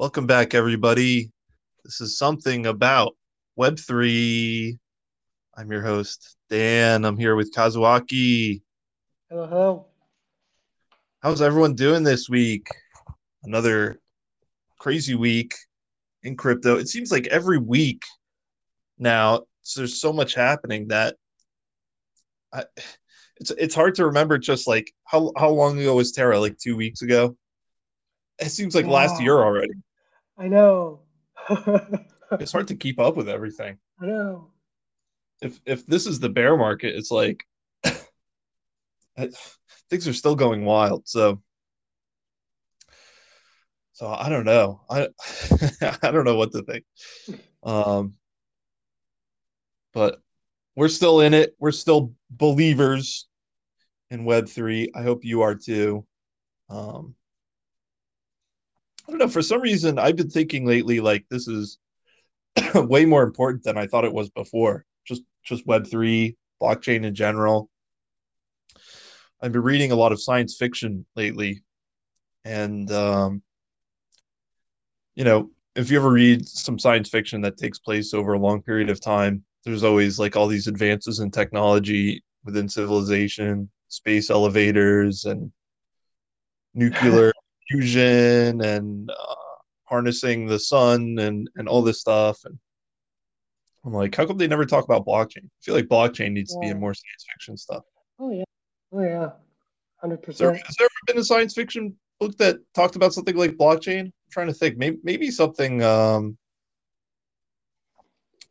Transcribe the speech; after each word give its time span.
Welcome 0.00 0.26
back, 0.26 0.54
everybody. 0.54 1.30
This 1.84 2.00
is 2.00 2.16
something 2.16 2.64
about 2.64 3.18
Web3. 3.58 4.78
I'm 5.54 5.70
your 5.70 5.82
host, 5.82 6.38
Dan. 6.48 7.04
I'm 7.04 7.18
here 7.18 7.36
with 7.36 7.52
Kazuaki. 7.52 8.62
Hello, 9.28 9.46
hello. 9.46 9.86
How's 11.22 11.42
everyone 11.42 11.74
doing 11.74 12.02
this 12.02 12.30
week? 12.30 12.66
Another 13.42 14.00
crazy 14.78 15.14
week 15.14 15.54
in 16.22 16.34
crypto. 16.34 16.78
It 16.78 16.88
seems 16.88 17.12
like 17.12 17.26
every 17.26 17.58
week 17.58 18.02
now, 18.98 19.42
so 19.60 19.82
there's 19.82 20.00
so 20.00 20.14
much 20.14 20.32
happening 20.32 20.88
that 20.88 21.16
I, 22.54 22.64
it's 23.36 23.50
it's 23.50 23.74
hard 23.74 23.96
to 23.96 24.06
remember 24.06 24.38
just 24.38 24.66
like 24.66 24.90
how 25.04 25.30
how 25.36 25.50
long 25.50 25.78
ago 25.78 25.96
was 25.96 26.12
Terra? 26.12 26.40
Like 26.40 26.56
two 26.56 26.74
weeks 26.74 27.02
ago? 27.02 27.36
It 28.38 28.48
seems 28.48 28.74
like 28.74 28.86
last 28.86 29.20
year 29.20 29.36
already. 29.36 29.74
I 30.40 30.48
know. 30.48 31.00
It's 32.38 32.52
hard 32.52 32.68
to 32.68 32.76
keep 32.76 33.00
up 33.00 33.16
with 33.16 33.28
everything. 33.28 33.76
I 34.00 34.06
know. 34.06 34.52
If 35.42 35.58
if 35.66 35.84
this 35.84 36.06
is 36.06 36.20
the 36.20 36.28
bear 36.28 36.56
market, 36.56 36.94
it's 36.94 37.10
like 37.10 37.44
things 39.90 40.06
are 40.06 40.12
still 40.12 40.36
going 40.36 40.64
wild. 40.64 41.08
So 41.08 41.42
so 43.92 44.06
I 44.06 44.28
don't 44.28 44.44
know. 44.44 44.80
I 44.88 45.08
I 46.02 46.12
don't 46.12 46.24
know 46.24 46.36
what 46.36 46.52
to 46.52 46.62
think. 46.62 46.84
Um, 47.64 48.14
but 49.92 50.20
we're 50.76 50.86
still 50.86 51.22
in 51.22 51.34
it. 51.34 51.56
We're 51.58 51.72
still 51.72 52.12
believers 52.30 53.26
in 54.08 54.24
Web3. 54.24 54.90
I 54.94 55.02
hope 55.02 55.24
you 55.24 55.42
are 55.42 55.56
too. 55.56 56.06
Um, 56.68 57.16
I 59.10 59.12
don't 59.12 59.18
know. 59.18 59.28
For 59.28 59.42
some 59.42 59.60
reason, 59.60 59.98
I've 59.98 60.14
been 60.14 60.30
thinking 60.30 60.64
lately 60.64 61.00
like 61.00 61.24
this 61.28 61.48
is 61.48 61.78
way 62.76 63.04
more 63.04 63.24
important 63.24 63.64
than 63.64 63.76
I 63.76 63.88
thought 63.88 64.04
it 64.04 64.12
was 64.12 64.30
before. 64.30 64.84
Just 65.04 65.22
just 65.44 65.66
Web3, 65.66 66.36
blockchain 66.62 67.04
in 67.04 67.12
general. 67.12 67.68
I've 69.42 69.50
been 69.50 69.64
reading 69.64 69.90
a 69.90 69.96
lot 69.96 70.12
of 70.12 70.22
science 70.22 70.56
fiction 70.56 71.04
lately, 71.16 71.64
and 72.44 72.88
um, 72.92 73.42
you 75.16 75.24
know, 75.24 75.50
if 75.74 75.90
you 75.90 75.98
ever 75.98 76.12
read 76.12 76.46
some 76.46 76.78
science 76.78 77.08
fiction 77.08 77.40
that 77.40 77.56
takes 77.56 77.80
place 77.80 78.14
over 78.14 78.34
a 78.34 78.38
long 78.38 78.62
period 78.62 78.90
of 78.90 79.00
time, 79.00 79.42
there's 79.64 79.82
always 79.82 80.20
like 80.20 80.36
all 80.36 80.46
these 80.46 80.68
advances 80.68 81.18
in 81.18 81.32
technology 81.32 82.22
within 82.44 82.68
civilization, 82.68 83.68
space 83.88 84.30
elevators, 84.30 85.24
and 85.24 85.50
nuclear 86.74 87.32
fusion, 87.70 88.60
and 88.62 89.10
uh, 89.10 89.34
harnessing 89.84 90.46
the 90.46 90.58
sun, 90.58 91.18
and 91.18 91.48
and 91.56 91.68
all 91.68 91.82
this 91.82 92.00
stuff. 92.00 92.44
And 92.44 92.58
I'm 93.84 93.92
like, 93.92 94.14
how 94.14 94.26
come 94.26 94.38
they 94.38 94.48
never 94.48 94.66
talk 94.66 94.84
about 94.84 95.06
blockchain? 95.06 95.44
I 95.44 95.60
feel 95.62 95.74
like 95.74 95.86
blockchain 95.86 96.32
needs 96.32 96.54
to 96.54 96.60
be 96.60 96.68
in 96.68 96.80
more 96.80 96.94
science 96.94 97.24
fiction 97.32 97.56
stuff. 97.56 97.84
Oh 98.18 98.30
yeah. 98.30 98.44
Oh 98.92 99.00
yeah. 99.00 99.30
Hundred 100.00 100.24
Has 100.26 100.38
there, 100.38 100.52
percent. 100.52 100.66
has 100.66 100.76
there 100.78 100.86
ever 100.86 101.12
been 101.12 101.18
a 101.18 101.24
science 101.24 101.54
fiction 101.54 101.94
book 102.18 102.36
that 102.38 102.58
talked 102.74 102.96
about 102.96 103.14
something 103.14 103.36
like 103.36 103.52
blockchain? 103.52 104.06
I'm 104.06 104.12
trying 104.30 104.46
to 104.48 104.54
think. 104.54 104.76
Maybe 104.76 104.98
maybe 105.02 105.30
something 105.30 105.82
um 105.82 106.36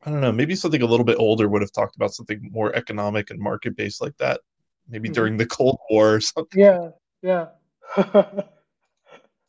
I 0.03 0.11
don't 0.11 0.21
know, 0.21 0.31
maybe 0.31 0.55
something 0.55 0.81
a 0.81 0.85
little 0.85 1.05
bit 1.05 1.17
older 1.19 1.49
would 1.49 1.61
have 1.61 1.73
talked 1.73 1.95
about 1.95 2.13
something 2.13 2.49
more 2.51 2.73
economic 2.73 3.31
and 3.31 3.39
market 3.39 3.75
based 3.75 4.01
like 4.01 4.15
that. 4.17 4.41
Maybe 4.87 5.09
hmm 5.09 5.13
during 5.13 5.37
the 5.37 5.45
Cold 5.45 5.77
War 5.89 6.15
or 6.15 6.21
something. 6.21 6.59
Yeah. 6.59 6.89
Yeah. 7.21 7.47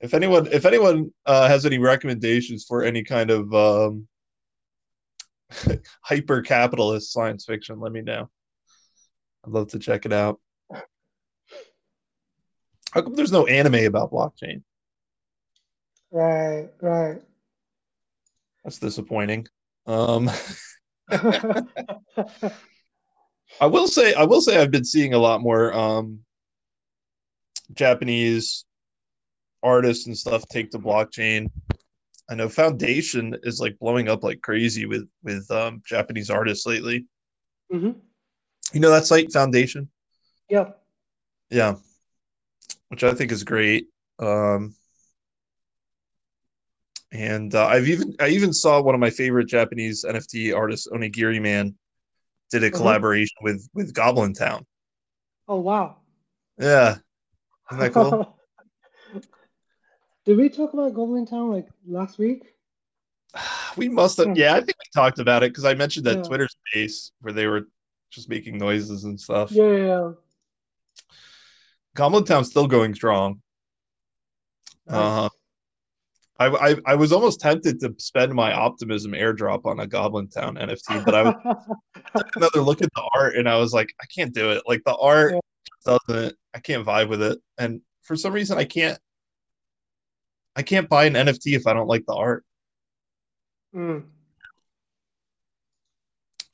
If 0.00 0.14
anyone 0.14 0.46
if 0.46 0.64
anyone 0.64 1.12
uh, 1.26 1.46
has 1.48 1.66
any 1.66 1.78
recommendations 1.78 2.64
for 2.66 2.82
any 2.82 3.04
kind 3.04 3.30
of 3.30 3.54
um 3.54 4.08
hyper 6.02 6.40
capitalist 6.42 7.12
science 7.12 7.44
fiction, 7.44 7.80
let 7.80 7.92
me 7.92 8.00
know. 8.00 8.30
I'd 9.44 9.52
love 9.52 9.68
to 9.68 9.78
check 9.78 10.06
it 10.06 10.12
out. 10.12 10.40
How 12.92 13.02
come 13.02 13.14
there's 13.14 13.32
no 13.32 13.46
anime 13.46 13.86
about 13.86 14.10
blockchain? 14.10 14.62
right. 16.10 16.68
Right. 16.80 17.22
That's 18.64 18.78
disappointing. 18.78 19.46
Um 19.86 20.30
I 23.60 23.66
will 23.66 23.88
say 23.88 24.14
I 24.14 24.24
will 24.24 24.40
say 24.40 24.56
I've 24.60 24.70
been 24.70 24.84
seeing 24.84 25.12
a 25.14 25.18
lot 25.18 25.40
more 25.40 25.72
um 25.72 26.20
Japanese 27.72 28.64
artists 29.62 30.06
and 30.06 30.16
stuff 30.16 30.46
take 30.48 30.70
to 30.70 30.78
blockchain. 30.78 31.50
I 32.30 32.34
know 32.34 32.48
Foundation 32.48 33.36
is 33.42 33.60
like 33.60 33.78
blowing 33.78 34.08
up 34.08 34.22
like 34.22 34.40
crazy 34.42 34.86
with 34.86 35.08
with 35.22 35.50
um 35.50 35.82
Japanese 35.84 36.30
artists 36.30 36.66
lately. 36.66 37.06
hmm 37.70 37.90
You 38.72 38.80
know 38.80 38.90
that 38.90 39.06
site 39.06 39.32
Foundation? 39.32 39.90
Yeah. 40.48 40.72
Yeah, 41.50 41.76
which 42.88 43.02
I 43.04 43.12
think 43.14 43.32
is 43.32 43.44
great. 43.44 43.88
Um 44.18 44.74
and 47.12 47.54
uh, 47.54 47.66
I've 47.66 47.88
even 47.88 48.14
I 48.20 48.28
even 48.28 48.52
saw 48.52 48.80
one 48.80 48.94
of 48.94 49.00
my 49.00 49.10
favorite 49.10 49.48
Japanese 49.48 50.04
NFT 50.04 50.52
artists 50.56 50.86
Onigiri 50.88 51.40
Man 51.42 51.76
did 52.50 52.62
a 52.64 52.70
hmm 52.70 52.76
collaboration 52.76 53.36
with 53.42 53.68
with 53.74 53.92
Goblin 53.92 54.34
Town. 54.34 54.64
Oh 55.48 55.58
wow. 55.60 55.96
Yeah, 56.58 56.98
isn't 57.70 57.80
that 57.80 57.92
cool? 57.92 58.26
Did 60.30 60.38
we 60.38 60.48
talk 60.48 60.74
about 60.74 60.94
Goblin 60.94 61.26
Town 61.26 61.50
like 61.50 61.66
last 61.84 62.16
week? 62.16 62.54
We 63.76 63.88
must 63.88 64.16
have, 64.18 64.36
yeah, 64.36 64.52
I 64.54 64.58
think 64.58 64.76
we 64.78 64.84
talked 64.94 65.18
about 65.18 65.42
it 65.42 65.50
because 65.50 65.64
I 65.64 65.74
mentioned 65.74 66.06
that 66.06 66.18
Yeah. 66.18 66.22
Twitter 66.22 66.46
space 66.68 67.10
where 67.20 67.32
they 67.32 67.48
were 67.48 67.62
just 68.12 68.28
making 68.28 68.56
noises 68.58 69.02
and 69.02 69.18
stuff. 69.20 69.50
Yeah. 69.50 69.64
Yeah. 69.64 69.86
yeah. 69.86 70.10
Goblin 71.96 72.22
Town's 72.24 72.48
still 72.48 72.68
going 72.68 72.94
strong. 72.94 73.40
Uh, 74.88 75.28
Nice. 76.38 76.52
I, 76.52 76.70
I 76.70 76.76
I 76.86 76.94
was 76.94 77.10
almost 77.12 77.40
tempted 77.40 77.80
to 77.80 77.92
spend 77.98 78.32
my 78.32 78.52
optimism 78.52 79.10
airdrop 79.12 79.66
on 79.66 79.80
a 79.80 79.86
Goblin 79.88 80.28
Town 80.28 80.54
NFT, 80.54 81.04
but 81.04 81.14
I 81.16 81.22
was 81.24 81.34
took 82.16 82.36
another 82.36 82.60
look 82.60 82.82
at 82.82 82.90
the 82.94 83.02
art 83.16 83.34
and 83.34 83.48
I 83.48 83.56
was 83.56 83.72
like, 83.72 83.92
I 84.00 84.06
can't 84.16 84.32
do 84.32 84.52
it. 84.52 84.62
Like 84.64 84.82
the 84.86 84.94
art 84.96 85.34
Yeah. 85.34 85.40
doesn't, 86.06 86.36
I 86.54 86.60
can't 86.60 86.86
vibe 86.86 87.08
with 87.08 87.20
it, 87.20 87.40
and 87.58 87.80
for 88.02 88.14
some 88.14 88.32
reason, 88.32 88.58
I 88.58 88.64
can't 88.64 88.96
I 90.56 90.62
can't 90.62 90.88
buy 90.88 91.04
an 91.04 91.14
NFT 91.14 91.54
if 91.56 91.66
I 91.66 91.72
don't 91.72 91.86
like 91.86 92.04
the 92.06 92.14
art. 92.14 92.44
Mm. 93.74 94.04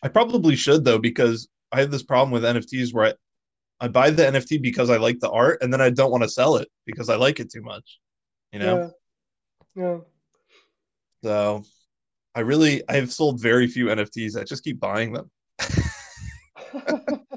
I 0.02 0.08
probably 0.08 0.56
should 0.56 0.84
though 0.84 0.98
because 0.98 1.48
I 1.72 1.80
have 1.80 1.90
this 1.90 2.02
problem 2.02 2.30
with 2.30 2.44
NFTs 2.44 2.92
where 2.92 3.06
I, 3.06 3.14
I 3.80 3.88
buy 3.88 4.10
the 4.10 4.24
NFT 4.24 4.60
because 4.60 4.90
I 4.90 4.98
like 4.98 5.18
the 5.20 5.30
art 5.30 5.62
and 5.62 5.72
then 5.72 5.80
I 5.80 5.90
don't 5.90 6.10
want 6.10 6.22
to 6.22 6.28
sell 6.28 6.56
it 6.56 6.68
because 6.84 7.08
I 7.08 7.16
like 7.16 7.40
it 7.40 7.50
too 7.50 7.62
much, 7.62 7.98
you 8.52 8.58
know? 8.58 8.92
Yeah. 9.74 9.82
Yeah. 9.82 9.98
So 11.22 11.64
I 12.34 12.40
really 12.40 12.82
I've 12.88 13.12
sold 13.12 13.40
very 13.40 13.66
few 13.66 13.86
NFTs. 13.86 14.38
I 14.38 14.44
just 14.44 14.64
keep 14.64 14.78
buying 14.78 15.12
them. 15.12 15.30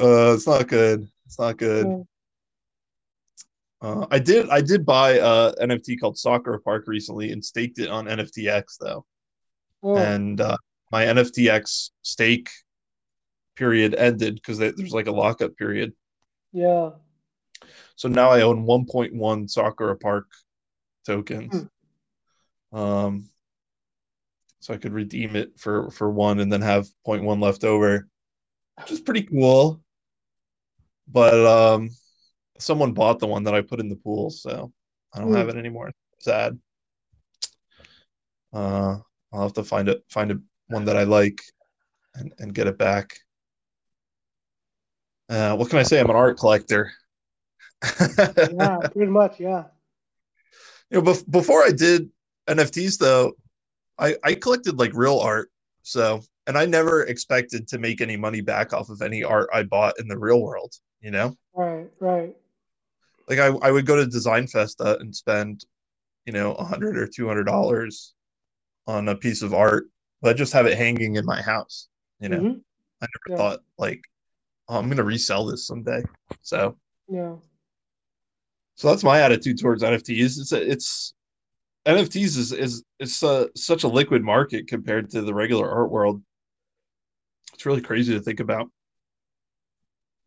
Uh 0.00 0.32
it's 0.32 0.46
not 0.46 0.66
good. 0.68 1.06
It's 1.26 1.38
not 1.38 1.58
good. 1.58 2.06
Uh, 3.82 4.06
I 4.12 4.20
did 4.20 4.48
I 4.48 4.60
did 4.60 4.86
buy 4.86 5.14
a 5.14 5.52
NFT 5.56 5.98
called 5.98 6.16
Soccer 6.16 6.56
Park 6.64 6.84
recently 6.86 7.32
and 7.32 7.44
staked 7.44 7.80
it 7.80 7.90
on 7.90 8.06
NFTX 8.06 8.78
though. 8.78 9.04
Oh. 9.82 9.96
And 9.96 10.40
uh, 10.40 10.56
my 10.92 11.04
NFTX 11.06 11.90
stake 12.02 12.48
period 13.56 13.96
ended 13.96 14.36
because 14.36 14.58
there's 14.58 14.92
like 14.92 15.08
a 15.08 15.12
lockup 15.12 15.56
period. 15.56 15.92
Yeah. 16.52 16.90
So 17.96 18.08
now 18.08 18.30
I 18.30 18.42
own 18.42 18.64
1.1 18.64 19.50
Soccer 19.50 19.94
Park 19.96 20.26
tokens. 21.04 21.66
Hmm. 22.72 22.78
Um, 22.78 23.28
so 24.60 24.72
I 24.72 24.76
could 24.76 24.92
redeem 24.92 25.34
it 25.34 25.58
for 25.58 25.90
for 25.90 26.08
one 26.08 26.38
and 26.38 26.52
then 26.52 26.62
have 26.62 26.86
0.1 27.04 27.42
left 27.42 27.64
over, 27.64 28.08
which 28.78 28.92
is 28.92 29.00
pretty 29.00 29.22
cool. 29.22 29.82
But 31.08 31.34
um, 31.44 31.90
someone 32.62 32.92
bought 32.92 33.18
the 33.18 33.26
one 33.26 33.44
that 33.44 33.54
I 33.54 33.60
put 33.60 33.80
in 33.80 33.88
the 33.88 33.96
pool, 33.96 34.30
so 34.30 34.72
I 35.14 35.20
don't 35.20 35.34
have 35.34 35.46
Mm. 35.46 35.50
it 35.50 35.56
anymore. 35.56 35.92
Sad. 36.20 36.58
Uh, 38.52 38.98
I'll 39.32 39.42
have 39.42 39.52
to 39.54 39.64
find 39.64 39.88
it 39.88 40.02
find 40.08 40.30
a 40.30 40.38
one 40.68 40.84
that 40.86 40.96
I 40.96 41.04
like 41.04 41.40
and 42.14 42.32
and 42.38 42.54
get 42.54 42.66
it 42.66 42.78
back. 42.78 43.18
Uh, 45.28 45.56
what 45.56 45.70
can 45.70 45.78
I 45.78 45.82
say? 45.82 45.98
I'm 46.00 46.10
an 46.10 46.16
art 46.16 46.38
collector. 46.38 46.92
Yeah. 48.52 48.78
Pretty 48.92 49.10
much. 49.10 49.40
Yeah. 49.40 49.64
You 50.90 51.00
know, 51.00 51.02
bef- 51.02 51.28
before 51.30 51.62
I 51.64 51.70
did 51.70 52.10
NFTs 52.48 52.98
though, 52.98 53.32
I 53.98 54.16
I 54.22 54.34
collected 54.34 54.78
like 54.78 54.92
real 54.94 55.18
art. 55.18 55.50
So, 55.82 56.20
and 56.46 56.56
I 56.56 56.66
never 56.66 57.02
expected 57.04 57.66
to 57.68 57.78
make 57.78 58.00
any 58.00 58.16
money 58.16 58.40
back 58.40 58.72
off 58.72 58.88
of 58.90 59.02
any 59.02 59.24
art 59.24 59.48
I 59.52 59.64
bought 59.64 59.98
in 59.98 60.06
the 60.06 60.18
real 60.18 60.40
world, 60.40 60.72
you 61.00 61.10
know? 61.10 61.36
Right. 61.54 61.88
Right. 61.98 62.36
Like 63.32 63.40
I 63.40 63.68
I 63.68 63.70
would 63.70 63.86
go 63.86 63.96
to 63.96 64.06
Design 64.06 64.46
Festa 64.46 64.98
and 64.98 65.14
spend 65.16 65.64
you 66.26 66.32
know, 66.32 66.52
a 66.52 66.64
hundred 66.64 66.96
or 66.98 67.08
two 67.08 67.26
hundred 67.26 67.44
dollars 67.44 68.14
on 68.86 69.08
a 69.08 69.16
piece 69.16 69.42
of 69.42 69.54
art, 69.54 69.88
but 70.20 70.36
just 70.36 70.52
have 70.52 70.66
it 70.66 70.76
hanging 70.78 71.16
in 71.16 71.24
my 71.24 71.40
house. 71.42 71.88
You 72.20 72.28
know, 72.28 72.40
Mhm. 72.42 72.62
I 73.00 73.06
never 73.06 73.30
Yeah. 73.30 73.36
thought 73.36 73.64
like, 73.78 74.04
oh, 74.68 74.78
I'm 74.78 74.88
gonna 74.88 75.02
resell 75.02 75.46
this 75.46 75.66
someday. 75.66 76.04
So, 76.42 76.78
Yeah. 77.08 77.38
so 78.76 78.88
that's 78.88 79.02
my 79.02 79.20
attitude 79.20 79.58
towards 79.58 79.82
NFTs. 79.82 80.38
It's 80.38 80.52
it's 80.52 81.14
NFTs 81.86 82.36
is 82.36 82.52
is 82.52 82.84
it's 83.00 83.22
uh, 83.22 83.48
such 83.56 83.82
a 83.82 83.88
liquid 83.88 84.22
market 84.22 84.68
compared 84.68 85.10
to 85.10 85.22
the 85.22 85.34
regular 85.34 85.68
art 85.68 85.90
world. 85.90 86.22
It's 87.54 87.66
really 87.66 87.80
crazy 87.80 88.12
to 88.12 88.20
think 88.20 88.40
about. 88.40 88.70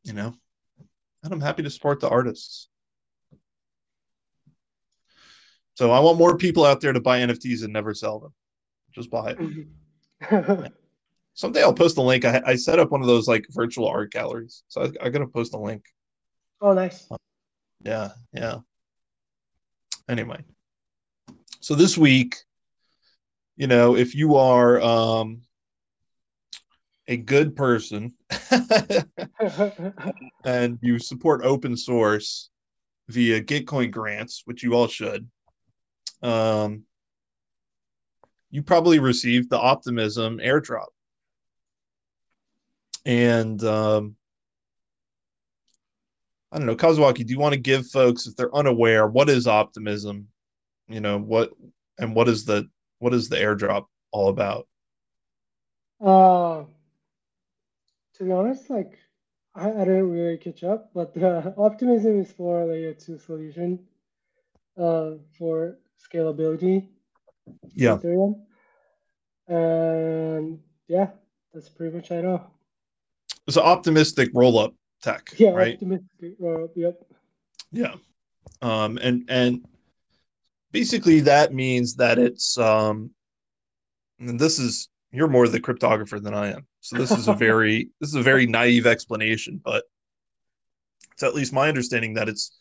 You 0.03 0.13
know, 0.13 0.35
and 1.23 1.31
I'm 1.33 1.41
happy 1.41 1.63
to 1.63 1.69
support 1.69 2.01
the 2.01 2.09
artists. 2.09 2.67
So 5.75 5.91
I 5.91 5.99
want 5.99 6.17
more 6.17 6.37
people 6.37 6.65
out 6.65 6.81
there 6.81 6.93
to 6.93 7.01
buy 7.01 7.19
NFTs 7.19 7.63
and 7.63 7.71
never 7.73 7.93
sell 7.93 8.19
them. 8.19 8.33
Just 8.93 9.11
buy 9.11 9.31
it. 9.31 9.39
Mhm. 9.39 10.71
Someday 11.33 11.61
I'll 11.61 11.73
post 11.73 11.97
a 11.97 12.01
link. 12.01 12.23
I, 12.23 12.41
I 12.45 12.55
set 12.55 12.79
up 12.79 12.91
one 12.91 13.01
of 13.01 13.07
those 13.07 13.27
like 13.27 13.45
virtual 13.49 13.87
art 13.87 14.11
galleries. 14.11 14.63
So 14.69 14.83
I, 14.83 14.91
I'm 15.05 15.11
gonna 15.11 15.27
post 15.27 15.53
a 15.53 15.59
link. 15.59 15.83
oh, 16.61 16.73
nice. 16.73 17.09
Yeah, 17.83 18.11
yeah. 18.33 18.59
Anyway, 20.07 20.43
so 21.59 21.75
this 21.75 21.97
week, 21.97 22.37
you 23.57 23.67
know, 23.67 23.97
if 23.97 24.15
you 24.15 24.35
are 24.35 24.79
um, 24.81 25.41
a 27.07 27.17
good 27.17 27.55
person 27.55 28.13
and 30.45 30.79
you 30.81 30.99
support 30.99 31.43
open 31.43 31.75
source 31.75 32.49
via 33.09 33.41
Gitcoin 33.41 33.91
grants, 33.91 34.43
which 34.45 34.63
you 34.63 34.73
all 34.73 34.87
should, 34.87 35.27
um, 36.25 36.83
you 38.49 38.63
probably 38.63 38.99
received 38.99 39.49
the 39.49 39.59
Optimism 39.59 40.39
airdrop. 40.39 40.87
And 43.05 43.63
um, 43.63 44.15
I 46.51 46.57
don't 46.57 46.65
know, 46.65 46.75
Kazuaki, 46.75 47.25
do 47.25 47.31
you 47.33 47.39
want 47.39 47.53
to 47.53 47.59
give 47.59 47.87
folks, 47.87 48.25
if 48.25 48.35
they're 48.35 48.55
unaware, 48.55 49.07
what 49.07 49.29
is 49.29 49.45
Optimism? 49.45 50.27
You 50.87 51.01
know, 51.01 51.19
what 51.19 51.51
and 51.97 52.15
what 52.15 52.27
is 52.27 52.45
the 52.45 52.69
what 52.99 53.13
is 53.13 53.29
the 53.29 53.37
airdrop 53.37 53.85
all 54.11 54.29
about? 54.29 54.67
Uh, 55.99 56.63
to 58.15 58.23
be 58.23 58.31
honest, 58.31 58.69
like 58.69 58.97
I, 59.53 59.69
I 59.69 59.85
didn't 59.85 60.11
really 60.11 60.37
catch 60.37 60.63
up, 60.63 60.91
but 60.93 61.15
uh, 61.21 61.51
Optimism 61.57 62.21
is 62.21 62.31
for 62.31 62.65
layer 62.65 62.93
two 62.93 63.17
solution 63.17 63.79
uh, 64.77 65.11
for 65.37 65.77
scalability 66.11 66.87
Yeah. 67.73 67.97
Ethereum. 67.97 68.41
And 69.47 70.59
yeah, 70.87 71.09
that's 71.53 71.69
pretty 71.69 71.95
much 71.95 72.11
I 72.11 72.21
know. 72.21 72.47
It's 73.47 73.57
an 73.57 73.63
optimistic 73.63 74.29
roll-up 74.33 74.73
tech, 75.01 75.29
Yeah, 75.37 75.51
right? 75.51 75.73
optimistic. 75.75 76.33
Uh, 76.43 76.67
yep. 76.75 76.99
Yeah. 77.71 77.95
Um, 78.61 78.97
and 79.01 79.25
and 79.29 79.65
basically 80.71 81.19
that 81.21 81.53
means 81.53 81.95
that 81.95 82.17
it's 82.17 82.57
um 82.57 83.11
and 84.19 84.39
this 84.39 84.57
is 84.59 84.89
you're 85.11 85.27
more 85.27 85.47
the 85.47 85.59
cryptographer 85.59 86.21
than 86.21 86.33
I 86.33 86.51
am. 86.53 86.65
So 86.81 86.97
this 86.97 87.11
is 87.11 87.27
a 87.27 87.33
very 87.47 87.89
this 87.99 88.09
is 88.09 88.15
a 88.15 88.23
very 88.23 88.47
naive 88.47 88.87
explanation, 88.87 89.61
but 89.63 89.83
it's 91.13 91.23
at 91.23 91.35
least 91.35 91.53
my 91.53 91.67
understanding 91.69 92.15
that 92.15 92.29
it's 92.29 92.57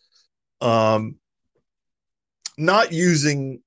um 0.61 1.17
not 2.59 2.93
using 2.93 3.61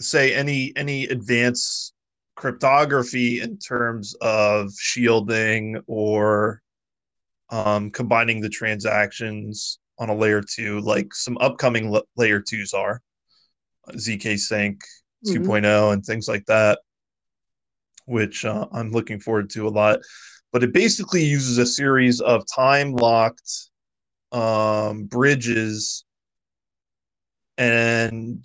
say 0.00 0.34
any 0.34 0.72
any 0.76 1.04
advanced 1.04 1.92
cryptography 2.36 3.40
in 3.40 3.58
terms 3.58 4.14
of 4.22 4.72
shielding 4.78 5.78
or 5.86 6.62
um, 7.50 7.90
combining 7.90 8.40
the 8.40 8.48
transactions 8.48 9.78
on 9.98 10.08
a 10.08 10.14
layer 10.14 10.40
two, 10.40 10.80
like 10.80 11.12
some 11.12 11.36
upcoming 11.38 11.90
la- 11.90 12.00
layer 12.16 12.40
twos 12.40 12.72
are 12.72 13.02
ZK 13.92 14.38
Sync 14.38 14.80
Mhm. 15.26 15.44
2.0 15.44 15.92
and 15.92 16.02
things 16.02 16.28
like 16.28 16.46
that, 16.46 16.78
which 18.06 18.46
uh, 18.46 18.66
I'm 18.72 18.90
looking 18.90 19.20
forward 19.20 19.50
to 19.50 19.68
a 19.68 19.70
lot. 19.70 20.00
But 20.52 20.64
it 20.64 20.72
basically 20.72 21.22
uses 21.24 21.58
a 21.58 21.66
series 21.66 22.22
of 22.22 22.44
time 22.46 22.92
locked 22.92 23.68
um, 24.32 25.04
bridges 25.04 26.04
and 27.60 28.42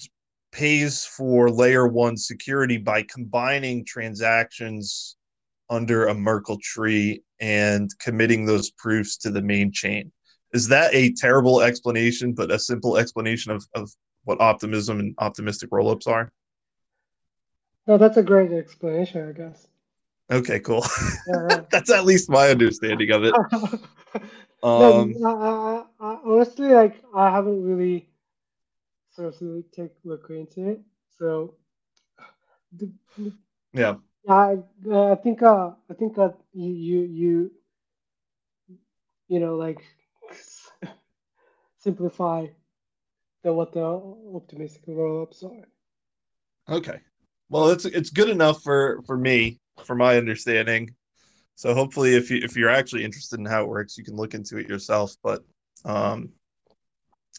pays 0.51 1.05
for 1.05 1.49
layer 1.49 1.87
one 1.87 2.17
security 2.17 2.77
by 2.77 3.01
combining 3.03 3.85
transactions 3.85 5.15
under 5.69 6.07
a 6.07 6.13
Merkle 6.13 6.59
tree 6.61 7.23
and 7.39 7.89
committing 7.99 8.45
those 8.45 8.71
proofs 8.71 9.15
to 9.17 9.31
the 9.31 9.41
main 9.41 9.71
chain. 9.71 10.11
Is 10.51 10.67
that 10.67 10.93
a 10.93 11.13
terrible 11.13 11.61
explanation, 11.61 12.33
but 12.33 12.51
a 12.51 12.59
simple 12.59 12.97
explanation 12.97 13.53
of, 13.53 13.65
of 13.73 13.89
what 14.25 14.41
optimism 14.41 14.99
and 14.99 15.15
optimistic 15.19 15.69
rollups 15.69 16.07
are? 16.07 16.29
No, 17.87 17.97
that's 17.97 18.17
a 18.17 18.23
great 18.23 18.51
explanation, 18.51 19.29
I 19.29 19.31
guess. 19.31 19.67
Okay, 20.29 20.59
cool. 20.59 20.83
Yeah, 21.27 21.61
That's 21.71 21.91
at 21.91 22.03
least 22.03 22.29
my 22.29 22.49
understanding 22.49 23.11
of 23.11 23.23
it. 23.23 23.33
Um, 24.63 25.13
no, 25.19 25.85
I, 25.99 26.03
I, 26.03 26.13
I, 26.13 26.19
honestly, 26.25 26.69
like 26.69 26.95
I 27.13 27.29
haven't 27.29 27.63
really 27.63 28.07
seriously 29.15 29.63
take 29.71 29.91
a 30.05 30.07
look 30.07 30.27
into 30.29 30.69
it. 30.69 30.81
So, 31.17 31.55
the, 32.73 32.91
yeah, 33.73 33.95
I, 34.27 34.57
uh, 34.89 35.11
I 35.13 35.15
think, 35.15 35.43
uh, 35.43 35.71
I 35.89 35.93
think 35.93 36.15
that 36.15 36.35
you, 36.53 36.71
you, 36.71 37.01
you, 37.01 37.51
you 39.27 39.39
know, 39.39 39.55
like 39.55 39.83
simplify 41.77 42.47
the 43.43 43.53
what 43.53 43.73
the 43.73 43.85
optimistic 44.35 44.83
roll-ups 44.87 45.43
are. 45.43 45.67
okay. 46.69 46.99
Well, 47.49 47.69
it's 47.69 47.85
it's 47.85 48.09
good 48.09 48.29
enough 48.29 48.63
for 48.63 49.01
for 49.05 49.17
me, 49.17 49.59
for 49.85 49.95
my 49.95 50.17
understanding. 50.17 50.95
So 51.55 51.73
hopefully, 51.73 52.15
if 52.15 52.31
you 52.31 52.39
if 52.43 52.55
you're 52.57 52.69
actually 52.69 53.03
interested 53.05 53.39
in 53.39 53.45
how 53.45 53.63
it 53.63 53.69
works, 53.69 53.97
you 53.97 54.03
can 54.03 54.15
look 54.15 54.33
into 54.33 54.57
it 54.57 54.67
yourself. 54.67 55.15
But 55.23 55.43
um, 55.85 56.31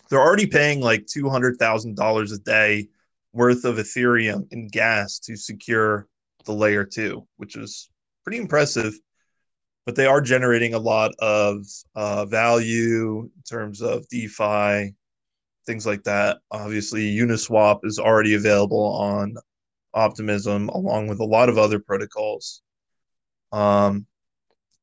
they're 0.09 0.21
already 0.21 0.47
paying 0.47 0.81
like 0.81 1.07
two 1.07 1.29
hundred 1.29 1.59
thousand 1.59 1.97
dollars 1.97 2.33
a 2.33 2.39
day 2.39 2.89
worth 3.33 3.65
of 3.65 3.77
Ethereum 3.77 4.51
in 4.53 4.69
gas 4.69 5.19
to 5.21 5.37
secure 5.37 6.07
the 6.45 6.53
layer 6.53 6.85
two, 6.85 7.27
which 7.37 7.57
is 7.57 7.91
pretty 8.25 8.39
impressive. 8.39 8.95
But 9.85 9.95
they 9.95 10.07
are 10.07 10.21
generating 10.21 10.75
a 10.75 10.79
lot 10.79 11.13
of 11.21 11.65
uh, 11.95 12.25
value 12.25 13.21
in 13.23 13.43
terms 13.49 13.83
of 13.83 14.09
DeFi, 14.09 14.95
things 15.65 15.87
like 15.87 16.03
that. 16.05 16.39
Obviously, 16.51 17.17
Uniswap 17.17 17.81
is 17.85 17.99
already 17.99 18.35
available 18.35 18.85
on 18.85 19.37
Optimism, 19.95 20.69
along 20.71 21.07
with 21.07 21.21
a 21.21 21.25
lot 21.25 21.49
of 21.49 21.57
other 21.57 21.79
protocols. 21.79 22.63
Um, 23.53 24.07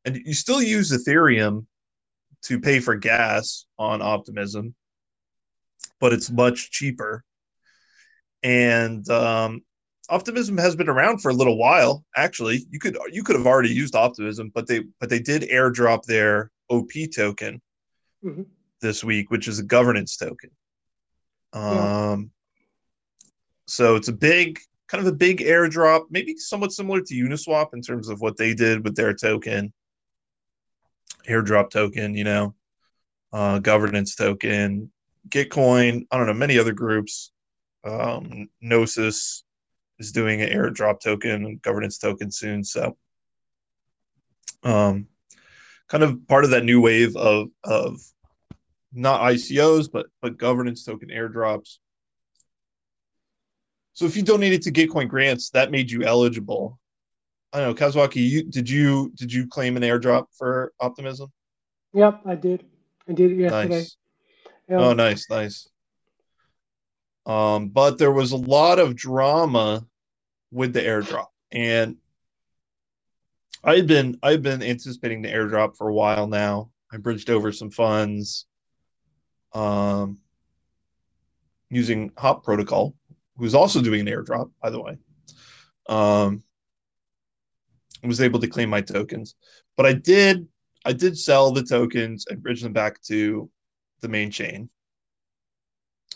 and 0.05 0.15
you 0.25 0.33
still 0.33 0.61
use 0.61 0.91
Ethereum 0.91 1.65
to 2.43 2.59
pay 2.59 2.79
for 2.79 2.95
gas 2.95 3.65
on 3.77 4.01
Optimism, 4.01 4.73
but 5.99 6.13
it's 6.13 6.29
much 6.29 6.71
cheaper. 6.71 7.23
And 8.43 9.07
um, 9.09 9.61
Optimism 10.09 10.57
has 10.57 10.75
been 10.75 10.89
around 10.89 11.19
for 11.19 11.29
a 11.29 11.33
little 11.33 11.57
while. 11.57 12.03
Actually, 12.15 12.65
you 12.69 12.79
could 12.79 12.97
you 13.11 13.23
could 13.23 13.35
have 13.37 13.47
already 13.47 13.69
used 13.69 13.95
Optimism, 13.95 14.51
but 14.53 14.67
they 14.67 14.81
but 14.99 15.09
they 15.09 15.19
did 15.19 15.43
airdrop 15.43 16.03
their 16.03 16.51
OP 16.69 16.91
token 17.07 17.61
Mhm. 18.23 18.45
this 18.81 19.03
week, 19.03 19.31
which 19.31 19.47
is 19.47 19.59
a 19.59 19.63
governance 19.63 20.17
token. 20.17 20.51
Yeah. 21.53 22.11
Um, 22.11 22.31
so 23.67 23.95
it's 23.95 24.07
a 24.09 24.13
big 24.13 24.59
kind 24.87 25.05
of 25.07 25.11
a 25.11 25.15
big 25.15 25.39
airdrop, 25.39 26.05
maybe 26.09 26.37
somewhat 26.37 26.71
similar 26.71 27.01
to 27.01 27.15
Uniswap 27.15 27.73
in 27.73 27.81
terms 27.81 28.09
of 28.09 28.21
what 28.21 28.37
they 28.37 28.53
did 28.53 28.83
with 28.83 28.95
their 28.95 29.13
token, 29.13 29.73
airdrop 31.27 31.69
token, 31.69 32.13
you 32.15 32.23
know, 32.23 32.53
uh, 33.31 33.59
governance 33.59 34.15
token, 34.15 34.91
Gitcoin. 35.29 36.05
I 36.11 36.17
don't 36.17 36.27
know 36.27 36.33
many 36.33 36.57
other 36.57 36.73
groups. 36.73 37.31
Um, 37.83 38.49
Gnosis 38.61 39.43
is 39.99 40.11
doing 40.11 40.41
an 40.41 40.49
airdrop 40.49 40.99
token 40.99 41.45
and 41.45 41.61
governance 41.61 41.97
token 41.97 42.31
soon. 42.31 42.63
So, 42.63 42.97
um, 44.63 45.07
kind 45.87 46.03
of 46.03 46.27
part 46.27 46.45
of 46.45 46.51
that 46.51 46.63
new 46.63 46.81
wave 46.81 47.15
of 47.15 47.49
of 47.63 47.99
not 48.93 49.21
ICOs 49.21 49.89
but 49.91 50.07
but 50.21 50.37
governance 50.37 50.83
token 50.83 51.09
airdrops. 51.09 51.77
So 53.93 54.05
if 54.05 54.15
you 54.15 54.23
donated 54.23 54.63
to 54.63 54.71
Gitcoin 54.71 55.07
grants, 55.07 55.51
that 55.51 55.71
made 55.71 55.91
you 55.91 56.03
eligible. 56.03 56.79
I 57.51 57.59
don't 57.59 57.79
know, 57.79 57.87
Kazuaki, 57.87 58.27
you 58.27 58.43
did 58.43 58.69
you 58.69 59.11
did 59.15 59.31
you 59.31 59.47
claim 59.47 59.77
an 59.77 59.83
airdrop 59.83 60.25
for 60.37 60.73
Optimism? 60.79 61.31
Yep, 61.93 62.21
I 62.25 62.35
did. 62.35 62.65
I 63.07 63.13
did 63.13 63.31
it 63.31 63.37
yesterday. 63.37 63.75
Nice. 63.75 63.97
Yeah. 64.69 64.77
Oh, 64.77 64.93
nice, 64.93 65.29
nice. 65.29 65.69
Um, 67.25 67.69
but 67.69 67.97
there 67.97 68.11
was 68.11 68.31
a 68.31 68.37
lot 68.37 68.79
of 68.79 68.95
drama 68.95 69.85
with 70.51 70.73
the 70.73 70.81
airdrop, 70.81 71.27
and 71.51 71.97
I've 73.63 73.87
been 73.87 74.17
I've 74.21 74.41
been 74.41 74.61
anticipating 74.61 75.21
the 75.21 75.29
airdrop 75.29 75.77
for 75.77 75.87
a 75.87 75.93
while 75.93 76.27
now. 76.27 76.71
I 76.91 76.97
bridged 76.97 77.29
over 77.29 77.51
some 77.51 77.71
funds, 77.71 78.45
um, 79.53 80.19
using 81.69 82.11
Hop 82.17 82.43
Protocol, 82.43 82.93
who's 83.37 83.55
also 83.55 83.81
doing 83.81 84.01
an 84.01 84.13
airdrop, 84.13 84.51
by 84.61 84.69
the 84.69 84.81
way. 84.81 84.97
Um, 85.87 86.43
was 88.03 88.21
able 88.21 88.39
to 88.41 88.47
claim 88.47 88.69
my 88.69 88.81
tokens, 88.81 89.35
but 89.77 89.85
I 89.85 89.93
did 89.93 90.47
I 90.85 90.91
did 90.93 91.17
sell 91.17 91.51
the 91.51 91.63
tokens 91.63 92.25
and 92.29 92.43
bridge 92.43 92.61
them 92.61 92.73
back 92.73 93.01
to 93.03 93.49
the 94.03 94.09
main 94.09 94.29
chain. 94.29 94.69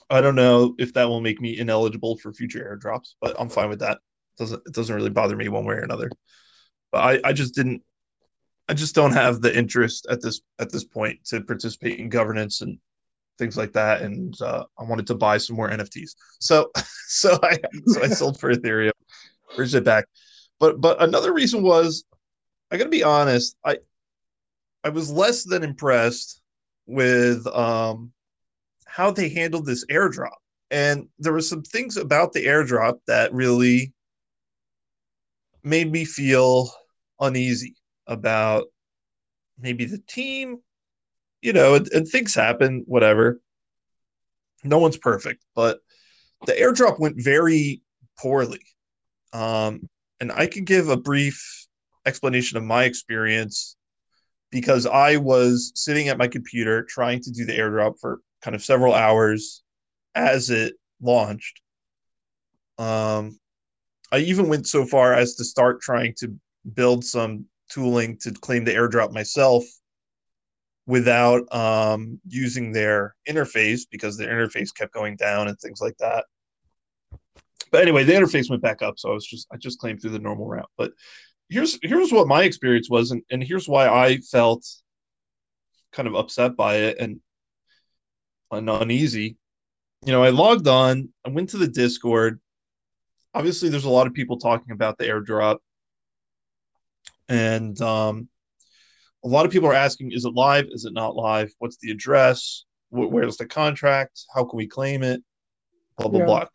I 0.10 0.22
don't 0.22 0.36
know 0.36 0.75
if 0.77 0.94
that 0.94 1.10
will 1.10 1.22
make 1.22 1.41
me 1.41 1.58
ineligible 1.58 2.17
for 2.17 2.32
future 2.32 2.79
airdrops, 2.79 3.15
but 3.20 3.36
I'm 3.39 3.50
fine 3.50 3.70
with 3.70 3.79
that. 3.79 3.98
It 3.98 4.38
doesn't 4.38 4.62
it 4.67 4.74
doesn't 4.74 4.96
really 4.96 5.10
bother 5.10 5.36
me 5.36 5.50
one 5.50 5.65
way 5.65 5.75
or 5.75 5.82
another. 5.82 6.12
But 6.91 7.00
I, 7.00 7.29
I 7.29 7.34
just 7.34 7.56
didn't 7.56 7.82
I 8.70 8.74
just 8.74 8.96
don't 8.96 9.13
have 9.13 9.41
the 9.41 9.58
interest 9.58 10.06
at 10.10 10.22
this 10.22 10.41
at 10.60 10.72
this 10.72 10.84
point 10.84 11.25
to 11.25 11.41
participate 11.41 12.00
in 12.00 12.10
governance 12.10 12.62
and 12.62 12.77
things 13.39 13.58
like 13.58 13.74
that. 13.74 14.01
And 14.01 14.39
uh, 14.41 14.65
I 14.77 14.84
wanted 14.84 15.08
to 15.08 15.15
buy 15.15 15.38
some 15.38 15.56
more 15.56 15.70
NFTs. 15.70 16.12
So 16.39 16.72
so 17.08 17.38
I 17.41 17.58
so 17.88 18.03
I 18.03 18.08
sold 18.08 18.39
for 18.39 18.53
Ethereum, 18.53 18.91
bridged 19.56 19.75
it 19.75 19.84
back. 19.84 20.06
But 20.60 20.79
but 20.79 21.01
another 21.01 21.34
reason 21.34 21.63
was 21.63 22.06
I 22.72 22.77
gotta 22.77 22.89
be 22.89 23.03
honest, 23.03 23.56
I 23.65 23.79
I 24.84 24.89
was 24.89 25.12
less 25.12 25.44
than 25.44 25.63
impressed 25.63 26.41
with 26.88 27.46
um 27.48 28.12
how 28.86 29.12
they 29.12 29.29
handled 29.29 29.65
this 29.65 29.86
airdrop. 29.86 30.38
And 30.72 31.08
there 31.20 31.34
were 31.34 31.41
some 31.41 31.62
things 31.62 31.98
about 31.98 32.34
the 32.34 32.46
airdrop 32.46 33.00
that 33.08 33.34
really 33.34 33.94
made 35.63 35.91
me 35.91 36.03
feel 36.03 36.72
uneasy 37.20 37.75
about 38.08 38.65
maybe 39.60 39.86
the 39.86 40.00
team, 40.00 40.58
you 41.41 41.53
know, 41.53 41.75
and, 41.75 41.88
and 41.91 42.08
things 42.08 42.34
happen, 42.34 42.84
whatever. 42.88 43.39
No 44.63 44.79
one's 44.79 44.98
perfect, 44.98 45.46
but 45.56 45.79
the 46.46 46.53
airdrop 46.53 47.00
went 47.00 47.15
very 47.17 47.82
poorly. 48.20 48.62
Um, 49.34 49.88
and 50.20 50.32
I 50.32 50.48
can 50.48 50.65
give 50.65 50.89
a 50.89 50.98
brief 50.98 51.67
explanation 52.06 52.58
of 52.58 52.63
my 52.63 52.84
experience 52.84 53.77
because 54.51 54.86
I 54.86 55.18
was 55.18 55.72
sitting 55.75 56.08
at 56.10 56.18
my 56.18 56.27
computer 56.27 56.84
trying 56.84 57.22
to 57.22 57.32
do 57.32 57.46
the 57.46 57.58
airdrop 57.58 58.00
for 58.00 58.20
kind 58.42 58.56
of 58.56 58.63
several 58.63 58.94
hours 58.94 59.63
as 60.16 60.50
it 60.50 60.75
launched. 61.01 61.62
Um, 62.77 63.39
I 64.12 64.20
even 64.20 64.48
went 64.48 64.68
so 64.68 64.86
far 64.86 65.13
as 65.13 65.36
to 65.36 65.44
start 65.44 65.82
trying 65.82 66.13
to 66.20 66.34
build 66.74 67.04
some 67.04 67.46
tooling 67.70 68.18
to 68.20 68.32
claim 68.32 68.63
the 68.63 68.74
airdrop 68.74 69.12
myself 69.12 69.63
without 70.86 71.54
um, 71.54 72.20
using 72.27 72.72
their 72.72 73.13
interface 73.27 73.82
because 73.92 74.18
their 74.18 74.30
interface 74.30 74.74
kept 74.74 74.94
going 74.94 75.18
down 75.18 75.50
and 75.50 75.60
things 75.60 75.82
like 75.82 75.98
that. 75.98 76.25
But 77.72 77.82
anyway, 77.82 78.06
the 78.06 78.13
interface 78.13 78.50
went 78.50 78.62
back 78.62 78.82
up, 78.82 78.98
so 78.98 79.10
I 79.10 79.13
was 79.13 79.25
just 79.25 79.48
I 79.51 79.58
just 79.58 79.80
claimed 79.80 80.01
through 80.01 80.12
the 80.12 80.20
normal 80.20 80.48
route. 80.48 80.70
But 80.77 80.94
here's 81.50 81.80
here's 81.82 82.12
what 82.12 82.27
my 82.27 82.44
experience 82.44 82.89
was, 82.89 83.12
and, 83.12 83.22
and 83.30 83.44
here's 83.44 83.68
why 83.68 83.88
I 83.88 84.18
felt 84.18 84.66
kind 85.92 86.08
of 86.08 86.16
upset 86.16 86.56
by 86.56 86.75
it 86.75 86.98
and, 87.00 87.20
and 88.51 88.70
uneasy. 88.70 89.38
You 90.06 90.12
know, 90.12 90.24
I 90.24 90.30
logged 90.30 90.68
on, 90.68 91.10
I 91.25 91.30
went 91.30 91.50
to 91.50 91.58
the 91.58 91.68
Discord. 91.68 92.39
Obviously, 93.34 93.70
there's 93.70 93.86
a 93.86 93.89
lot 93.89 94.08
of 94.08 94.13
people 94.13 94.38
talking 94.38 94.72
about 94.72 94.98
the 94.98 95.06
airdrop, 95.06 95.58
and 97.30 97.80
um, 97.82 98.30
a 99.24 99.27
lot 99.27 99.46
of 99.46 99.51
people 99.51 99.70
are 99.70 99.74
asking, 99.74 100.12
"Is 100.12 100.25
it 100.25 100.34
live? 100.34 100.68
Is 100.72 100.86
it 100.86 100.94
not 100.94 101.16
live? 101.16 101.51
What's 101.60 101.77
the 101.77 101.92
address? 101.92 102.66
Where's 102.89 103.38
the 103.38 103.46
contract? 103.46 104.22
How 104.34 104.44
can 104.44 104.58
we 104.58 104.68
claim 104.68 105.04
it?" 105.04 105.22
Blah 105.98 106.10
blah 106.10 106.20
yeah. 106.20 106.25
blah. 106.25 106.46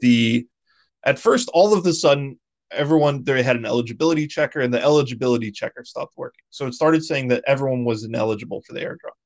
The 0.00 0.46
at 1.04 1.18
first, 1.18 1.48
all 1.52 1.74
of 1.74 1.84
the 1.84 1.94
sudden, 1.94 2.38
everyone 2.72 3.24
they 3.24 3.42
had 3.42 3.56
an 3.56 3.66
eligibility 3.66 4.26
checker 4.26 4.60
and 4.60 4.72
the 4.72 4.82
eligibility 4.82 5.50
checker 5.50 5.84
stopped 5.84 6.14
working. 6.16 6.44
So 6.50 6.66
it 6.66 6.74
started 6.74 7.04
saying 7.04 7.28
that 7.28 7.44
everyone 7.46 7.84
was 7.84 8.04
ineligible 8.04 8.62
for 8.62 8.72
the 8.72 8.80
airdrop 8.80 9.16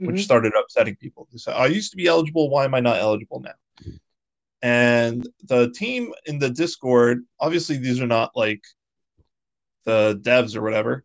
mm-hmm. 0.00 0.06
which 0.06 0.24
started 0.24 0.52
upsetting 0.58 0.96
people. 0.96 1.28
They 1.30 1.38
said 1.38 1.54
i 1.54 1.66
used 1.66 1.90
to 1.92 1.96
be 1.96 2.06
eligible. 2.06 2.50
Why 2.50 2.64
am 2.64 2.74
i 2.74 2.80
not 2.80 2.98
eligible 2.98 3.40
now? 3.40 3.92
And 4.62 5.28
the 5.42 5.70
team 5.72 6.12
in 6.26 6.38
the 6.38 6.50
discord 6.50 7.24
obviously 7.40 7.76
these 7.76 8.00
are 8.00 8.06
not 8.06 8.32
like 8.34 8.62
the 9.84 10.20
devs 10.22 10.56
or 10.56 10.62
whatever. 10.62 11.04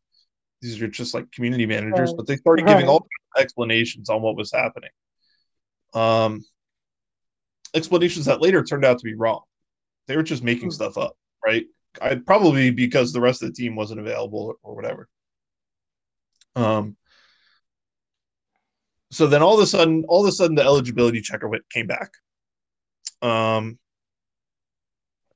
These 0.62 0.82
are 0.82 0.88
just 0.88 1.14
like 1.14 1.32
community 1.32 1.66
managers 1.66 2.14
but 2.14 2.28
they 2.28 2.36
started 2.38 2.68
giving 2.68 2.88
all 2.88 3.08
explanations 3.38 4.10
on 4.10 4.22
what 4.22 4.36
was 4.36 4.52
happening. 4.52 4.92
Um 5.94 6.46
explanations 7.76 8.26
that 8.26 8.42
later 8.42 8.64
turned 8.64 8.86
out 8.86 8.98
to 8.98 9.04
be 9.04 9.16
wrong. 9.16 9.42
They 10.08 10.16
were 10.16 10.24
just 10.24 10.44
making 10.44 10.70
mm-hmm. 10.70 10.92
stuff 10.92 10.98
up 10.98 11.16
right 11.46 11.66
I 12.02 12.16
probably 12.16 12.72
because 12.72 13.12
the 13.12 13.22
rest 13.22 13.42
of 13.42 13.50
the 13.50 13.56
team 13.56 13.76
wasn't 13.76 14.00
available 14.00 14.56
or 14.64 14.76
whatever. 14.76 15.08
Um. 16.56 16.96
So 19.12 19.26
then 19.26 19.42
all 19.42 19.56
of 19.56 19.62
a 19.62 19.68
sudden, 19.68 20.06
all 20.08 20.24
of 20.24 20.30
a 20.30 20.32
sudden, 20.32 20.56
the 20.56 20.64
eligibility 20.64 21.22
checker 21.22 21.50
came 21.72 21.88
back. 21.88 22.12
Um. 23.22 23.80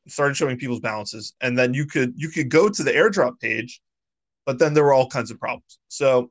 Started 0.08 0.36
showing 0.36 0.58
people's 0.58 0.82
balances, 0.82 1.34
and 1.40 1.58
then 1.58 1.74
you 1.74 1.86
could 1.86 2.14
you 2.18 2.30
could 2.30 2.50
go 2.50 2.70
to 2.70 2.84
the 2.84 2.92
airdrop 2.92 3.40
page, 3.40 3.82
but 4.46 4.60
then 4.60 4.74
there 4.74 4.84
were 4.84 4.94
all 4.94 5.10
kinds 5.10 5.32
of 5.32 5.40
problems. 5.40 5.80
So 5.88 6.30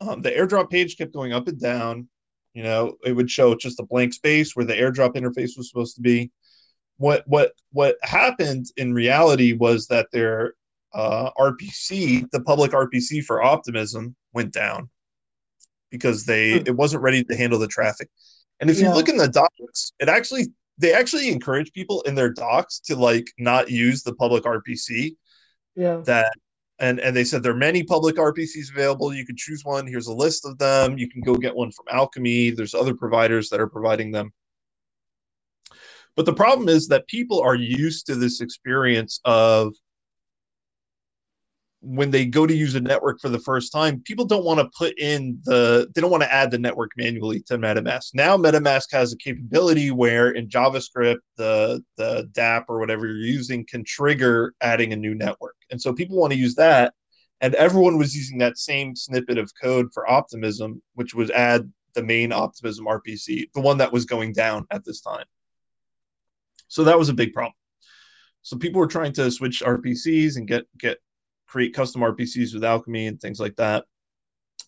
um, 0.00 0.22
the 0.22 0.30
airdrop 0.30 0.70
page 0.70 0.96
kept 0.96 1.12
going 1.14 1.32
up 1.32 1.48
and 1.48 1.60
down. 1.60 2.08
You 2.54 2.64
know, 2.64 2.96
it 3.04 3.12
would 3.12 3.30
show 3.30 3.54
just 3.54 3.78
a 3.78 3.84
blank 3.84 4.14
space 4.14 4.56
where 4.56 4.64
the 4.66 4.74
airdrop 4.74 5.14
interface 5.14 5.56
was 5.56 5.68
supposed 5.68 5.94
to 5.96 6.02
be 6.02 6.32
what 6.98 7.24
what 7.26 7.52
what 7.72 7.96
happened 8.02 8.66
in 8.76 8.92
reality 8.92 9.52
was 9.52 9.86
that 9.86 10.08
their 10.12 10.54
uh, 10.92 11.30
RPC, 11.38 12.30
the 12.30 12.40
public 12.40 12.72
RPC 12.72 13.24
for 13.24 13.42
Optimism, 13.42 14.14
went 14.34 14.52
down 14.52 14.90
because 15.90 16.24
they 16.24 16.58
hmm. 16.58 16.66
it 16.66 16.76
wasn't 16.76 17.02
ready 17.02 17.24
to 17.24 17.36
handle 17.36 17.58
the 17.58 17.66
traffic. 17.66 18.08
And 18.60 18.68
if 18.68 18.78
yeah. 18.78 18.88
you 18.88 18.94
look 18.94 19.08
in 19.08 19.16
the 19.16 19.28
docs, 19.28 19.92
it 20.00 20.08
actually 20.08 20.48
they 20.78 20.92
actually 20.92 21.28
encourage 21.28 21.72
people 21.72 22.02
in 22.02 22.14
their 22.14 22.32
docs 22.32 22.80
to 22.80 22.96
like 22.96 23.26
not 23.38 23.70
use 23.70 24.02
the 24.02 24.14
public 24.14 24.44
RPC. 24.44 25.16
Yeah. 25.76 26.02
That 26.04 26.32
and 26.80 27.00
and 27.00 27.14
they 27.14 27.24
said 27.24 27.42
there 27.42 27.52
are 27.52 27.56
many 27.56 27.82
public 27.84 28.16
RPCs 28.16 28.70
available. 28.72 29.14
You 29.14 29.26
can 29.26 29.36
choose 29.36 29.64
one. 29.64 29.86
Here's 29.86 30.06
a 30.06 30.14
list 30.14 30.44
of 30.44 30.58
them. 30.58 30.98
You 30.98 31.08
can 31.08 31.20
go 31.20 31.34
get 31.34 31.54
one 31.54 31.70
from 31.72 31.86
Alchemy. 31.90 32.50
There's 32.50 32.74
other 32.74 32.94
providers 32.94 33.48
that 33.50 33.60
are 33.60 33.68
providing 33.68 34.10
them. 34.10 34.32
But 36.18 36.26
the 36.26 36.34
problem 36.34 36.68
is 36.68 36.88
that 36.88 37.06
people 37.06 37.40
are 37.40 37.54
used 37.54 38.06
to 38.06 38.16
this 38.16 38.40
experience 38.40 39.20
of 39.24 39.72
when 41.78 42.10
they 42.10 42.26
go 42.26 42.44
to 42.44 42.52
use 42.52 42.74
a 42.74 42.80
network 42.80 43.20
for 43.20 43.28
the 43.28 43.38
first 43.38 43.70
time, 43.70 44.02
people 44.04 44.24
don't 44.24 44.44
want 44.44 44.58
to 44.58 44.68
put 44.76 44.98
in 44.98 45.38
the 45.44 45.88
they 45.94 46.00
don't 46.00 46.10
want 46.10 46.24
to 46.24 46.32
add 46.34 46.50
the 46.50 46.58
network 46.58 46.90
manually 46.96 47.40
to 47.42 47.56
MetaMask. 47.56 48.14
Now 48.14 48.36
MetaMask 48.36 48.86
has 48.90 49.12
a 49.12 49.16
capability 49.16 49.92
where 49.92 50.32
in 50.32 50.48
JavaScript 50.48 51.18
the 51.36 51.84
the 51.96 52.28
DAP 52.32 52.64
or 52.68 52.80
whatever 52.80 53.06
you're 53.06 53.18
using 53.18 53.64
can 53.64 53.84
trigger 53.84 54.54
adding 54.60 54.92
a 54.92 54.96
new 54.96 55.14
network. 55.14 55.54
And 55.70 55.80
so 55.80 55.92
people 55.92 56.16
want 56.16 56.32
to 56.32 56.38
use 56.38 56.56
that. 56.56 56.94
And 57.42 57.54
everyone 57.54 57.96
was 57.96 58.16
using 58.16 58.38
that 58.38 58.58
same 58.58 58.96
snippet 58.96 59.38
of 59.38 59.52
code 59.62 59.86
for 59.94 60.10
Optimism, 60.10 60.82
which 60.94 61.14
was 61.14 61.30
add 61.30 61.72
the 61.94 62.02
main 62.02 62.32
Optimism 62.32 62.86
RPC, 62.86 63.52
the 63.54 63.60
one 63.60 63.78
that 63.78 63.92
was 63.92 64.04
going 64.04 64.32
down 64.32 64.66
at 64.72 64.84
this 64.84 65.00
time. 65.00 65.24
So 66.68 66.84
that 66.84 66.98
was 66.98 67.08
a 67.08 67.14
big 67.14 67.32
problem. 67.32 67.54
So 68.42 68.56
people 68.56 68.80
were 68.80 68.86
trying 68.86 69.12
to 69.14 69.30
switch 69.30 69.62
RPCs 69.64 70.36
and 70.36 70.46
get 70.46 70.64
get 70.78 70.98
create 71.46 71.74
custom 71.74 72.02
RPCs 72.02 72.54
with 72.54 72.64
Alchemy 72.64 73.06
and 73.06 73.20
things 73.20 73.40
like 73.40 73.56
that. 73.56 73.84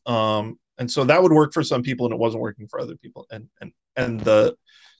Um, 0.06 0.58
and 0.78 0.90
so 0.90 1.04
that 1.04 1.22
would 1.22 1.32
work 1.32 1.52
for 1.52 1.62
some 1.62 1.82
people, 1.82 2.06
and 2.06 2.14
it 2.14 2.18
wasn't 2.18 2.42
working 2.42 2.66
for 2.66 2.80
other 2.80 2.96
people. 2.96 3.26
And 3.30 3.48
and 3.60 3.72
and 3.96 4.20
the 4.20 4.56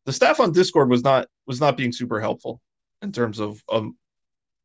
the 0.07 0.13
staff 0.13 0.41
on 0.41 0.53
Discord 0.53 0.91
was 0.91 1.03
not 1.03 1.27
was 1.47 1.61
not 1.61 1.77
being 1.77 1.93
super 1.93 2.21
helpful 2.21 2.61
in 3.03 3.13
terms 3.13 3.41
of 3.41 3.63
um, 3.71 3.97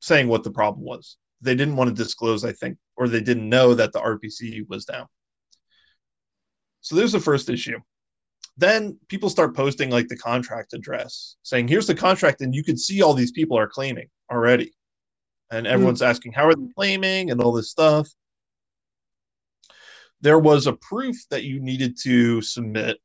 saying 0.02 0.28
what 0.28 0.44
the 0.44 0.52
problem 0.52 0.86
was. 0.86 1.18
They 1.42 1.56
didn't 1.56 1.76
want 1.76 1.90
to 1.90 2.04
disclose, 2.04 2.44
I 2.44 2.54
think, 2.54 2.78
or 2.98 3.08
they 3.08 3.22
didn't 3.22 3.50
know 3.50 3.74
that 3.74 3.94
the 3.94 4.00
RPC 4.00 4.68
was 4.68 4.86
down. 4.86 5.08
So 6.82 6.96
there's 6.96 7.12
the 7.12 7.20
first 7.20 7.50
issue 7.50 7.80
then 8.58 8.98
people 9.10 9.30
start 9.30 9.56
posting 9.56 9.90
like 9.90 10.08
the 10.08 10.18
contract 10.18 10.74
address 10.74 11.36
saying 11.44 11.68
here's 11.68 11.88
the 11.88 11.96
contract 11.96 12.42
and 12.42 12.56
you 12.56 12.64
can 12.64 12.78
see 12.78 13.02
all 13.02 13.14
these 13.14 13.32
people 13.32 13.58
are 13.58 13.68
claiming 13.68 14.08
already 14.32 14.74
and 15.52 15.68
everyone's 15.68 16.02
mm. 16.02 16.08
asking 16.08 16.32
how 16.32 16.48
are 16.48 16.56
they 16.56 16.68
claiming 16.76 17.32
and 17.32 17.42
all 17.42 17.52
this 17.52 17.70
stuff 17.70 18.08
there 20.22 20.40
was 20.40 20.68
a 20.68 20.74
proof 20.74 21.16
that 21.30 21.44
you 21.44 21.60
needed 21.60 21.98
to 22.02 22.42
submit 22.42 22.98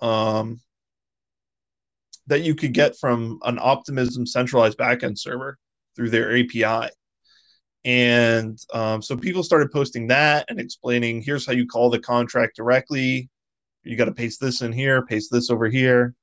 um, 0.00 0.60
that 2.26 2.42
you 2.42 2.54
could 2.54 2.72
get 2.72 2.98
from 2.98 3.38
an 3.44 3.58
Optimism 3.58 4.26
centralized 4.26 4.78
backend 4.78 5.18
server 5.18 5.58
through 5.94 6.10
their 6.10 6.36
API. 6.36 6.90
And 7.84 8.58
um, 8.74 9.00
so 9.00 9.16
people 9.16 9.44
started 9.44 9.70
posting 9.70 10.08
that 10.08 10.46
and 10.48 10.58
explaining 10.58 11.22
here's 11.22 11.46
how 11.46 11.52
you 11.52 11.66
call 11.66 11.88
the 11.88 12.00
contract 12.00 12.56
directly. 12.56 13.30
You 13.86 13.96
got 13.96 14.06
to 14.06 14.12
paste 14.12 14.40
this 14.40 14.62
in 14.62 14.72
here, 14.72 15.04
paste 15.06 15.30
this 15.30 15.50
over 15.50 15.68
here. 15.68 16.14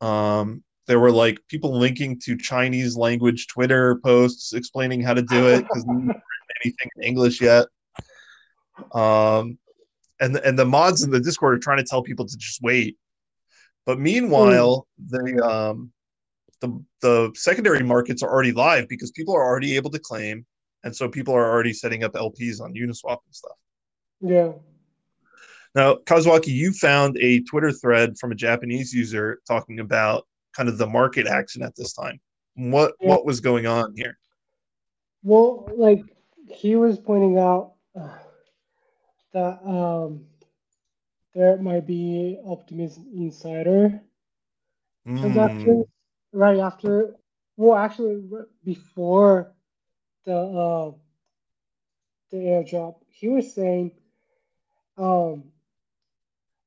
Um, 0.00 0.62
there 0.86 1.00
were 1.00 1.10
like 1.10 1.38
people 1.48 1.78
linking 1.78 2.20
to 2.24 2.36
Chinese 2.36 2.96
language 2.96 3.46
Twitter 3.48 3.96
posts 4.04 4.52
explaining 4.52 5.00
how 5.00 5.14
to 5.14 5.22
do 5.22 5.48
it 5.48 5.62
because 5.62 5.84
anything 5.88 6.90
in 6.96 7.02
English 7.02 7.40
yet. 7.40 7.66
Um, 8.92 9.58
and 10.20 10.36
and 10.36 10.58
the 10.58 10.64
mods 10.64 11.02
in 11.02 11.10
the 11.10 11.20
Discord 11.20 11.56
are 11.56 11.60
trying 11.60 11.78
to 11.78 11.84
tell 11.84 12.02
people 12.02 12.26
to 12.26 12.36
just 12.36 12.60
wait. 12.62 12.98
But 13.86 13.98
meanwhile, 13.98 14.86
mm. 15.00 15.10
the 15.10 15.44
um, 15.44 15.92
the 16.60 16.84
the 17.00 17.32
secondary 17.34 17.82
markets 17.82 18.22
are 18.22 18.30
already 18.30 18.52
live 18.52 18.88
because 18.88 19.10
people 19.12 19.34
are 19.34 19.44
already 19.44 19.76
able 19.76 19.90
to 19.90 19.98
claim, 19.98 20.46
and 20.82 20.94
so 20.94 21.08
people 21.08 21.34
are 21.34 21.50
already 21.50 21.72
setting 21.72 22.04
up 22.04 22.12
LPs 22.12 22.60
on 22.60 22.74
Uniswap 22.74 23.18
and 23.26 23.34
stuff. 23.34 23.56
Yeah. 24.20 24.52
Now, 25.74 25.96
Kazuaki, 25.96 26.48
you 26.48 26.72
found 26.72 27.16
a 27.18 27.40
Twitter 27.40 27.72
thread 27.72 28.16
from 28.18 28.30
a 28.30 28.36
Japanese 28.36 28.92
user 28.92 29.40
talking 29.46 29.80
about 29.80 30.26
kind 30.54 30.68
of 30.68 30.78
the 30.78 30.86
market 30.86 31.26
action 31.26 31.62
at 31.62 31.74
this 31.74 31.92
time. 31.92 32.20
What 32.54 32.94
yeah. 33.00 33.08
what 33.08 33.26
was 33.26 33.40
going 33.40 33.66
on 33.66 33.94
here? 33.96 34.16
Well, 35.22 35.68
like 35.76 36.02
he 36.48 36.76
was 36.76 36.98
pointing 36.98 37.38
out 37.38 37.72
uh, 37.98 38.18
that 39.32 39.58
um, 39.66 40.26
there 41.34 41.56
might 41.56 41.86
be 41.86 42.38
Optimism 42.46 43.06
Insider 43.12 44.00
mm. 45.06 45.20
transactions 45.20 45.86
right 46.32 46.58
after. 46.58 47.16
Well, 47.56 47.76
actually, 47.76 48.22
before 48.64 49.52
the 50.24 50.36
uh, 50.36 50.92
the 52.30 52.36
airdrop, 52.36 52.96
he 53.08 53.28
was 53.28 53.52
saying 53.52 53.92
um, 54.96 55.44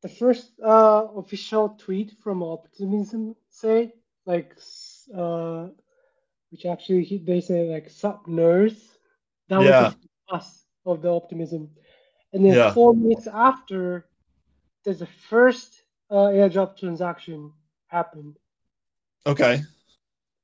the 0.01 0.09
first 0.09 0.51
uh, 0.63 1.07
official 1.15 1.69
tweet 1.69 2.13
from 2.21 2.43
Optimism 2.43 3.35
say 3.49 3.93
like 4.25 4.55
uh, 5.15 5.67
which 6.51 6.65
actually 6.65 7.03
he, 7.03 7.17
they 7.17 7.41
say 7.41 7.67
like 7.69 7.89
sup 7.89 8.25
nerds. 8.27 8.79
That 9.49 9.61
yeah. 9.63 9.83
was 9.83 9.95
the 9.95 10.35
us 10.35 10.65
of 10.85 11.01
the 11.01 11.09
optimism. 11.09 11.69
And 12.33 12.45
then 12.45 12.53
yeah. 12.53 12.73
four 12.73 12.93
minutes 12.93 13.27
after, 13.27 14.05
there's 14.83 14.99
the 14.99 15.07
first 15.29 15.83
uh, 16.09 16.27
airdrop 16.27 16.77
transaction 16.77 17.53
happened. 17.87 18.37
Okay. 19.25 19.61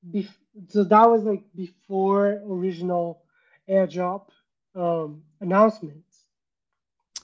Bef- 0.09 0.39
so 0.69 0.83
that 0.83 1.09
was 1.09 1.23
like 1.23 1.43
before 1.55 2.41
original 2.47 3.23
airdrop 3.69 4.27
um, 4.75 5.23
announcements. 5.41 6.12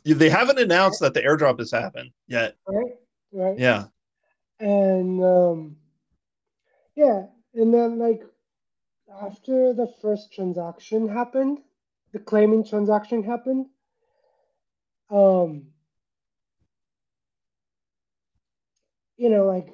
They 0.04 0.30
haven't 0.30 0.60
announced 0.60 1.00
that 1.02 1.14
the 1.14 1.22
airdrop 1.22 1.60
has 1.60 1.72
happened 1.72 2.12
yet. 2.28 2.56
Right. 2.68 2.94
Right. 3.32 3.60
Yeah. 3.60 3.86
And 4.60 5.24
um, 5.24 5.78
yeah, 6.96 7.28
and 7.54 7.74
then 7.74 7.98
like 7.98 8.24
after 9.22 9.74
the 9.74 9.88
first 10.02 10.34
transaction 10.34 11.08
happened, 11.08 11.60
the 12.12 12.20
claiming 12.20 12.66
transaction 12.66 13.24
happened, 13.24 13.68
um, 15.10 15.68
you 19.18 19.30
know, 19.30 19.46
like 19.46 19.68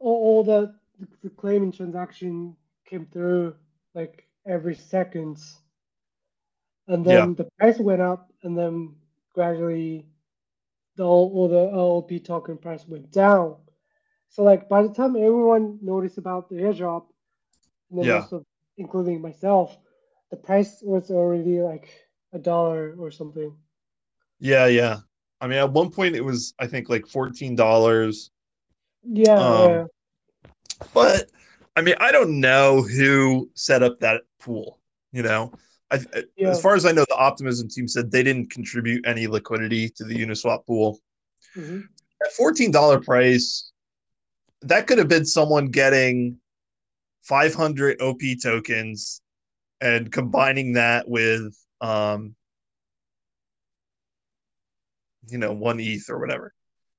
all, 0.00 0.16
all 0.16 0.44
the, 0.44 0.74
the 1.22 1.30
claiming 1.30 1.72
transaction 1.72 2.56
came 2.84 3.06
through 3.06 3.54
like 3.94 4.26
every 4.46 4.74
second, 4.74 5.38
and 6.88 7.04
then 7.04 7.28
yeah. 7.28 7.34
the 7.36 7.48
price 7.58 7.78
went 7.78 8.00
up, 8.00 8.30
and 8.42 8.56
then 8.56 8.94
gradually 9.34 10.06
the 10.96 11.04
all 11.04 11.48
the 11.48 11.56
LLP 11.76 12.24
token 12.24 12.56
price 12.58 12.86
went 12.86 13.10
down. 13.10 13.56
So 14.28 14.42
like 14.42 14.68
by 14.68 14.82
the 14.82 14.92
time 14.92 15.16
everyone 15.16 15.78
noticed 15.82 16.18
about 16.18 16.48
the 16.48 16.56
airdrop, 16.56 17.06
and 17.90 18.00
then 18.00 18.06
yeah. 18.06 18.20
also 18.20 18.44
including 18.76 19.20
myself, 19.20 19.76
the 20.30 20.36
price 20.36 20.80
was 20.82 21.10
already 21.10 21.60
like 21.60 21.88
a 22.32 22.38
dollar 22.38 22.94
or 22.98 23.10
something. 23.10 23.56
Yeah, 24.40 24.66
yeah. 24.66 24.98
I 25.40 25.46
mean, 25.46 25.58
at 25.58 25.72
one 25.72 25.90
point 25.90 26.16
it 26.16 26.24
was 26.24 26.54
I 26.58 26.66
think 26.66 26.88
like 26.88 27.06
fourteen 27.06 27.54
dollars. 27.54 28.30
Yeah, 29.02 29.34
um, 29.34 29.70
yeah. 29.70 29.84
But 30.92 31.30
I 31.76 31.82
mean, 31.82 31.94
I 32.00 32.12
don't 32.12 32.40
know 32.40 32.82
who 32.82 33.50
set 33.54 33.82
up 33.82 34.00
that 34.00 34.22
pool. 34.40 34.80
You 35.12 35.22
know, 35.22 35.52
I, 35.90 36.00
yeah. 36.36 36.48
as 36.48 36.60
far 36.60 36.74
as 36.74 36.86
I 36.86 36.92
know, 36.92 37.04
the 37.08 37.16
Optimism 37.16 37.68
team 37.68 37.86
said 37.86 38.10
they 38.10 38.22
didn't 38.22 38.50
contribute 38.50 39.06
any 39.06 39.26
liquidity 39.26 39.88
to 39.90 40.04
the 40.04 40.14
Uniswap 40.14 40.66
pool. 40.66 40.98
Mm-hmm. 41.56 41.80
At 42.24 42.32
fourteen 42.32 42.70
dollar 42.70 43.00
price, 43.00 43.70
that 44.62 44.86
could 44.86 44.98
have 44.98 45.08
been 45.08 45.26
someone 45.26 45.66
getting 45.66 46.38
500 47.22 48.00
OP 48.02 48.20
tokens 48.42 49.20
and 49.80 50.10
combining 50.12 50.74
that 50.74 51.08
with 51.08 51.56
um 51.80 52.34
you 55.28 55.38
know 55.38 55.52
one 55.52 55.80
ETH 55.80 56.08
or 56.08 56.18
whatever, 56.18 56.52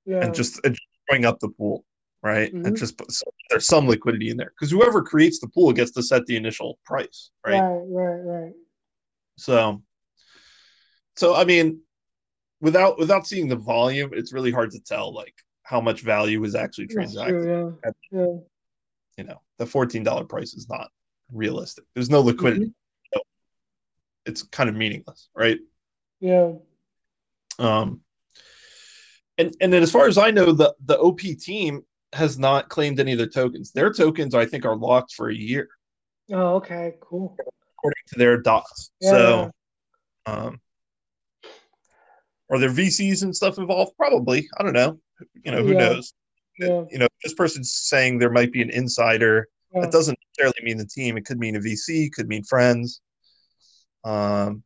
yeah. 0.05 0.23
and 0.23 0.33
just 0.33 0.59
drawing 1.07 1.25
up 1.25 1.39
the 1.39 1.49
pool, 1.49 1.85
right? 2.23 2.53
Mm-hmm. 2.53 2.65
And 2.65 2.77
just 2.77 2.99
so 3.11 3.23
there's 3.49 3.67
some 3.67 3.87
liquidity 3.87 4.29
in 4.29 4.37
there 4.37 4.51
because 4.57 4.71
whoever 4.71 5.03
creates 5.03 5.39
the 5.39 5.47
pool 5.47 5.71
gets 5.73 5.91
to 5.91 6.03
set 6.03 6.25
the 6.25 6.35
initial 6.35 6.79
price, 6.85 7.29
right? 7.45 7.59
Right, 7.59 7.83
right, 7.87 8.43
right. 8.43 8.53
So, 9.37 9.81
so 11.15 11.35
I 11.35 11.45
mean, 11.45 11.81
without 12.61 12.97
without 12.97 13.27
seeing 13.27 13.47
the 13.47 13.55
volume, 13.55 14.11
it's 14.13 14.33
really 14.33 14.51
hard 14.51 14.71
to 14.71 14.79
tell 14.79 15.13
like 15.13 15.35
how 15.63 15.81
much 15.81 16.01
value 16.01 16.43
is 16.43 16.55
actually 16.55 16.87
transacted. 16.87 17.43
True, 17.43 17.77
yeah. 17.83 17.91
yeah. 18.11 18.35
You 19.17 19.23
know, 19.23 19.41
the 19.57 19.65
fourteen 19.65 20.03
dollar 20.03 20.25
price 20.25 20.53
is 20.53 20.69
not 20.69 20.89
realistic. 21.31 21.85
There's 21.93 22.09
no 22.09 22.21
liquidity. 22.21 22.67
Mm-hmm. 22.67 23.19
it's 24.25 24.43
kind 24.43 24.69
of 24.69 24.75
meaningless, 24.75 25.29
right? 25.35 25.59
Yeah. 26.19 26.53
Um. 27.59 28.01
And 29.37 29.55
and 29.59 29.71
then 29.71 29.83
as 29.83 29.91
far 29.91 30.07
as 30.07 30.17
I 30.17 30.31
know, 30.31 30.51
the 30.51 30.73
the 30.85 30.97
OP 30.97 31.19
team 31.19 31.81
has 32.13 32.39
not 32.39 32.69
claimed 32.69 32.99
any 32.99 33.11
of 33.11 33.17
their 33.17 33.27
tokens. 33.27 33.71
Their 33.71 33.91
tokens, 33.91 34.33
I 34.33 34.45
think, 34.45 34.65
are 34.65 34.75
locked 34.75 35.13
for 35.13 35.29
a 35.29 35.35
year. 35.35 35.67
Oh, 36.31 36.55
okay, 36.55 36.93
cool. 37.01 37.37
According 37.85 38.03
to 38.13 38.19
their 38.19 38.41
docs. 38.41 38.91
Yeah. 38.99 39.09
So, 39.09 39.51
um, 40.25 40.59
are 42.51 42.59
there 42.59 42.69
VCs 42.69 43.23
and 43.23 43.35
stuff 43.35 43.57
involved? 43.57 43.93
Probably. 43.97 44.47
I 44.57 44.63
don't 44.63 44.73
know 44.73 44.99
you 45.43 45.51
know, 45.51 45.63
who 45.63 45.73
yeah. 45.73 45.79
knows? 45.79 46.13
Yeah. 46.59 46.83
You 46.89 46.99
know, 46.99 47.07
this 47.23 47.33
person's 47.33 47.73
saying 47.73 48.19
there 48.19 48.31
might 48.31 48.51
be 48.51 48.61
an 48.61 48.69
insider. 48.69 49.47
That 49.73 49.91
doesn't 49.91 50.17
necessarily 50.29 50.63
mean 50.63 50.77
the 50.77 50.87
team. 50.87 51.17
It 51.17 51.25
could 51.25 51.37
mean 51.37 51.57
a 51.57 51.59
VC, 51.59 52.09
could 52.13 52.29
mean 52.29 52.45
friends. 52.45 53.01
Um, 54.05 54.63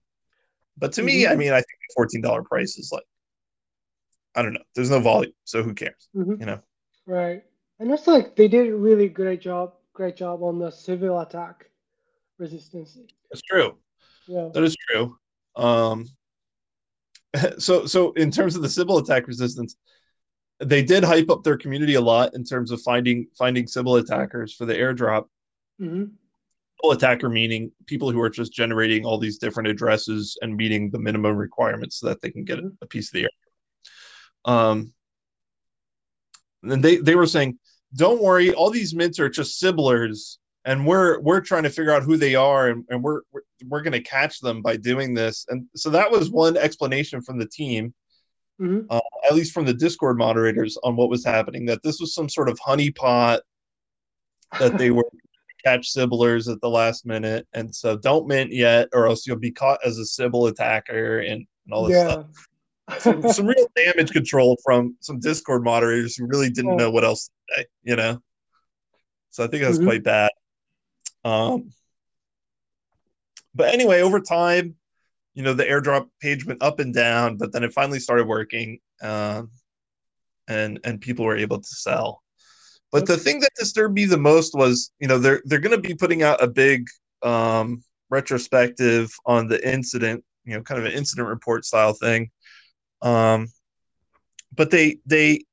but 0.78 0.94
to 0.94 1.02
mm-hmm. 1.02 1.08
me, 1.08 1.28
I 1.28 1.36
mean, 1.36 1.52
I 1.52 1.56
think 1.56 1.66
the 1.66 1.94
fourteen 1.96 2.22
dollar 2.22 2.44
price 2.44 2.78
is 2.78 2.92
like, 2.92 3.06
I 4.36 4.44
don't 4.44 4.54
know. 4.54 4.62
There's 4.76 4.92
no 4.92 5.00
volume, 5.00 5.34
so 5.46 5.64
who 5.64 5.74
cares? 5.74 6.10
Mm-hmm. 6.16 6.36
You 6.40 6.46
know. 6.46 6.60
Right, 7.08 7.44
and 7.80 7.92
it's 7.92 8.06
like 8.06 8.36
they 8.36 8.48
did 8.48 8.68
a 8.68 8.76
really 8.76 9.10
great 9.10 9.42
job, 9.42 9.74
great 9.94 10.16
job 10.16 10.44
on 10.44 10.60
the 10.60 10.70
Sybil 10.70 11.20
attack 11.20 11.72
resistance. 12.40 12.98
That's 13.30 13.42
true. 13.42 13.78
Yeah, 14.28 14.50
that 14.54 14.64
is 14.64 14.76
true. 14.90 15.18
Um, 15.56 16.08
so 17.58 17.86
so 17.86 18.14
in 18.14 18.32
terms 18.32 18.56
of 18.56 18.62
the 18.62 18.70
Sybil 18.70 18.98
attack 18.98 19.28
resistance, 19.28 19.76
they 20.60 20.84
did 20.84 21.04
hype 21.04 21.30
up 21.30 21.44
their 21.44 21.58
community 21.58 21.96
a 21.96 22.02
lot 22.02 22.36
in 22.36 22.44
terms 22.44 22.72
of 22.72 22.82
finding 22.82 23.28
finding 23.38 23.68
Sybil 23.68 23.98
attackers 23.98 24.54
for 24.54 24.66
the 24.66 24.76
airdrop. 24.76 25.26
Mm-hmm. 25.82 26.92
attacker 26.92 27.30
meaning 27.30 27.72
people 27.86 28.12
who 28.12 28.20
are 28.20 28.30
just 28.30 28.52
generating 28.52 29.06
all 29.06 29.18
these 29.18 29.38
different 29.38 29.70
addresses 29.70 30.38
and 30.42 30.58
meeting 30.58 30.90
the 30.92 31.00
minimum 31.00 31.38
requirements 31.38 32.02
so 32.02 32.08
that 32.08 32.22
they 32.22 32.30
can 32.30 32.44
get 32.44 32.58
mm-hmm. 32.58 32.68
a 32.82 32.86
piece 32.86 33.08
of 33.08 33.14
the 33.14 33.24
air. 33.24 33.30
Um, 34.44 34.94
and 36.64 36.84
they 36.84 36.98
they 36.98 37.16
were 37.16 37.28
saying, 37.28 37.60
"Don't 37.96 38.22
worry, 38.22 38.54
all 38.54 38.70
these 38.70 38.94
mints 38.94 39.20
are 39.20 39.30
just 39.30 39.62
Sibblers, 39.62 40.38
and 40.70 40.86
we're 40.86 41.20
we're 41.20 41.42
trying 41.42 41.64
to 41.64 41.70
figure 41.70 41.92
out 41.92 42.04
who 42.04 42.18
they 42.18 42.36
are, 42.36 42.70
and, 42.70 42.86
and 42.90 43.04
we're 43.04 43.22
we're, 43.32 43.42
we're 43.68 43.82
going 43.82 43.94
to 43.94 44.02
catch 44.02 44.40
them 44.40 44.62
by 44.62 44.78
doing 44.78 45.14
this." 45.14 45.46
And 45.50 45.66
so 45.76 45.90
that 45.90 46.10
was 46.10 46.30
one 46.30 46.58
explanation 46.58 47.22
from 47.22 47.40
the 47.40 47.48
team 47.48 47.94
mm-hmm. 48.60 48.86
uh, 48.90 49.00
at 49.28 49.36
least 49.36 49.54
from 49.54 49.66
the 49.66 49.74
Discord 49.74 50.18
moderators, 50.18 50.78
on 50.84 50.96
what 50.96 51.10
was 51.10 51.26
happening. 51.26 51.66
That 51.66 51.84
this 51.84 52.00
was 52.00 52.14
some 52.14 52.30
sort 52.30 52.50
of 52.50 52.60
honeypot 52.60 53.40
that 54.60 54.78
they 54.78 54.92
were 54.92 55.10
catch 55.66 55.94
Sibblers 55.94 56.52
at 56.52 56.62
the 56.62 56.70
last 56.70 57.06
minute, 57.06 57.48
and 57.54 57.74
so 57.74 57.98
don't 57.98 58.28
mint 58.28 58.52
yet, 58.52 58.90
or 58.94 59.08
else 59.08 59.26
you'll 59.26 59.38
be 59.38 59.52
caught 59.52 59.80
as 59.86 59.98
a 59.98 60.06
Sybil 60.06 60.48
attacker 60.48 61.20
and, 61.20 61.46
and 61.66 61.74
all 61.74 61.86
this 61.86 61.96
yeah. 61.96 62.12
stuff. 62.12 63.02
some, 63.02 63.22
some 63.32 63.46
real 63.46 63.68
damage 63.76 64.12
control 64.12 64.58
from 64.64 64.96
some 65.00 65.20
Discord 65.20 65.64
moderators 65.64 66.16
who 66.16 66.28
really 66.28 66.50
didn't 66.50 66.78
know 66.78 66.92
what 66.92 67.04
else 67.04 67.28
to 67.28 67.56
say, 67.56 67.66
you 67.84 67.96
know. 67.96 68.20
So 69.32 69.44
I 69.44 69.48
think 69.48 69.64
that's 69.64 69.78
mm-hmm. 69.78 69.88
quite 69.88 70.04
bad. 70.04 70.32
Um, 71.30 71.72
but 73.54 73.74
anyway, 73.74 74.02
over 74.02 74.20
time, 74.20 74.76
you 75.34 75.44
know, 75.44 75.54
the 75.54 75.66
airdrop 75.66 76.08
page 76.22 76.46
went 76.46 76.64
up 76.64 76.80
and 76.80 76.94
down, 76.94 77.38
but 77.38 77.52
then 77.52 77.64
it 77.64 77.74
finally 77.74 78.00
started 78.00 78.28
working, 78.28 78.80
uh, 79.02 79.44
and 80.48 80.80
and 80.84 81.02
people 81.02 81.26
were 81.26 81.38
able 81.38 81.60
to 81.60 81.68
sell. 81.68 82.24
But 82.92 83.06
the 83.06 83.18
thing 83.18 83.40
that 83.42 83.52
disturbed 83.58 83.94
me 83.94 84.06
the 84.06 84.18
most 84.18 84.56
was, 84.56 84.92
you 85.00 85.08
know, 85.08 85.20
they're 85.20 85.42
they're 85.46 85.60
going 85.60 85.76
to 85.76 85.88
be 85.90 85.96
putting 85.96 86.24
out 86.24 86.44
a 86.44 86.48
big 86.48 86.88
um, 87.22 87.84
retrospective 88.10 89.12
on 89.26 89.48
the 89.48 89.60
incident, 89.72 90.24
you 90.46 90.56
know, 90.56 90.64
kind 90.64 90.80
of 90.80 90.86
an 90.86 90.94
incident 90.94 91.28
report 91.28 91.66
style 91.66 91.94
thing. 91.94 92.32
Um, 93.02 93.48
but 94.56 94.72
they 94.72 94.98
they 95.06 95.46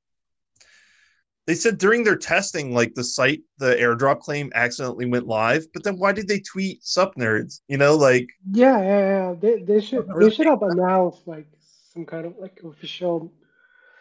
they 1.47 1.55
said 1.55 1.79
during 1.79 2.03
their 2.03 2.17
testing, 2.17 2.75
like 2.75 2.95
the 2.95 3.05
site, 3.05 3.41
the 3.59 3.77
airdrop 3.77 4.21
claim 4.21 4.51
accidentally 4.55 5.07
went 5.07 5.29
live. 5.29 5.67
But 5.73 5.85
then 5.85 5.97
why 5.97 6.13
did 6.13 6.27
they 6.27 6.41
tweet 6.41 6.83
sup 6.83 7.15
nerds? 7.15 7.61
You 7.69 7.79
know, 7.79 7.95
like 7.95 8.29
yeah, 8.51 8.81
yeah, 8.83 9.01
yeah. 9.01 9.35
They 9.41 9.63
they 9.63 9.81
should 9.81 10.09
they 10.19 10.31
should 10.31 10.47
have 10.47 10.63
announced 10.63 11.27
like 11.27 11.47
some 11.93 12.05
kind 12.05 12.27
of 12.27 12.35
like 12.39 12.61
official. 12.65 13.33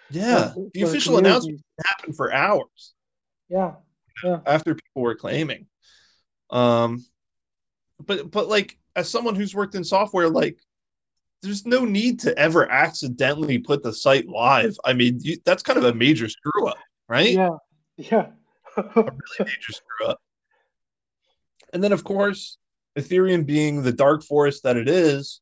Yeah, 0.09 0.53
the 0.73 0.81
official 0.81 1.17
announcement 1.17 1.61
happened 1.85 2.15
for 2.15 2.33
hours. 2.33 2.93
Yeah, 3.47 3.73
yeah. 4.23 4.39
After 4.45 4.73
people 4.73 5.03
were 5.03 5.15
claiming, 5.15 5.67
um, 6.49 7.05
but 8.03 8.31
but 8.31 8.49
like 8.49 8.77
as 8.95 9.07
someone 9.07 9.35
who's 9.35 9.53
worked 9.53 9.75
in 9.75 9.83
software, 9.83 10.29
like 10.29 10.57
there's 11.43 11.65
no 11.65 11.85
need 11.85 12.19
to 12.21 12.35
ever 12.39 12.71
accidentally 12.71 13.59
put 13.59 13.83
the 13.83 13.93
site 13.93 14.27
live. 14.27 14.75
I 14.83 14.93
mean, 14.93 15.19
you, 15.21 15.37
that's 15.45 15.61
kind 15.61 15.77
of 15.77 15.85
a 15.85 15.93
major 15.93 16.27
screw 16.27 16.67
up 16.67 16.77
right? 17.07 17.31
Yeah, 17.31 17.57
yeah. 17.97 18.27
a 18.77 18.83
really 18.93 19.11
major 19.39 19.71
screw 19.71 20.07
up. 20.07 20.19
And 21.73 21.83
then, 21.83 21.91
of 21.91 22.03
course, 22.03 22.57
Ethereum 22.97 23.45
being 23.45 23.81
the 23.81 23.91
dark 23.91 24.23
forest 24.23 24.63
that 24.63 24.77
it 24.77 24.87
is, 24.87 25.41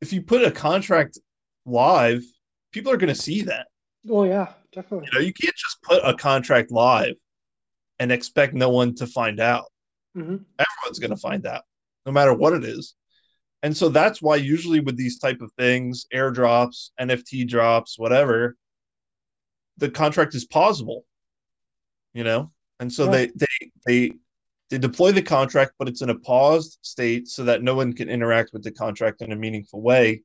if 0.00 0.12
you 0.12 0.22
put 0.22 0.44
a 0.44 0.50
contract 0.50 1.18
live, 1.64 2.22
people 2.72 2.92
are 2.92 2.96
going 2.96 3.14
to 3.14 3.20
see 3.20 3.42
that. 3.42 3.66
Oh 4.10 4.24
yeah, 4.24 4.52
definitely. 4.72 5.08
You 5.12 5.18
know, 5.18 5.24
you 5.24 5.32
can't 5.32 5.54
just 5.54 5.80
put 5.82 6.02
a 6.04 6.14
contract 6.14 6.70
live 6.70 7.14
and 7.98 8.10
expect 8.10 8.54
no 8.54 8.70
one 8.70 8.94
to 8.96 9.06
find 9.06 9.38
out. 9.40 9.66
Mm-hmm. 10.16 10.36
Everyone's 10.58 10.98
going 10.98 11.10
to 11.10 11.16
find 11.16 11.46
out, 11.46 11.62
no 12.04 12.12
matter 12.12 12.34
what 12.34 12.52
it 12.52 12.64
is. 12.64 12.94
And 13.62 13.76
so 13.76 13.88
that's 13.88 14.20
why 14.20 14.36
usually 14.36 14.80
with 14.80 14.96
these 14.96 15.20
type 15.20 15.40
of 15.40 15.52
things, 15.52 16.06
airdrops, 16.12 16.90
NFT 17.00 17.46
drops, 17.48 17.96
whatever, 17.96 18.56
the 19.78 19.90
contract 19.90 20.34
is 20.34 20.46
pausable 20.46 21.02
you 22.12 22.24
know? 22.24 22.50
And 22.80 22.92
so 22.92 23.06
they 23.06 23.30
they 23.34 23.70
they 23.86 24.12
they 24.70 24.78
deploy 24.78 25.12
the 25.12 25.22
contract 25.22 25.72
but 25.78 25.88
it's 25.88 26.02
in 26.02 26.10
a 26.10 26.18
paused 26.18 26.78
state 26.82 27.28
so 27.28 27.44
that 27.44 27.62
no 27.62 27.74
one 27.74 27.92
can 27.92 28.08
interact 28.08 28.50
with 28.52 28.64
the 28.64 28.72
contract 28.72 29.22
in 29.22 29.32
a 29.32 29.36
meaningful 29.36 29.80
way 29.80 30.22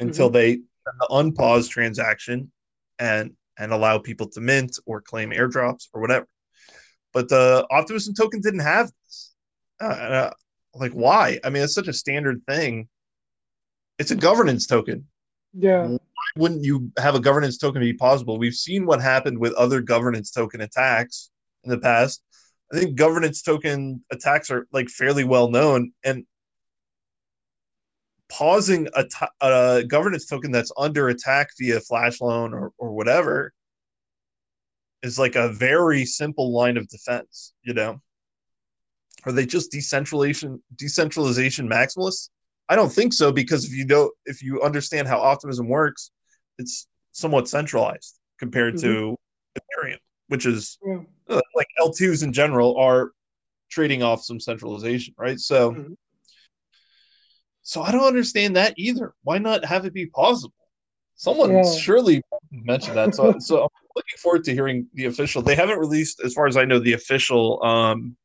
until 0.00 0.26
mm-hmm. 0.28 0.34
they 0.34 0.56
the 0.98 1.06
unpause 1.10 1.68
transaction 1.68 2.52
and 2.98 3.32
and 3.58 3.72
allow 3.72 3.98
people 3.98 4.28
to 4.28 4.40
mint 4.40 4.78
or 4.84 5.00
claim 5.00 5.30
airdrops 5.30 5.88
or 5.94 6.00
whatever. 6.00 6.26
But 7.12 7.28
the 7.28 7.66
optimism 7.70 8.14
token 8.14 8.40
didn't 8.40 8.60
have 8.60 8.90
this. 9.04 9.34
Uh, 9.80 9.86
uh, 9.86 10.30
like 10.74 10.92
why? 10.92 11.38
I 11.42 11.50
mean 11.50 11.62
it's 11.62 11.74
such 11.74 11.88
a 11.88 11.92
standard 11.92 12.42
thing. 12.46 12.88
It's 13.98 14.10
a 14.10 14.16
governance 14.16 14.66
token. 14.66 15.06
Yeah. 15.56 15.96
Wouldn't 16.36 16.64
you 16.64 16.90
have 16.98 17.14
a 17.14 17.20
governance 17.20 17.58
token 17.58 17.80
be 17.80 17.92
pausable? 17.92 18.38
We've 18.38 18.54
seen 18.54 18.86
what 18.86 19.00
happened 19.00 19.38
with 19.38 19.52
other 19.54 19.80
governance 19.80 20.30
token 20.32 20.60
attacks 20.60 21.30
in 21.62 21.70
the 21.70 21.78
past. 21.78 22.22
I 22.72 22.78
think 22.78 22.96
governance 22.96 23.42
token 23.42 24.04
attacks 24.10 24.50
are 24.50 24.66
like 24.72 24.88
fairly 24.88 25.22
well 25.22 25.48
known 25.48 25.92
and 26.02 26.24
pausing 28.28 28.88
a, 28.94 29.04
t- 29.04 29.26
a 29.40 29.84
governance 29.86 30.26
token 30.26 30.50
that's 30.50 30.72
under 30.76 31.08
attack 31.08 31.50
via 31.58 31.78
flash 31.80 32.20
loan 32.20 32.52
or, 32.52 32.72
or 32.78 32.92
whatever 32.92 33.52
is 35.04 35.18
like 35.18 35.36
a 35.36 35.52
very 35.52 36.04
simple 36.04 36.52
line 36.52 36.76
of 36.76 36.88
defense, 36.88 37.52
you 37.62 37.74
know? 37.74 38.00
Are 39.24 39.32
they 39.32 39.46
just 39.46 39.70
decentralization 39.70 40.62
decentralization 40.74 41.68
maximalists? 41.68 42.30
I 42.68 42.76
don't 42.76 42.92
think 42.92 43.12
so 43.12 43.30
because 43.30 43.64
if 43.64 43.72
you 43.72 43.86
know 43.86 44.10
if 44.26 44.42
you 44.42 44.62
understand 44.62 45.06
how 45.06 45.20
optimism 45.20 45.68
works, 45.68 46.10
it's 46.58 46.86
somewhat 47.12 47.48
centralized 47.48 48.18
compared 48.38 48.74
mm-hmm. 48.74 48.88
to 48.88 49.16
Ethereum, 49.58 49.98
which 50.28 50.46
is 50.46 50.78
yeah. 50.86 51.00
uh, 51.28 51.40
like 51.54 51.68
L2s 51.80 52.22
in 52.22 52.32
general 52.32 52.76
are 52.76 53.12
trading 53.70 54.02
off 54.02 54.22
some 54.22 54.40
centralization, 54.40 55.14
right? 55.18 55.38
So 55.38 55.72
mm-hmm. 55.72 55.92
so 57.62 57.82
I 57.82 57.92
don't 57.92 58.06
understand 58.06 58.56
that 58.56 58.74
either. 58.76 59.14
Why 59.22 59.38
not 59.38 59.64
have 59.64 59.84
it 59.84 59.94
be 59.94 60.06
pausable? 60.06 60.52
Someone 61.16 61.52
yeah. 61.52 61.76
surely 61.76 62.22
mentioned 62.50 62.96
that. 62.96 63.14
So 63.14 63.34
so 63.38 63.62
I'm 63.62 63.68
looking 63.96 64.18
forward 64.18 64.44
to 64.44 64.52
hearing 64.52 64.86
the 64.94 65.06
official. 65.06 65.42
They 65.42 65.54
haven't 65.54 65.78
released, 65.78 66.20
as 66.24 66.34
far 66.34 66.46
as 66.46 66.56
I 66.56 66.64
know, 66.64 66.78
the 66.78 66.94
official 66.94 67.62
um 67.64 68.16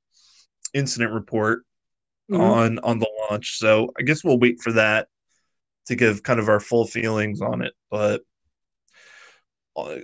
incident 0.73 1.11
report 1.13 1.63
mm-hmm. 2.31 2.41
on 2.41 2.79
on 2.79 2.99
the 2.99 3.09
launch. 3.29 3.57
So 3.57 3.91
I 3.97 4.03
guess 4.03 4.23
we'll 4.23 4.39
wait 4.39 4.61
for 4.61 4.71
that 4.73 5.07
to 5.89 5.95
give 5.95 6.21
kind 6.21 6.39
of 6.39 6.47
our 6.49 6.59
full 6.59 6.85
feelings 6.85 7.41
on 7.41 7.63
it. 7.63 7.73
But 7.89 8.21
uh, 9.75 9.97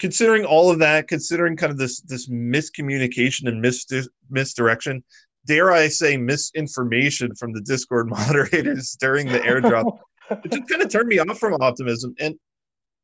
considering 0.00 0.44
all 0.44 0.72
of 0.72 0.80
that, 0.80 1.06
considering 1.06 1.56
kind 1.56 1.70
of 1.70 1.78
this 1.78 2.00
this 2.00 2.28
miscommunication 2.28 3.46
and 3.46 3.60
mis- 3.60 3.86
misdirection, 4.28 5.04
dare 5.46 5.70
I 5.70 5.86
say 5.86 6.16
misinformation 6.16 7.36
from 7.36 7.52
the 7.52 7.60
Discord 7.60 8.10
moderators 8.10 8.96
during 8.98 9.28
the 9.28 9.38
airdrop, 9.38 9.98
it 10.30 10.50
just 10.50 10.68
kind 10.68 10.82
of 10.82 10.90
turned 10.90 11.08
me 11.08 11.20
off 11.20 11.38
from 11.38 11.54
optimism. 11.60 12.12
And 12.18 12.34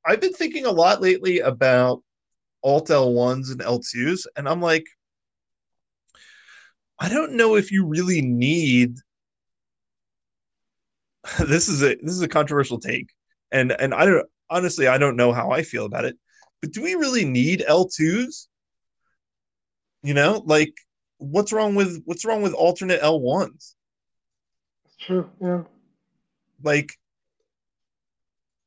I've 0.05 0.21
been 0.21 0.33
thinking 0.33 0.67
a 0.67 0.73
lot 0.73 1.01
lately 1.01 1.39
about 1.39 2.03
alt 2.65 2.89
L1s 2.89 3.53
and 3.53 3.61
L2s, 3.61 4.27
and 4.37 4.49
I'm 4.49 4.61
like, 4.61 4.85
I 6.99 7.09
don't 7.09 7.35
know 7.35 7.55
if 7.55 7.71
you 7.71 7.87
really 7.87 8.21
need 8.21 8.97
this 11.47 11.69
is 11.69 11.83
a 11.83 11.97
this 11.97 12.15
is 12.15 12.23
a 12.23 12.29
controversial 12.29 12.79
take. 12.79 13.11
And 13.53 13.73
and 13.73 13.95
I 13.95 14.07
don't 14.07 14.27
honestly 14.51 14.87
I 14.87 14.99
don't 14.99 15.17
know 15.17 15.33
how 15.33 15.51
I 15.51 15.63
feel 15.63 15.87
about 15.87 16.05
it. 16.05 16.17
But 16.61 16.73
do 16.73 16.83
we 16.83 16.95
really 16.95 17.25
need 17.25 17.65
L2s? 17.69 18.47
You 20.03 20.15
know, 20.15 20.43
like 20.45 20.75
what's 21.19 21.53
wrong 21.53 21.75
with 21.75 22.03
what's 22.05 22.25
wrong 22.25 22.43
with 22.43 22.55
alternate 22.55 23.01
L1s? 23.01 23.75
It's 24.85 24.97
True, 25.01 25.31
yeah. 25.41 25.63
Like 26.63 26.93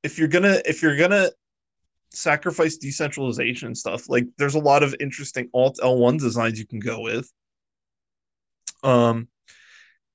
if 0.04 0.18
you're 0.18 0.28
gonna 0.28 0.62
if 0.66 0.82
you're 0.82 0.98
gonna 0.98 1.30
sacrifice 2.12 2.78
decentralization 2.78 3.68
and 3.68 3.78
stuff, 3.78 4.10
like 4.10 4.26
there's 4.38 4.56
a 4.56 4.60
lot 4.60 4.84
of 4.84 4.96
interesting 5.00 5.50
alt 5.54 5.80
L1 5.82 6.20
designs 6.20 6.60
you 6.60 6.68
can 6.68 6.80
go 6.80 7.02
with. 7.02 7.32
Um, 8.84 9.28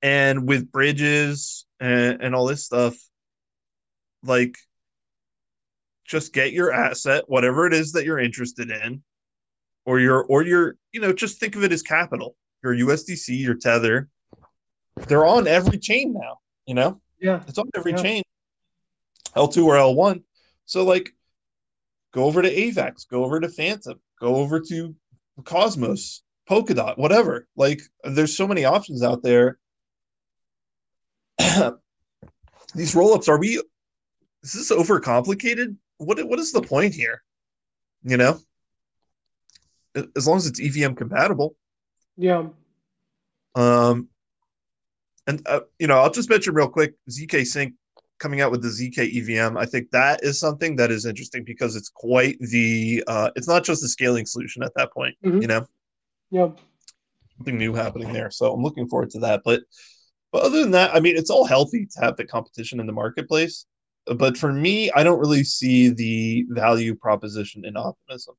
and 0.02 0.46
with 0.48 0.70
bridges 0.70 1.66
and, 1.84 2.22
and 2.22 2.34
all 2.34 2.46
this 2.46 2.64
stuff, 2.64 2.96
like 4.22 4.56
just 6.06 6.32
get 6.32 6.52
your 6.52 6.72
asset, 6.72 7.24
whatever 7.26 7.66
it 7.66 7.74
is 7.74 7.92
that 7.92 8.04
you're 8.04 8.18
interested 8.18 8.70
in, 8.70 9.02
or 9.84 10.00
your 10.00 10.24
or 10.24 10.42
your, 10.42 10.76
you 10.92 11.00
know, 11.00 11.12
just 11.12 11.38
think 11.38 11.56
of 11.56 11.64
it 11.64 11.72
as 11.72 11.82
capital. 11.82 12.36
Your 12.62 12.74
USDC, 12.74 13.38
your 13.38 13.56
tether, 13.56 14.08
they're 15.08 15.26
on 15.26 15.46
every 15.46 15.78
chain 15.78 16.14
now, 16.14 16.38
you 16.66 16.74
know? 16.74 17.00
Yeah. 17.20 17.42
It's 17.46 17.58
on 17.58 17.68
every 17.76 17.92
yeah. 17.92 18.02
chain. 18.02 18.22
L2 19.36 19.64
or 19.66 19.74
L1. 19.74 20.22
So 20.64 20.84
like 20.84 21.12
go 22.14 22.24
over 22.24 22.40
to 22.40 22.50
AVAX, 22.50 23.06
go 23.08 23.24
over 23.24 23.40
to 23.40 23.48
Fantom, 23.50 24.00
go 24.18 24.36
over 24.36 24.60
to 24.60 24.94
Cosmos, 25.44 26.22
Polkadot, 26.48 26.96
whatever. 26.96 27.46
Like 27.56 27.82
there's 28.04 28.34
so 28.34 28.46
many 28.46 28.64
options 28.64 29.02
out 29.02 29.22
there. 29.22 29.58
These 32.74 32.94
rollups, 32.94 33.28
are 33.28 33.38
we 33.38 33.60
is 34.42 34.52
this 34.52 34.72
overcomplicated? 34.72 35.76
What 35.98 36.22
what 36.28 36.38
is 36.38 36.52
the 36.52 36.62
point 36.62 36.94
here? 36.94 37.22
You 38.02 38.16
know? 38.16 38.38
As 40.16 40.26
long 40.26 40.36
as 40.36 40.46
it's 40.46 40.60
EVM 40.60 40.94
compatible. 40.94 41.56
Yeah. 42.16 42.48
Um 43.54 44.08
and 45.26 45.40
uh, 45.46 45.60
you 45.78 45.86
know, 45.86 45.98
I'll 45.98 46.10
just 46.10 46.28
mention 46.28 46.54
real 46.54 46.68
quick 46.68 46.94
ZK 47.10 47.46
Sync 47.46 47.74
coming 48.18 48.40
out 48.40 48.50
with 48.50 48.62
the 48.62 48.68
ZK 48.68 48.98
EVM. 49.16 49.56
I 49.56 49.64
think 49.64 49.90
that 49.92 50.22
is 50.22 50.38
something 50.38 50.76
that 50.76 50.90
is 50.90 51.06
interesting 51.06 51.44
because 51.44 51.76
it's 51.76 51.88
quite 51.88 52.38
the 52.40 53.02
uh 53.06 53.30
it's 53.36 53.48
not 53.48 53.64
just 53.64 53.82
a 53.82 53.88
scaling 53.88 54.26
solution 54.26 54.62
at 54.62 54.74
that 54.76 54.92
point, 54.92 55.16
mm-hmm. 55.24 55.40
you 55.40 55.48
know. 55.48 55.66
yeah 56.30 56.48
Something 57.38 57.58
new 57.58 57.72
happening 57.72 58.12
there. 58.12 58.30
So 58.30 58.52
I'm 58.52 58.62
looking 58.62 58.88
forward 58.88 59.10
to 59.10 59.20
that. 59.20 59.42
But 59.44 59.62
but 60.34 60.42
other 60.42 60.62
than 60.62 60.72
that, 60.72 60.92
I 60.92 60.98
mean, 60.98 61.16
it's 61.16 61.30
all 61.30 61.44
healthy 61.44 61.86
to 61.86 62.00
have 62.00 62.16
the 62.16 62.26
competition 62.26 62.80
in 62.80 62.88
the 62.88 62.92
marketplace. 62.92 63.66
but 64.16 64.36
for 64.36 64.52
me, 64.52 64.90
I 64.90 65.04
don't 65.04 65.20
really 65.20 65.44
see 65.44 65.90
the 65.90 66.44
value 66.48 66.96
proposition 66.96 67.64
in 67.64 67.76
optimism. 67.76 68.34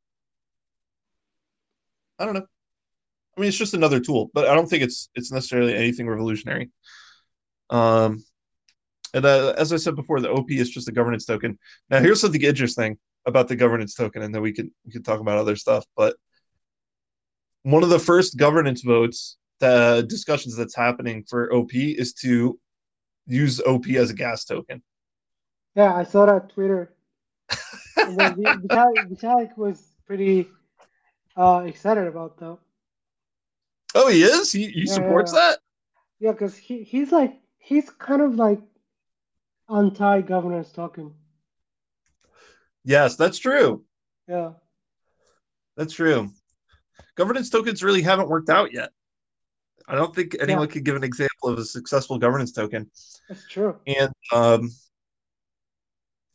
I 2.19 2.25
don't 2.25 2.33
know. 2.33 2.45
I 3.37 3.39
mean, 3.39 3.47
it's 3.47 3.57
just 3.57 3.75
another 3.75 4.01
tool, 4.01 4.29
but 4.33 4.45
I 4.45 4.55
don't 4.55 4.69
think 4.69 4.83
it's 4.83 5.09
it's 5.15 5.31
necessarily 5.31 5.73
anything 5.73 6.09
revolutionary. 6.09 6.69
Um, 7.69 8.25
and 9.13 9.25
uh, 9.25 9.53
as 9.57 9.71
I 9.71 9.77
said 9.77 9.95
before, 9.95 10.19
the 10.19 10.31
OP 10.31 10.51
is 10.51 10.69
just 10.69 10.89
a 10.89 10.91
governance 10.91 11.25
token. 11.25 11.57
Now, 11.89 12.01
here's 12.01 12.19
something 12.19 12.41
interesting 12.41 12.97
about 13.25 13.47
the 13.47 13.55
governance 13.55 13.95
token, 13.95 14.21
and 14.21 14.35
then 14.35 14.41
we 14.41 14.51
can 14.51 14.69
we 14.85 14.91
can 14.91 15.03
talk 15.03 15.21
about 15.21 15.37
other 15.37 15.55
stuff. 15.55 15.85
But 15.95 16.17
one 17.63 17.83
of 17.83 17.89
the 17.89 17.99
first 17.99 18.35
governance 18.35 18.81
votes, 18.81 19.37
the 19.59 20.05
discussions 20.07 20.55
that's 20.55 20.75
happening 20.75 21.23
for 21.27 21.53
OP 21.53 21.73
is 21.73 22.13
to 22.13 22.59
use 23.27 23.59
OP 23.61 23.87
as 23.89 24.09
a 24.09 24.13
gas 24.13 24.45
token. 24.45 24.81
Yeah, 25.75 25.93
I 25.93 26.03
saw 26.03 26.25
that 26.25 26.49
Twitter. 26.49 26.93
Vitalik, 27.97 29.09
Vitalik 29.09 29.57
was 29.57 29.81
pretty 30.05 30.47
uh, 31.35 31.63
excited 31.65 32.07
about 32.07 32.37
that. 32.37 32.57
Oh, 33.93 34.09
he 34.09 34.23
is. 34.23 34.51
He 34.51 34.67
he 34.67 34.85
yeah, 34.85 34.93
supports 34.93 35.33
yeah. 35.33 35.39
that. 35.39 35.59
Yeah, 36.19 36.31
because 36.31 36.55
he, 36.55 36.83
he's 36.83 37.11
like 37.11 37.39
he's 37.57 37.89
kind 37.89 38.21
of 38.21 38.35
like 38.35 38.59
anti-governance 39.69 40.71
token. 40.71 41.13
Yes, 42.83 43.15
that's 43.15 43.37
true. 43.37 43.83
Yeah, 44.27 44.51
that's 45.75 45.93
true. 45.93 46.29
Governance 47.15 47.49
tokens 47.49 47.83
really 47.83 48.01
haven't 48.01 48.29
worked 48.29 48.49
out 48.49 48.73
yet. 48.73 48.91
I 49.87 49.95
don't 49.95 50.15
think 50.15 50.35
anyone 50.39 50.67
yeah. 50.67 50.73
could 50.73 50.85
give 50.85 50.95
an 50.95 51.03
example 51.03 51.49
of 51.49 51.59
a 51.59 51.65
successful 51.65 52.17
governance 52.17 52.51
token. 52.51 52.89
That's 53.29 53.47
true. 53.47 53.77
And 53.85 54.11
um, 54.33 54.71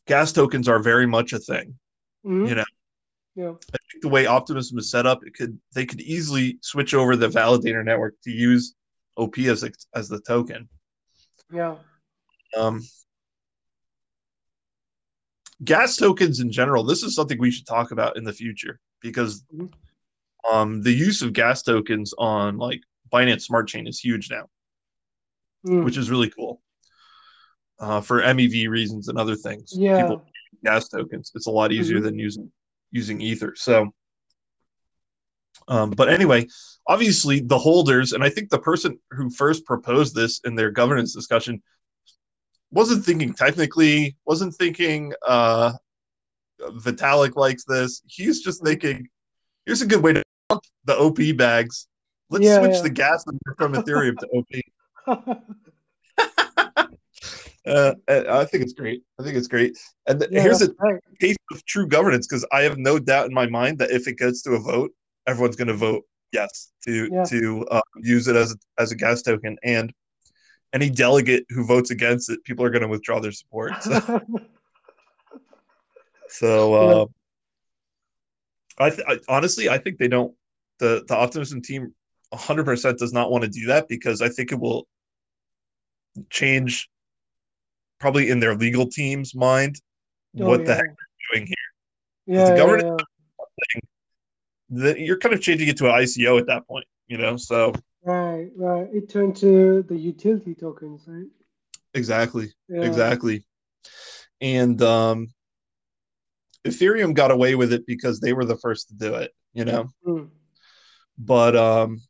gas 0.07 0.33
tokens 0.33 0.69
are 0.69 0.79
very 0.79 1.07
much 1.07 1.33
a 1.33 1.39
thing. 1.39 1.79
Mm-hmm. 2.25 2.47
You 2.47 2.55
know, 2.57 2.65
yeah. 3.35 3.51
I 3.51 3.79
think 3.91 4.03
the 4.03 4.09
way 4.09 4.27
Optimism 4.27 4.79
is 4.79 4.91
set 4.91 5.07
up, 5.07 5.21
it 5.27 5.35
could 5.35 5.59
they 5.75 5.87
could 5.87 6.01
easily 6.01 6.59
switch 6.63 6.95
over 6.95 7.17
the 7.17 7.29
validator 7.29 7.85
network 7.85 8.15
to 8.25 8.31
use 8.31 8.75
OP 9.17 9.39
as 9.39 9.65
a, 9.65 9.71
as 9.95 10.09
the 10.09 10.21
token. 10.21 10.69
Yeah. 11.53 11.77
Um, 12.57 12.83
gas 15.65 15.97
tokens 15.97 16.41
in 16.41 16.51
general, 16.51 16.85
this 16.85 17.03
is 17.03 17.15
something 17.15 17.39
we 17.39 17.51
should 17.51 17.67
talk 17.67 17.93
about 17.93 18.17
in 18.17 18.25
the 18.25 18.33
future 18.33 18.81
because 19.01 19.43
mm-hmm. 19.55 20.53
um, 20.53 20.83
the 20.83 20.93
use 20.93 21.23
of 21.23 21.33
gas 21.33 21.63
tokens 21.63 22.13
on 22.19 22.59
like 22.59 22.83
Binance 23.13 23.43
Smart 23.43 23.69
Chain 23.69 23.87
is 23.87 23.99
huge 23.99 24.31
now, 24.31 24.47
mm. 25.67 25.85
which 25.85 25.97
is 25.97 26.11
really 26.11 26.31
cool 26.31 26.61
uh, 27.79 28.01
for 28.01 28.23
MEV 28.23 28.69
reasons 28.69 29.09
and 29.09 29.19
other 29.19 29.35
things. 29.35 29.73
Yeah. 29.75 30.03
People 30.03 30.27
gas 30.65 30.89
tokens. 30.89 31.33
It's 31.35 31.47
a 31.47 31.51
lot 31.51 31.73
easier 31.73 31.97
mm-hmm. 31.97 32.07
than 32.07 32.19
using 32.19 32.53
using 32.93 33.21
Ether. 33.21 33.55
So, 33.57 33.93
um, 35.69 35.91
but 35.91 36.09
anyway, 36.09 36.47
obviously 36.87 37.41
the 37.41 37.59
holders, 37.59 38.13
and 38.13 38.23
I 38.23 38.29
think 38.29 38.51
the 38.51 38.59
person 38.59 38.99
who 39.11 39.31
first 39.31 39.65
proposed 39.65 40.15
this 40.15 40.41
in 40.45 40.55
their 40.55 40.71
governance 40.71 41.15
discussion 41.15 41.63
wasn't 42.71 43.05
thinking 43.05 43.33
technically, 43.33 44.17
wasn't 44.25 44.55
thinking 44.55 45.13
uh, 45.27 45.73
Vitalik 46.61 47.37
likes 47.37 47.65
this. 47.65 48.03
He's 48.07 48.43
just 48.43 48.63
thinking, 48.63 49.09
here's 49.67 49.83
a 49.83 49.87
good 49.87 50.03
way 50.03 50.13
to 50.15 50.23
the 50.85 50.97
OP 50.97 51.19
bags. 51.37 51.87
Let's 52.31 52.45
yeah, 52.45 52.61
switch 52.61 52.77
yeah. 52.77 52.83
the 52.83 52.91
gas 52.91 53.25
from 53.59 53.75
Ethereum 53.75 54.17
to 54.19 54.29
OP. 54.29 54.47
Uh, 57.67 57.93
I 58.09 58.45
think 58.47 58.65
it's 58.65 58.73
great. 58.73 59.03
I 59.19 59.23
think 59.23 59.37
it's 59.37 59.47
great. 59.47 59.77
And 60.07 60.27
yeah, 60.31 60.41
here's 60.41 60.63
a 60.63 60.71
right. 60.79 61.01
case 61.21 61.37
of 61.53 61.65
true 61.67 61.87
governance 61.87 62.27
because 62.27 62.47
I 62.53 62.63
have 62.63 62.79
no 62.79 62.99
doubt 62.99 63.27
in 63.27 63.35
my 63.35 63.47
mind 63.47 63.79
that 63.79 63.91
if 63.91 64.09
it 64.09 64.17
gets 64.17 64.43
to 64.43 64.53
a 64.53 64.59
vote, 64.59 64.93
everyone's 65.27 65.57
going 65.57 65.69
to 65.69 65.75
vote 65.75 66.05
yes 66.33 66.73
to 66.87 67.25
to 67.29 67.67
uh, 67.71 67.83
use 67.97 68.29
it 68.29 68.37
as 68.37 68.53
a, 68.53 68.83
as 68.83 68.93
a 68.93 68.97
gas 68.97 69.23
token. 69.23 69.59
And 69.63 69.93
any 70.73 70.89
delegate 70.89 71.45
who 71.51 71.67
votes 71.67 71.91
against 71.91 72.31
it, 72.31 72.43
people 72.45 72.65
are 72.65 72.71
going 72.71 72.83
to 72.83 72.89
withdraw 72.89 73.21
their 73.21 73.33
support. 73.33 73.73
So, 73.83 74.21
so 76.29 76.75
uh. 76.75 77.07
I, 78.79 78.89
th- 78.89 79.07
I 79.07 79.19
honestly 79.29 79.69
I 79.69 79.77
think 79.77 79.99
they 79.99 80.09
don't. 80.09 80.35
The 80.79 81.05
the 81.07 81.15
optimism 81.15 81.61
team 81.61 81.95
100% 82.33 82.99
does 82.99 83.13
not 83.13 83.31
want 83.31 83.45
to 83.45 83.51
do 83.51 83.67
that 83.67 83.89
because 83.89 84.23
I 84.23 84.29
think 84.29 84.53
it 84.53 84.59
will 84.59 84.87
change 86.31 86.89
probably 87.99 88.31
in 88.31 88.41
their 88.41 88.55
legal 88.55 88.87
team's 88.87 89.35
mind 89.35 89.81
oh, 90.41 90.49
what 90.49 90.61
yeah. 90.61 90.67
the 90.67 90.75
heck 90.75 90.85
they're 90.85 91.35
doing 91.35 91.47
here. 91.47 91.57
Yeah, 92.27 92.51
the 92.51 92.57
government 92.57 93.03
yeah, 93.69 93.81
yeah. 94.71 94.95
you're 94.95 95.19
kind 95.19 95.35
of 95.35 95.41
changing 95.41 95.69
it 95.69 95.77
to 95.79 95.87
an 95.87 95.93
ICO 95.93 96.39
at 96.39 96.47
that 96.47 96.67
point, 96.67 96.87
you 97.09 97.19
know. 97.19 97.37
So 97.37 97.73
right, 98.05 98.49
right. 98.57 98.89
It 98.93 99.09
turned 99.09 99.37
to 99.37 99.85
the 99.89 99.97
utility 99.97 100.55
tokens, 100.55 101.03
right? 101.07 101.27
Exactly, 101.95 102.53
exactly. 102.69 103.45
And 104.41 104.81
um, 104.81 105.29
Ethereum 106.67 107.15
got 107.15 107.31
away 107.31 107.55
with 107.57 107.73
it 107.73 107.87
because 107.87 108.21
they 108.21 108.33
were 108.33 108.45
the 108.45 108.57
first 108.57 108.89
to 108.89 108.95
do 108.95 109.15
it, 109.17 109.33
you 109.53 109.65
know. 109.65 109.89
Mm. 110.07 110.29
But 111.19 111.57
um, 111.57 112.01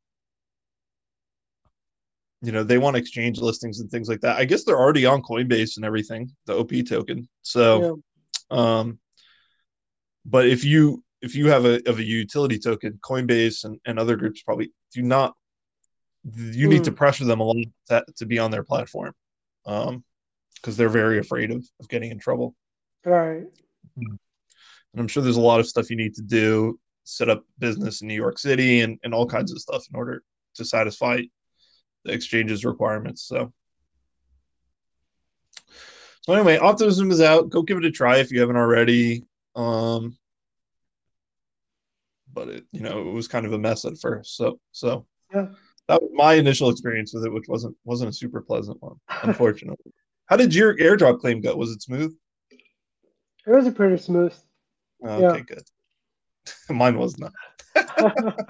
you 2.42 2.52
know 2.52 2.62
they 2.62 2.78
want 2.78 2.96
exchange 2.96 3.38
listings 3.38 3.80
and 3.80 3.90
things 3.90 4.08
like 4.08 4.20
that 4.20 4.36
i 4.36 4.44
guess 4.44 4.64
they're 4.64 4.78
already 4.78 5.06
on 5.06 5.22
coinbase 5.22 5.76
and 5.76 5.84
everything 5.84 6.30
the 6.46 6.56
op 6.56 6.72
token 6.86 7.28
so 7.42 8.00
yeah. 8.50 8.58
um 8.58 8.98
but 10.24 10.46
if 10.46 10.64
you 10.64 11.02
if 11.22 11.34
you 11.34 11.48
have 11.48 11.64
a 11.64 11.86
of 11.88 11.98
a 11.98 12.04
utility 12.04 12.58
token 12.58 12.98
coinbase 13.02 13.64
and, 13.64 13.78
and 13.84 13.98
other 13.98 14.16
groups 14.16 14.42
probably 14.42 14.70
do 14.94 15.02
not 15.02 15.34
you 16.24 16.66
mm. 16.66 16.70
need 16.70 16.84
to 16.84 16.90
hmm. 16.90 16.96
pressure 16.96 17.24
them 17.24 17.40
a 17.40 17.44
lot 17.44 17.56
to, 17.88 18.04
to 18.16 18.26
be 18.26 18.38
on 18.38 18.50
their 18.50 18.64
platform 18.64 19.12
um 19.66 20.04
because 20.56 20.76
they're 20.76 20.90
very 20.90 21.18
afraid 21.18 21.50
of, 21.50 21.64
of 21.80 21.88
getting 21.88 22.10
in 22.10 22.18
trouble 22.18 22.54
right 23.04 23.44
and 23.96 24.18
i'm 24.98 25.08
sure 25.08 25.22
there's 25.22 25.36
a 25.36 25.40
lot 25.40 25.60
of 25.60 25.66
stuff 25.66 25.90
you 25.90 25.96
need 25.96 26.14
to 26.14 26.22
do 26.22 26.78
set 27.04 27.28
up 27.28 27.44
business 27.58 28.02
in 28.02 28.08
new 28.08 28.14
york 28.14 28.38
city 28.38 28.80
and, 28.80 28.98
and 29.02 29.14
all 29.14 29.26
kinds 29.26 29.52
of 29.52 29.58
stuff 29.58 29.84
in 29.90 29.96
order 29.96 30.22
to 30.54 30.64
satisfy 30.64 31.20
the 32.04 32.12
exchange's 32.12 32.64
requirements. 32.64 33.22
So, 33.22 33.52
so 36.22 36.32
anyway, 36.32 36.58
Optimism 36.58 37.10
is 37.10 37.20
out. 37.20 37.50
Go 37.50 37.62
give 37.62 37.78
it 37.78 37.84
a 37.84 37.90
try 37.90 38.18
if 38.18 38.30
you 38.30 38.40
haven't 38.40 38.56
already. 38.56 39.24
Um, 39.56 40.16
but 42.32 42.48
it, 42.48 42.64
you 42.72 42.80
know, 42.80 43.00
it 43.00 43.12
was 43.12 43.28
kind 43.28 43.46
of 43.46 43.52
a 43.52 43.58
mess 43.58 43.84
at 43.84 43.98
first. 43.98 44.36
So, 44.36 44.60
so 44.72 45.06
yeah, 45.34 45.46
that 45.88 46.00
was 46.00 46.10
my 46.14 46.34
initial 46.34 46.70
experience 46.70 47.12
with 47.12 47.24
it, 47.24 47.32
which 47.32 47.48
wasn't 47.48 47.76
wasn't 47.84 48.10
a 48.10 48.14
super 48.14 48.40
pleasant 48.40 48.80
one, 48.82 48.96
unfortunately. 49.22 49.92
How 50.26 50.36
did 50.36 50.54
your 50.54 50.76
airdrop 50.76 51.20
claim 51.20 51.40
go? 51.40 51.54
Was 51.56 51.72
it 51.72 51.82
smooth? 51.82 52.14
It 53.46 53.50
was 53.50 53.66
a 53.66 53.72
pretty 53.72 53.96
smooth. 53.96 54.34
okay, 55.04 55.38
yeah. 55.38 55.40
good. 55.40 55.62
Mine 56.70 56.98
was 56.98 57.18
not. 57.18 57.32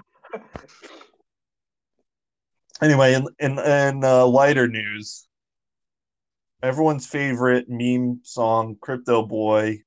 anyway, 2.83 3.15
in 3.15 3.27
in, 3.39 3.59
in 3.59 4.05
uh, 4.05 4.27
lighter 4.27 4.69
news, 4.69 5.27
everyone's 6.63 7.07
favorite 7.07 7.67
meme 7.69 8.21
song, 8.23 8.77
"Crypto 8.81 9.25
Boy." 9.25 9.83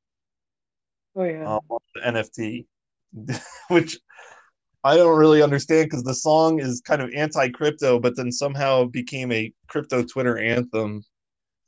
Oh 1.16 1.24
yeah. 1.24 1.58
Uh, 1.58 1.60
NFT, 2.06 2.66
which 3.70 4.00
I 4.84 4.98
don't 4.98 5.18
really 5.18 5.42
understand 5.42 5.90
because 5.90 6.04
the 6.04 6.14
song 6.14 6.60
is 6.60 6.82
kind 6.82 7.02
of 7.02 7.12
anti-crypto, 7.14 8.00
but 8.00 8.16
then 8.18 8.32
somehow 8.32 8.86
became 8.86 9.32
a 9.32 9.54
crypto 9.68 10.04
Twitter 10.04 10.38
anthem, 10.38 11.04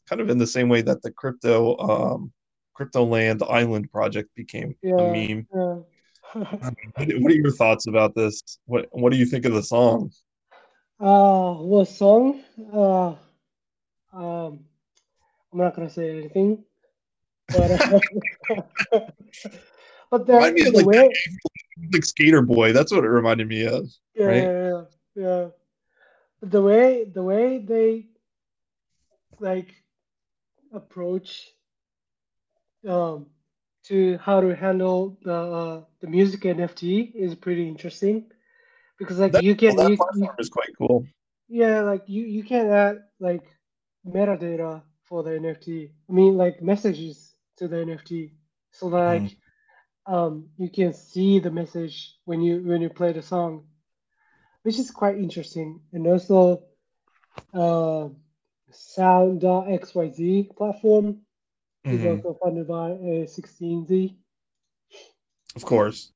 kind 0.09 0.21
of 0.21 0.29
in 0.29 0.37
the 0.37 0.47
same 0.47 0.67
way 0.67 0.81
that 0.81 1.01
the 1.01 1.11
crypto 1.11 1.77
um, 1.77 2.31
crypto 2.73 3.03
land 3.05 3.41
island 3.49 3.89
project 3.91 4.29
became 4.35 4.75
yeah, 4.81 4.95
a 4.95 5.11
meme. 5.11 5.47
Yeah. 5.55 5.75
what 6.35 7.31
are 7.31 7.35
your 7.35 7.51
thoughts 7.51 7.87
about 7.87 8.15
this? 8.15 8.41
What 8.65 8.87
What 8.91 9.11
do 9.11 9.17
you 9.17 9.25
think 9.25 9.45
of 9.45 9.53
the 9.53 9.63
song? 9.63 10.11
Uh, 10.99 11.53
what 11.55 11.89
song? 11.89 12.41
Uh, 12.73 13.15
um, 14.13 14.59
I'm 15.51 15.59
not 15.59 15.75
gonna 15.75 15.89
say 15.89 16.09
anything, 16.09 16.63
but 17.49 17.71
uh, 17.71 17.99
but 20.09 20.25
the, 20.25 20.33
the 20.65 20.71
like, 20.73 20.85
way, 20.85 21.09
like 21.91 22.05
Skater 22.05 22.41
Boy. 22.41 22.71
That's 22.71 22.93
what 22.93 23.03
it 23.03 23.09
reminded 23.09 23.49
me 23.49 23.65
of. 23.65 23.89
Yeah, 24.15 24.25
right? 24.25 24.43
yeah, 24.43 24.81
yeah. 25.15 25.47
The 26.41 26.61
way 26.61 27.03
the 27.03 27.23
way 27.23 27.57
they 27.57 28.05
like 29.39 29.73
approach 30.73 31.51
um 32.87 33.25
to 33.83 34.17
how 34.19 34.39
to 34.39 34.55
handle 34.55 35.17
the 35.23 35.33
uh, 35.33 35.81
the 35.99 36.07
music 36.07 36.41
NFT 36.41 37.13
is 37.13 37.35
pretty 37.35 37.67
interesting 37.67 38.31
because 38.97 39.19
like 39.19 39.31
that, 39.33 39.43
you 39.43 39.55
can 39.55 39.75
well, 39.75 39.89
that 39.89 39.91
you, 39.91 40.21
you, 40.21 40.29
is 40.39 40.49
quite 40.49 40.69
cool. 40.77 41.05
Yeah, 41.47 41.81
like 41.81 42.03
you 42.07 42.23
you 42.23 42.43
can 42.43 42.69
add 42.69 43.03
like 43.19 43.45
metadata 44.07 44.81
for 45.03 45.23
the 45.23 45.31
NFT. 45.31 45.91
I 46.09 46.13
mean, 46.13 46.37
like 46.37 46.61
messages 46.61 47.35
to 47.57 47.67
the 47.67 47.77
NFT, 47.77 48.31
so 48.71 48.89
that 48.89 48.97
like 48.97 49.21
Mm. 49.23 49.35
um, 50.13 50.49
you 50.57 50.69
can 50.69 50.93
see 50.93 51.39
the 51.39 51.51
message 51.51 52.15
when 52.25 52.41
you 52.41 52.61
when 52.63 52.81
you 52.81 52.89
play 52.89 53.13
the 53.13 53.21
song, 53.21 53.67
which 54.63 54.79
is 54.79 54.91
quite 54.91 55.17
interesting. 55.17 55.81
And 55.93 56.07
also, 56.07 56.63
uh, 57.53 58.09
Sound.xyz 58.71 60.55
platform 60.57 61.21
is 61.85 62.01
Mhm. 62.01 62.17
also 62.17 62.37
funded 62.41 62.67
by 62.67 62.91
A16Z. 62.91 64.15
Of 65.55 65.63
course. 65.63 66.11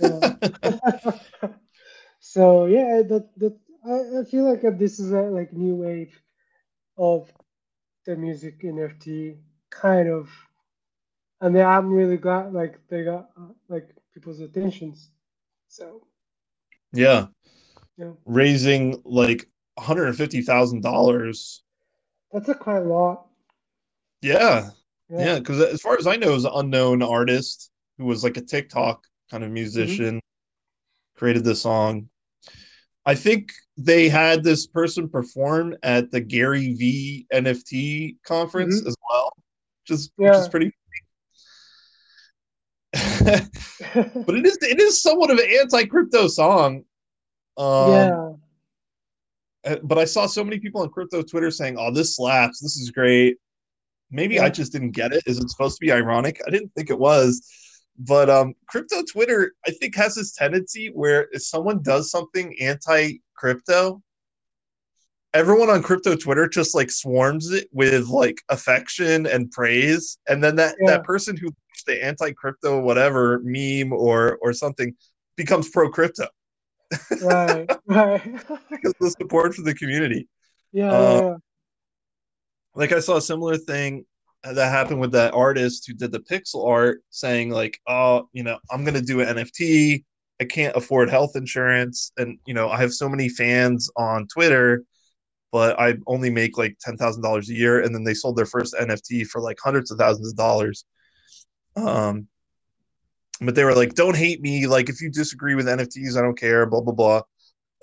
Yeah. 0.00 0.36
so 2.20 2.66
yeah, 2.66 3.02
that 3.08 3.30
that 3.38 3.58
I, 3.84 4.20
I 4.20 4.24
feel 4.24 4.44
like 4.44 4.62
this 4.78 5.00
is 5.00 5.12
a 5.12 5.22
like 5.22 5.52
new 5.52 5.74
wave 5.76 6.20
of 6.98 7.32
the 8.06 8.16
music 8.16 8.62
NFT 8.64 9.38
kind 9.70 10.08
of. 10.08 10.30
and 11.40 11.54
mean, 11.54 11.64
I'm 11.64 11.90
really 11.92 12.16
glad 12.16 12.52
like 12.52 12.78
they 12.88 13.04
got 13.04 13.30
uh, 13.36 13.52
like 13.68 13.94
people's 14.14 14.40
attentions. 14.40 15.10
So 15.68 16.06
yeah. 16.92 17.26
yeah, 17.96 18.12
Raising 18.26 19.02
like 19.04 19.48
$150,000. 19.78 21.62
that's 22.32 22.48
a 22.48 22.54
quite 22.54 22.78
a 22.82 22.84
lot. 22.84 23.26
Yeah. 24.22 24.70
Yeah. 25.10 25.34
Yeah. 25.34 25.38
Because 25.38 25.60
as 25.60 25.80
far 25.80 25.96
as 25.98 26.06
I 26.06 26.16
know, 26.16 26.34
is 26.34 26.44
an 26.44 26.52
unknown 26.54 27.02
artist 27.02 27.70
who 27.98 28.06
was 28.06 28.24
like 28.24 28.36
a 28.36 28.40
TikTok 28.42 29.06
kind 29.30 29.44
Mm-hmm. 29.44 29.44
of 29.44 29.50
musician, 29.52 30.20
created 31.20 31.44
this 31.44 31.60
song. 31.60 32.08
I 33.04 33.14
think 33.14 33.52
they 33.76 34.08
had 34.08 34.42
this 34.42 34.66
person 34.66 35.06
perform 35.06 35.76
at 35.82 36.10
the 36.10 36.20
Gary 36.20 36.72
V 36.74 37.26
NFT 37.30 38.16
conference 38.24 38.80
Mhm. 38.82 38.86
as 38.88 38.96
well, 39.10 39.30
which 39.82 39.90
is 39.98 40.10
which 40.16 40.30
is 40.34 40.44
Yeah. 40.46 40.48
pretty. 40.50 40.72
but 44.26 44.34
it 44.34 44.46
is 44.46 44.58
it 44.62 44.80
is 44.80 45.02
somewhat 45.02 45.30
of 45.30 45.38
an 45.38 45.48
anti-crypto 45.60 46.26
song. 46.26 46.84
Um, 47.58 47.90
yeah. 47.90 48.30
uh, 49.66 49.76
but 49.84 49.98
I 49.98 50.06
saw 50.06 50.26
so 50.26 50.42
many 50.42 50.58
people 50.58 50.80
on 50.80 50.88
crypto 50.88 51.22
Twitter 51.22 51.50
saying, 51.50 51.76
"Oh, 51.78 51.92
this 51.92 52.16
slaps. 52.16 52.60
This 52.60 52.78
is 52.78 52.90
great." 52.90 53.36
Maybe 54.10 54.40
I 54.40 54.48
just 54.48 54.72
didn't 54.72 54.90
get 54.92 55.12
it. 55.12 55.22
Is 55.26 55.38
it 55.38 55.50
supposed 55.50 55.76
to 55.78 55.84
be 55.84 55.92
ironic? 55.92 56.40
I 56.46 56.50
didn't 56.50 56.72
think 56.74 56.88
it 56.90 56.98
was. 56.98 57.46
But 58.02 58.30
um, 58.30 58.54
crypto 58.66 59.02
Twitter, 59.02 59.52
I 59.66 59.72
think, 59.72 59.94
has 59.96 60.14
this 60.14 60.32
tendency 60.32 60.88
where 60.88 61.28
if 61.32 61.42
someone 61.44 61.82
does 61.82 62.10
something 62.10 62.56
anti-crypto, 62.58 64.02
everyone 65.34 65.68
on 65.68 65.82
crypto 65.82 66.16
Twitter 66.16 66.48
just 66.48 66.74
like 66.74 66.90
swarms 66.90 67.50
it 67.50 67.68
with 67.72 68.08
like 68.08 68.40
affection 68.48 69.26
and 69.26 69.50
praise, 69.50 70.16
and 70.28 70.42
then 70.42 70.56
that 70.56 70.76
Yeah. 70.80 70.92
that 70.92 71.04
person 71.04 71.36
who 71.36 71.50
the 71.86 72.02
anti-crypto 72.02 72.80
whatever 72.80 73.40
meme 73.42 73.92
or 73.92 74.38
or 74.42 74.52
something 74.52 74.94
becomes 75.36 75.68
pro-crypto 75.70 76.26
Right. 77.22 77.70
Right. 77.86 78.22
because 78.70 78.94
the 79.00 79.10
support 79.18 79.54
for 79.54 79.62
the 79.62 79.74
community. 79.74 80.26
yeah. 80.72 80.90
Uh, 80.90 81.20
yeah. 81.22 81.36
like 82.74 82.92
I 82.92 83.00
saw 83.00 83.16
a 83.16 83.22
similar 83.22 83.56
thing 83.56 84.04
that 84.42 84.70
happened 84.70 85.00
with 85.00 85.12
that 85.12 85.34
artist 85.34 85.86
who 85.86 85.94
did 85.94 86.12
the 86.12 86.20
pixel 86.20 86.66
art 86.66 87.02
saying 87.10 87.50
like, 87.50 87.78
oh, 87.86 88.28
you 88.32 88.42
know, 88.42 88.58
I'm 88.70 88.84
gonna 88.84 89.02
do 89.02 89.20
an 89.20 89.36
NFT. 89.36 90.04
I 90.40 90.44
can't 90.44 90.76
afford 90.76 91.10
health 91.10 91.36
insurance, 91.36 92.12
and 92.16 92.38
you 92.46 92.54
know, 92.54 92.70
I 92.70 92.80
have 92.80 92.94
so 92.94 93.08
many 93.08 93.28
fans 93.28 93.90
on 93.96 94.26
Twitter, 94.28 94.84
but 95.52 95.78
I 95.78 95.96
only 96.06 96.30
make 96.30 96.56
like 96.56 96.78
ten 96.80 96.96
thousand 96.96 97.22
dollars 97.22 97.50
a 97.50 97.54
year. 97.54 97.82
And 97.82 97.94
then 97.94 98.04
they 98.04 98.14
sold 98.14 98.36
their 98.36 98.46
first 98.46 98.74
NFT 98.74 99.26
for 99.26 99.40
like 99.42 99.58
hundreds 99.62 99.90
of 99.90 99.98
thousands 99.98 100.30
of 100.30 100.36
dollars. 100.36 100.84
Um, 101.76 102.28
but 103.42 103.54
they 103.54 103.64
were 103.64 103.74
like, 103.74 103.94
"Don't 103.94 104.16
hate 104.16 104.40
me. 104.40 104.66
Like, 104.66 104.88
if 104.88 105.02
you 105.02 105.10
disagree 105.10 105.54
with 105.54 105.66
NFTs, 105.66 106.16
I 106.16 106.22
don't 106.22 106.38
care." 106.38 106.64
Blah 106.66 106.80
blah 106.80 106.94
blah. 106.94 107.22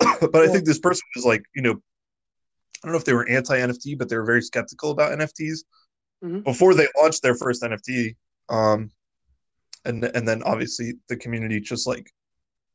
but 0.20 0.36
I 0.36 0.48
think 0.48 0.64
this 0.64 0.78
person 0.80 1.02
was 1.14 1.24
like, 1.24 1.42
you 1.54 1.62
know, 1.62 1.72
I 1.72 2.86
don't 2.86 2.92
know 2.92 2.98
if 2.98 3.04
they 3.04 3.14
were 3.14 3.28
anti 3.28 3.56
NFT, 3.56 3.96
but 3.98 4.08
they 4.08 4.16
were 4.16 4.24
very 4.24 4.42
skeptical 4.42 4.90
about 4.90 5.16
NFTs 5.16 5.60
Mhm. 6.22 6.44
before 6.44 6.74
they 6.74 6.88
launched 6.96 7.22
their 7.22 7.34
first 7.34 7.62
NFT. 7.62 8.16
Um, 8.48 8.90
and 9.84 10.04
and 10.04 10.26
then 10.26 10.42
obviously 10.42 10.94
the 11.08 11.16
community 11.16 11.60
just 11.60 11.86
like 11.86 12.10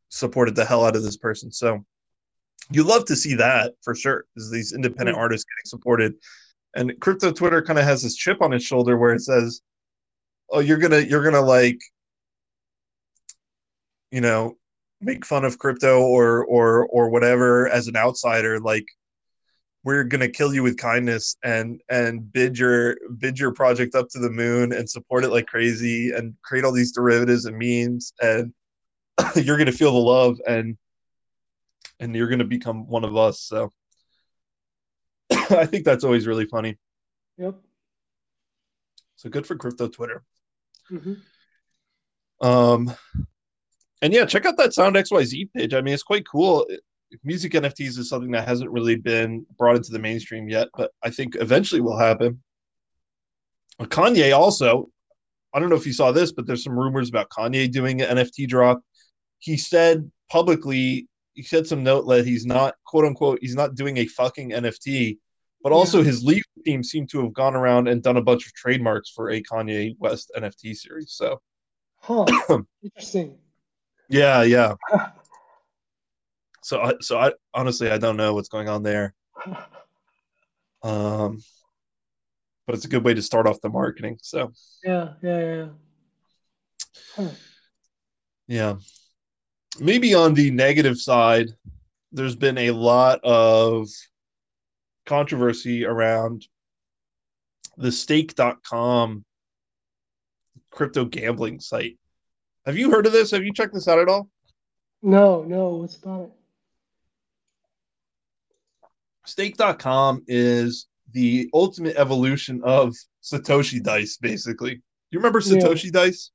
supported 0.09 0.55
the 0.55 0.65
hell 0.65 0.85
out 0.85 0.95
of 0.95 1.03
this 1.03 1.17
person. 1.17 1.51
So 1.51 1.85
you 2.71 2.83
love 2.83 3.05
to 3.05 3.15
see 3.15 3.35
that 3.35 3.73
for 3.83 3.93
sure. 3.95 4.25
Is 4.37 4.49
these 4.51 4.71
independent 4.73 5.17
Mm. 5.17 5.21
artists 5.21 5.45
getting 5.45 5.65
supported? 5.69 6.15
And 6.75 6.97
crypto 7.01 7.31
Twitter 7.31 7.61
kind 7.61 7.77
of 7.77 7.85
has 7.85 8.01
this 8.01 8.15
chip 8.15 8.41
on 8.41 8.53
its 8.53 8.63
shoulder 8.65 8.97
where 8.97 9.13
it 9.13 9.21
says, 9.21 9.61
"Oh, 10.49 10.59
you're 10.59 10.77
gonna 10.77 10.99
you're 10.99 11.23
gonna 11.23 11.41
like, 11.41 11.79
you 14.11 14.21
know, 14.21 14.57
make 15.01 15.25
fun 15.25 15.43
of 15.45 15.57
crypto 15.59 16.01
or 16.01 16.45
or 16.45 16.85
or 16.87 17.09
whatever 17.09 17.67
as 17.69 17.87
an 17.87 17.95
outsider 17.97 18.59
like." 18.59 18.85
We're 19.83 20.03
gonna 20.03 20.29
kill 20.29 20.53
you 20.53 20.63
with 20.63 20.77
kindness 20.77 21.35
and 21.43 21.81
and 21.89 22.31
bid 22.31 22.57
your 22.57 22.97
bid 23.17 23.37
your 23.37 23.53
project 23.53 23.95
up 23.95 24.07
to 24.09 24.19
the 24.19 24.29
moon 24.29 24.71
and 24.73 24.89
support 24.89 25.23
it 25.23 25.29
like 25.29 25.47
crazy 25.47 26.11
and 26.11 26.33
create 26.41 26.63
all 26.63 26.71
these 26.71 26.93
derivatives 26.93 27.45
and 27.45 27.57
memes 27.57 28.13
and 28.21 28.53
you're 29.35 29.57
gonna 29.57 29.71
feel 29.71 29.91
the 29.91 29.97
love 29.97 30.37
and 30.47 30.77
and 31.99 32.15
you're 32.15 32.29
gonna 32.29 32.43
become 32.43 32.87
one 32.87 33.03
of 33.03 33.15
us. 33.15 33.41
So 33.41 33.71
I 35.31 35.65
think 35.65 35.85
that's 35.85 36.03
always 36.03 36.27
really 36.27 36.45
funny. 36.45 36.77
Yep. 37.37 37.55
So 39.15 39.29
good 39.29 39.47
for 39.47 39.55
crypto 39.55 39.87
Twitter. 39.87 40.23
hmm 40.89 41.13
Um, 42.41 42.93
and 44.01 44.13
yeah, 44.13 44.25
check 44.25 44.45
out 44.45 44.57
that 44.57 44.73
Sound 44.73 44.95
XYZ 44.97 45.49
page. 45.53 45.73
I 45.73 45.81
mean, 45.81 45.93
it's 45.93 46.03
quite 46.03 46.27
cool. 46.27 46.67
Music 47.23 47.51
NFTs 47.53 47.97
is 47.97 48.09
something 48.09 48.31
that 48.31 48.47
hasn't 48.47 48.71
really 48.71 48.95
been 48.95 49.45
brought 49.57 49.75
into 49.75 49.91
the 49.91 49.99
mainstream 49.99 50.49
yet, 50.49 50.69
but 50.77 50.91
I 51.03 51.09
think 51.09 51.35
eventually 51.35 51.81
will 51.81 51.97
happen. 51.97 52.41
Uh, 53.79 53.85
Kanye 53.85 54.35
also, 54.37 54.89
I 55.53 55.59
don't 55.59 55.69
know 55.69 55.75
if 55.75 55.85
you 55.85 55.93
saw 55.93 56.11
this, 56.11 56.31
but 56.31 56.45
there's 56.47 56.63
some 56.63 56.77
rumors 56.77 57.09
about 57.09 57.29
Kanye 57.29 57.71
doing 57.71 58.01
an 58.01 58.17
NFT 58.17 58.47
drop. 58.47 58.81
He 59.39 59.57
said 59.57 60.09
publicly, 60.31 61.07
he 61.33 61.43
said 61.43 61.67
some 61.67 61.83
note 61.83 62.07
that 62.07 62.25
he's 62.25 62.45
not, 62.45 62.75
quote 62.85 63.05
unquote, 63.05 63.39
he's 63.41 63.55
not 63.55 63.75
doing 63.75 63.97
a 63.97 64.05
fucking 64.07 64.51
NFT, 64.51 65.17
but 65.61 65.71
also 65.71 65.99
Yeah. 65.99 66.05
his 66.05 66.23
legal 66.23 66.43
team 66.65 66.83
seemed 66.83 67.09
to 67.11 67.21
have 67.23 67.33
gone 67.33 67.55
around 67.55 67.87
and 67.87 68.01
done 68.03 68.17
a 68.17 68.21
bunch 68.21 68.45
of 68.45 68.53
trademarks 68.53 69.09
for 69.11 69.31
a 69.31 69.41
Kanye 69.41 69.95
West 69.99 70.31
NFT 70.37 70.75
series. 70.75 71.11
So, 71.13 71.41
Huh. 71.99 72.25
Interesting. 72.83 73.37
yeah, 74.09 74.43
yeah. 74.43 74.75
So, 76.63 76.81
I, 76.81 76.93
so 77.01 77.17
I 77.17 77.33
honestly 77.53 77.91
I 77.91 77.97
don't 77.97 78.17
know 78.17 78.33
what's 78.33 78.49
going 78.49 78.69
on 78.69 78.83
there. 78.83 79.13
Um, 80.85 81.41
but 82.67 82.75
it's 82.75 82.83
a 82.83 82.89
good 82.89 83.05
way 83.05 83.13
to 83.13 83.21
start 83.21 83.47
off 83.47 83.61
the 83.61 83.69
marketing. 83.69 84.19
So, 84.21 84.51
yeah. 84.83 85.13
Yeah. 85.21 85.39
Yeah. 85.39 85.67
Huh. 87.15 87.29
yeah, 88.47 88.75
maybe 89.79 90.13
on 90.13 90.33
the 90.33 90.51
negative 90.51 90.97
side, 90.97 91.47
there's 92.11 92.35
been 92.35 92.57
a 92.57 92.71
lot 92.71 93.19
of 93.23 93.87
controversy 95.05 95.85
around 95.85 96.47
the 97.77 97.91
stake.com 97.91 99.25
crypto 100.69 101.05
gambling 101.05 101.59
site. 101.59 101.97
Have 102.65 102.77
you 102.77 102.91
heard 102.91 103.05
of 103.05 103.11
this? 103.11 103.31
Have 103.31 103.43
you 103.43 103.53
checked 103.53 103.73
this 103.73 103.87
out 103.87 103.99
at 103.99 104.07
all? 104.07 104.29
No. 105.01 105.43
No. 105.43 105.69
What's 105.69 105.97
about 105.97 106.23
it? 106.23 106.31
Stake.com 109.25 110.23
is 110.27 110.87
the 111.11 111.49
ultimate 111.53 111.95
evolution 111.97 112.61
of 112.63 112.93
Satoshi 113.23 113.81
Dice, 113.81 114.17
basically. 114.17 114.81
You 115.11 115.19
remember 115.19 115.39
Yeah. 115.39 115.57
Satoshi 115.57 115.91
Dice? 115.91 116.31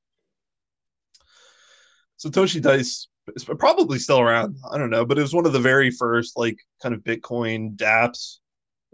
Satoshi 2.25 2.61
Dice 2.63 3.09
is 3.37 3.45
probably 3.45 3.99
still 3.99 4.21
around. 4.21 4.57
I 4.71 4.79
don't 4.79 4.91
know, 4.91 5.05
but 5.05 5.19
it 5.19 5.23
was 5.23 5.35
one 5.35 5.47
of 5.47 5.53
the 5.53 5.61
very 5.61 5.91
first 5.91 6.37
like 6.37 6.57
kind 6.83 6.95
of 6.95 7.03
Bitcoin 7.03 7.77
dApps 7.77 8.39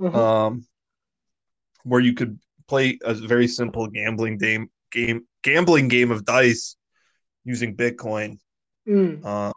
Uh-huh. 0.02 0.46
um, 0.46 0.66
where 1.84 2.00
you 2.00 2.14
could 2.14 2.38
play 2.68 2.98
a 3.04 3.14
very 3.14 3.46
simple 3.46 3.86
gambling 3.86 4.38
game 4.38 4.70
game 4.90 5.26
gambling 5.42 5.88
game 5.88 6.10
of 6.10 6.24
dice 6.24 6.76
using 7.44 7.76
Bitcoin. 7.76 8.38
Mm. 8.88 9.20
Uh, 9.24 9.52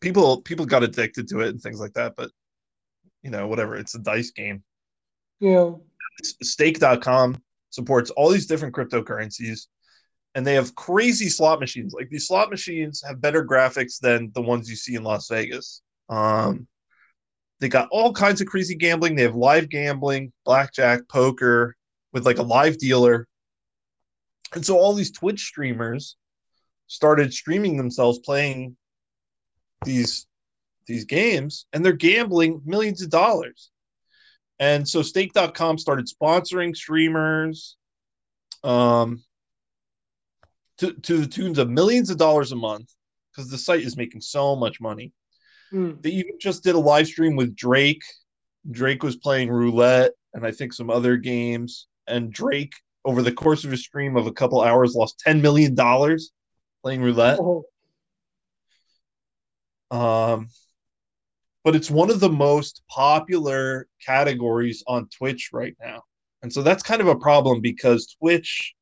people 0.00 0.42
people 0.42 0.66
got 0.66 0.82
addicted 0.82 1.28
to 1.28 1.40
it 1.40 1.48
and 1.48 1.60
things 1.60 1.80
like 1.80 1.94
that, 1.94 2.14
but 2.16 2.30
you 3.22 3.30
know 3.30 3.46
whatever. 3.46 3.76
It's 3.76 3.94
a 3.94 3.98
dice 3.98 4.30
game. 4.30 4.62
Yeah. 5.40 5.72
Stake.com 6.42 7.42
supports 7.70 8.10
all 8.10 8.30
these 8.30 8.46
different 8.46 8.74
cryptocurrencies, 8.74 9.66
and 10.34 10.46
they 10.46 10.54
have 10.54 10.74
crazy 10.74 11.28
slot 11.28 11.60
machines. 11.60 11.94
Like 11.94 12.10
these 12.10 12.26
slot 12.26 12.50
machines 12.50 13.02
have 13.06 13.20
better 13.20 13.44
graphics 13.44 13.98
than 13.98 14.30
the 14.34 14.42
ones 14.42 14.68
you 14.68 14.76
see 14.76 14.94
in 14.94 15.02
Las 15.02 15.28
Vegas. 15.28 15.82
Um, 16.08 16.66
they 17.60 17.68
got 17.68 17.88
all 17.90 18.12
kinds 18.12 18.40
of 18.40 18.48
crazy 18.48 18.74
gambling. 18.74 19.14
They 19.14 19.22
have 19.22 19.36
live 19.36 19.68
gambling, 19.68 20.32
blackjack, 20.44 21.08
poker, 21.08 21.76
with 22.12 22.26
like 22.26 22.38
a 22.38 22.42
live 22.42 22.78
dealer. 22.78 23.26
And 24.54 24.66
so 24.66 24.76
all 24.76 24.94
these 24.94 25.12
Twitch 25.12 25.40
streamers 25.40 26.16
started 26.88 27.32
streaming 27.32 27.76
themselves 27.76 28.18
playing 28.18 28.76
these 29.84 30.26
these 30.86 31.04
games 31.04 31.66
and 31.72 31.84
they're 31.84 31.92
gambling 31.92 32.60
millions 32.64 33.02
of 33.02 33.10
dollars. 33.10 33.70
And 34.58 34.88
so 34.88 35.02
stake.com 35.02 35.78
started 35.78 36.06
sponsoring 36.06 36.76
streamers 36.76 37.76
um 38.64 39.24
to, 40.78 40.92
to 40.92 41.18
the 41.18 41.26
tunes 41.26 41.58
of 41.58 41.68
millions 41.68 42.10
of 42.10 42.16
dollars 42.16 42.52
a 42.52 42.56
month 42.56 42.92
because 43.30 43.50
the 43.50 43.58
site 43.58 43.82
is 43.82 43.96
making 43.96 44.20
so 44.20 44.54
much 44.56 44.80
money. 44.80 45.12
Mm. 45.72 46.02
They 46.02 46.10
even 46.10 46.38
just 46.40 46.62
did 46.62 46.74
a 46.74 46.78
live 46.78 47.06
stream 47.06 47.36
with 47.36 47.56
Drake. 47.56 48.02
Drake 48.70 49.02
was 49.02 49.16
playing 49.16 49.50
roulette 49.50 50.12
and 50.34 50.46
I 50.46 50.50
think 50.50 50.72
some 50.72 50.90
other 50.90 51.16
games. 51.16 51.86
And 52.06 52.32
Drake, 52.32 52.72
over 53.04 53.22
the 53.22 53.32
course 53.32 53.64
of 53.64 53.72
a 53.72 53.76
stream 53.76 54.16
of 54.16 54.26
a 54.26 54.32
couple 54.32 54.60
hours, 54.60 54.94
lost 54.94 55.22
$10 55.26 55.40
million 55.40 55.74
playing 56.82 57.02
roulette. 57.02 57.38
Oh, 57.40 57.64
Um, 59.90 60.48
but 61.64 61.76
it's 61.76 61.90
one 61.90 62.10
of 62.10 62.20
the 62.20 62.28
most 62.28 62.82
popular 62.88 63.86
categories 64.04 64.82
on 64.86 65.08
Twitch 65.08 65.50
right 65.52 65.76
now. 65.80 66.02
And 66.42 66.52
so 66.52 66.62
that's 66.62 66.82
kind 66.82 67.00
of 67.00 67.06
a 67.06 67.16
problem 67.16 67.60
because 67.60 68.16
Twitch 68.20 68.74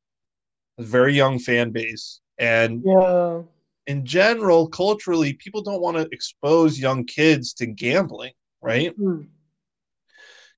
has 0.79 0.87
a 0.87 0.91
very 0.91 1.15
young 1.15 1.39
fan 1.39 1.71
base. 1.71 2.21
And 2.39 2.83
yeah. 2.85 3.43
in 3.87 4.07
general, 4.07 4.69
culturally, 4.69 5.35
people 5.35 5.63
don't 5.63 5.83
want 5.83 5.99
to 5.99 6.09
expose 6.11 6.79
young 6.79 7.05
kids 7.05 7.53
to 7.55 7.67
gambling, 7.67 8.33
right? 8.63 8.99
Mm. 8.99 9.29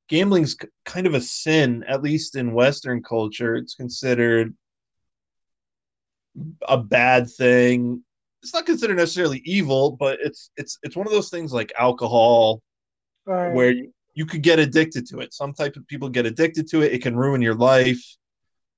Gambling's 0.09 0.57
kind 0.85 1.07
of 1.07 1.15
a 1.15 1.21
sin, 1.21 1.85
at 1.89 2.03
least 2.03 2.37
in 2.37 2.53
Western 2.53 3.03
culture. 3.03 3.57
It's 3.57 3.75
considered 3.75 4.55
a 6.69 6.79
bad 6.79 7.31
thing. 7.31 8.05
It's 8.43 8.53
not 8.53 8.67
considered 8.67 8.97
necessarily 8.97 9.41
evil, 9.45 9.93
but 9.93 10.19
it's 10.21 10.51
it's 10.57 10.79
it's 10.83 10.97
one 10.97 11.07
of 11.07 11.13
those 11.13 11.31
things 11.31 11.53
like 11.53 11.73
alcohol 11.79 12.63
Right. 13.25 13.55
where 13.55 13.71
you, 13.71 13.93
you 14.15 14.27
could 14.27 14.43
get 14.43 14.59
addicted 14.59 15.07
to 15.11 15.21
it. 15.21 15.33
Some 15.33 15.53
type 15.53 15.77
of 15.77 15.87
people 15.87 16.09
get 16.09 16.27
addicted 16.27 16.69
to 16.71 16.83
it. 16.83 16.93
It 16.93 17.03
can 17.03 17.15
ruin 17.15 17.41
your 17.41 17.55
life. 17.55 18.03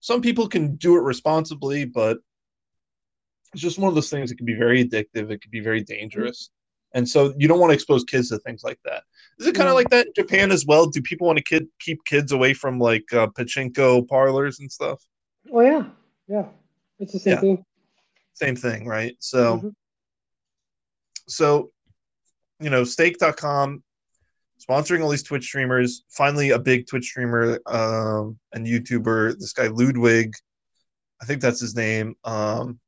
Some 0.01 0.21
people 0.21 0.49
can 0.49 0.77
do 0.77 0.97
it 0.97 1.01
responsibly, 1.01 1.87
but 1.87 2.19
it's 3.55 3.63
just 3.63 3.79
one 3.79 3.89
of 3.89 3.95
those 3.95 4.11
things 4.11 4.29
that 4.29 4.37
can 4.37 4.45
be 4.45 4.55
very 4.55 4.85
addictive. 4.85 5.31
It 5.31 5.41
can 5.41 5.51
be 5.51 5.61
very 5.61 5.83
dangerous. 5.83 6.51
And 6.93 7.09
so 7.09 7.35
you 7.39 7.49
don't 7.49 7.59
want 7.59 7.71
to 7.71 7.75
expose 7.75 8.05
kids 8.05 8.29
to 8.29 8.39
things 8.41 8.63
like 8.63 8.79
that. 8.85 9.03
Is 9.39 9.47
it 9.47 9.55
kind 9.55 9.69
of 9.71 9.75
like 9.75 9.89
that 9.91 10.09
in 10.09 10.13
Japan 10.15 10.53
as 10.53 10.67
well? 10.67 10.87
Do 10.87 11.01
people 11.01 11.27
want 11.27 11.39
to 11.39 11.43
kid, 11.43 11.67
keep 11.81 12.05
kids 12.05 12.31
away 12.33 12.53
from 12.53 12.79
like 12.79 13.05
uh, 13.15 13.29
pachinko 13.29 14.07
parlors 14.07 14.61
and 14.61 14.71
stuff? 14.71 15.03
Oh 15.51 15.61
yeah. 15.61 15.87
Yeah. 16.29 16.47
It's 16.99 17.15
the 17.15 17.19
same 17.19 17.33
Yeah. 17.33 17.41
thing. 17.41 17.65
Same 18.35 18.57
thing, 18.57 18.87
right? 18.87 19.17
So 19.21 19.59
Mhm. 19.59 19.75
so 21.27 21.71
you 22.61 22.71
know 22.71 22.85
stake.com 22.85 23.83
sponsoring 24.61 25.03
all 25.03 25.09
these 25.09 25.23
twitch 25.23 25.45
streamers 25.45 26.05
finally 26.11 26.51
a 26.51 26.59
big 26.59 26.87
twitch 26.87 27.05
streamer 27.07 27.59
um 27.67 28.39
and 28.53 28.67
youtuber 28.67 29.33
this 29.39 29.53
guy 29.53 29.67
ludwig 29.69 30.33
i 31.21 31.25
think 31.25 31.41
that's 31.41 31.61
his 31.61 31.75
name 31.75 32.15
um 32.25 32.79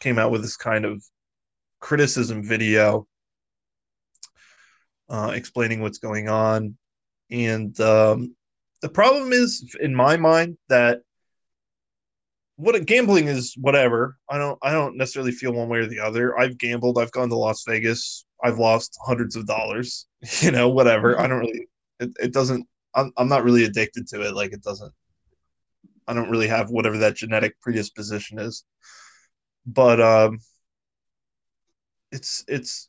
came 0.00 0.18
out 0.18 0.30
with 0.30 0.42
this 0.42 0.56
kind 0.56 0.84
of 0.84 1.02
criticism 1.80 2.42
video 2.42 3.06
uh 5.08 5.32
explaining 5.34 5.80
what's 5.80 5.98
going 5.98 6.28
on 6.28 6.76
and 7.30 7.78
um 7.80 8.34
the 8.82 8.88
problem 8.88 9.32
is 9.32 9.76
in 9.80 9.94
my 9.94 10.16
mind 10.16 10.56
that 10.68 11.00
what 12.56 12.84
gambling 12.86 13.28
is 13.28 13.54
whatever. 13.58 14.16
I 14.30 14.38
don't 14.38 14.58
i 14.62 14.72
don't 14.72 14.96
necessarily 14.96 15.32
feel 15.32 15.52
one 15.52 15.68
way 15.68 15.78
or 15.78 15.86
the 15.86 16.00
other. 16.00 16.38
I've 16.38 16.58
gambled. 16.58 16.98
I've 16.98 17.12
gone 17.12 17.28
to 17.28 17.36
las 17.36 17.64
vegas. 17.66 18.24
I've 18.42 18.58
lost 18.58 18.98
hundreds 19.06 19.36
of 19.36 19.46
dollars 19.46 20.06
you 20.40 20.50
know 20.50 20.68
whatever. 20.68 21.20
I 21.20 21.26
don't 21.26 21.40
really 21.40 21.68
it, 22.00 22.10
it 22.20 22.32
doesn't 22.32 22.66
I'm, 22.94 23.12
I'm 23.16 23.28
not 23.28 23.44
really 23.44 23.64
addicted 23.64 24.06
to 24.08 24.22
it. 24.22 24.34
Like 24.34 24.52
it 24.52 24.62
doesn't 24.62 24.92
i 26.08 26.14
don't 26.14 26.30
really 26.30 26.46
have 26.46 26.70
whatever 26.70 26.98
that 26.98 27.16
genetic 27.16 27.60
predisposition 27.60 28.38
is. 28.38 28.64
But 29.66 30.00
um 30.00 30.38
it's 32.10 32.44
it's 32.48 32.88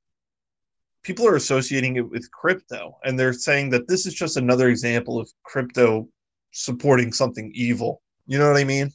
people 1.03 1.27
are 1.27 1.35
associating 1.35 1.97
it 1.97 2.09
with 2.09 2.31
crypto 2.31 2.97
and 3.03 3.19
they're 3.19 3.33
saying 3.33 3.69
that 3.71 3.87
this 3.87 4.05
is 4.05 4.13
just 4.13 4.37
another 4.37 4.69
example 4.69 5.19
of 5.19 5.29
crypto 5.43 6.07
supporting 6.53 7.11
something 7.11 7.51
evil. 7.53 8.01
You 8.27 8.37
know 8.37 8.49
what 8.49 8.59
i 8.59 8.63
mean 8.63 8.91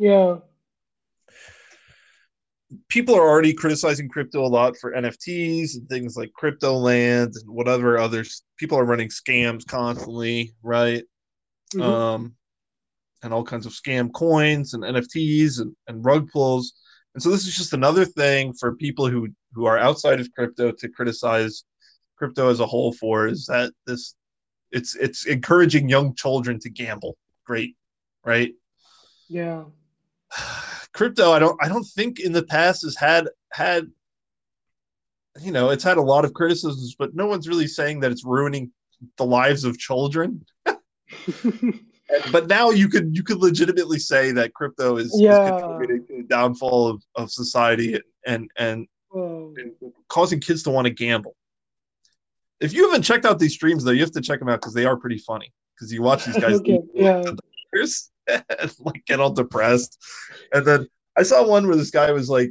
Yeah. 0.00 0.38
people 2.88 3.14
are 3.16 3.28
already 3.28 3.52
criticizing 3.52 4.08
crypto 4.08 4.44
a 4.44 4.46
lot 4.46 4.76
for 4.76 4.92
NFTs 4.92 5.74
and 5.74 5.88
things 5.88 6.16
like 6.16 6.32
crypto 6.32 6.74
land 6.74 7.34
and 7.34 7.50
whatever 7.50 7.98
others. 7.98 8.44
People 8.58 8.78
are 8.78 8.84
running 8.84 9.08
scams 9.08 9.66
constantly, 9.66 10.54
right? 10.62 11.04
Mhm. 11.74 11.82
Um, 11.82 12.36
and 13.22 13.34
all 13.34 13.44
kinds 13.44 13.66
of 13.66 13.72
scam 13.72 14.12
coins 14.12 14.72
and 14.72 14.84
NFTs 14.84 15.60
and, 15.60 15.74
and 15.88 16.04
rug 16.04 16.30
pulls. 16.30 16.72
And 17.14 17.22
so 17.22 17.30
this 17.30 17.46
is 17.46 17.56
just 17.56 17.72
another 17.72 18.04
thing 18.04 18.52
for 18.54 18.76
people 18.76 19.08
who 19.08 19.28
who 19.52 19.64
are 19.66 19.76
outside 19.78 20.20
of 20.20 20.32
crypto 20.32 20.70
to 20.70 20.88
criticize 20.88 21.64
crypto 22.16 22.48
as 22.50 22.60
a 22.60 22.66
whole 22.66 22.92
for 22.92 23.26
is 23.26 23.46
that 23.46 23.72
this 23.86 24.14
it's 24.70 24.94
it's 24.94 25.26
encouraging 25.26 25.88
young 25.88 26.14
children 26.14 26.58
to 26.60 26.70
gamble. 26.70 27.16
Great, 27.44 27.76
right? 28.24 28.54
yeah. 29.28 29.64
crypto 30.92 31.32
i 31.32 31.38
don't 31.38 31.56
i 31.62 31.68
don't 31.68 31.84
think 31.84 32.20
in 32.20 32.32
the 32.32 32.42
past 32.42 32.82
has 32.82 32.96
had 32.96 33.28
had 33.52 33.86
you 35.40 35.52
know 35.52 35.70
it's 35.70 35.84
had 35.84 35.96
a 35.96 36.02
lot 36.02 36.24
of 36.24 36.34
criticisms 36.34 36.96
but 36.98 37.14
no 37.14 37.26
one's 37.26 37.48
really 37.48 37.66
saying 37.66 38.00
that 38.00 38.10
it's 38.10 38.24
ruining 38.24 38.70
the 39.16 39.24
lives 39.24 39.64
of 39.64 39.78
children 39.78 40.44
but 42.32 42.48
now 42.48 42.70
you 42.70 42.88
could 42.88 43.16
you 43.16 43.22
could 43.22 43.38
legitimately 43.38 43.98
say 43.98 44.32
that 44.32 44.52
crypto 44.54 44.96
is, 44.96 45.14
Yeah. 45.20 45.32
is 45.32 45.62
contributing 45.62 46.06
to 46.08 46.16
the 46.22 46.28
downfall 46.28 46.88
of, 46.88 47.02
of 47.14 47.30
society 47.30 47.94
and 48.26 48.50
and, 48.56 48.86
and 49.12 49.72
causing 50.08 50.40
kids 50.40 50.62
to 50.64 50.70
want 50.70 50.86
to 50.86 50.90
gamble 50.92 51.36
if 52.60 52.72
you 52.72 52.86
haven't 52.88 53.02
checked 53.02 53.24
out 53.24 53.38
these 53.38 53.54
streams 53.54 53.84
though 53.84 53.92
you 53.92 54.00
have 54.00 54.12
to 54.12 54.20
check 54.20 54.38
them 54.40 54.48
out 54.48 54.60
because 54.60 54.74
they 54.74 54.84
are 54.84 54.96
pretty 54.96 55.18
funny 55.18 55.52
because 55.74 55.92
you 55.92 56.02
watch 56.02 56.24
these 56.24 56.38
guys 56.38 56.54
okay. 56.60 56.80
Yeah. 56.94 57.22
Years 57.72 58.10
and 58.26 58.74
like 58.80 59.04
get 59.06 59.20
all 59.20 59.32
depressed. 59.32 59.98
And 60.52 60.66
then 60.66 60.88
I 61.16 61.22
saw 61.22 61.46
one 61.46 61.66
where 61.66 61.76
this 61.76 61.90
guy 61.90 62.10
was 62.12 62.28
like, 62.28 62.50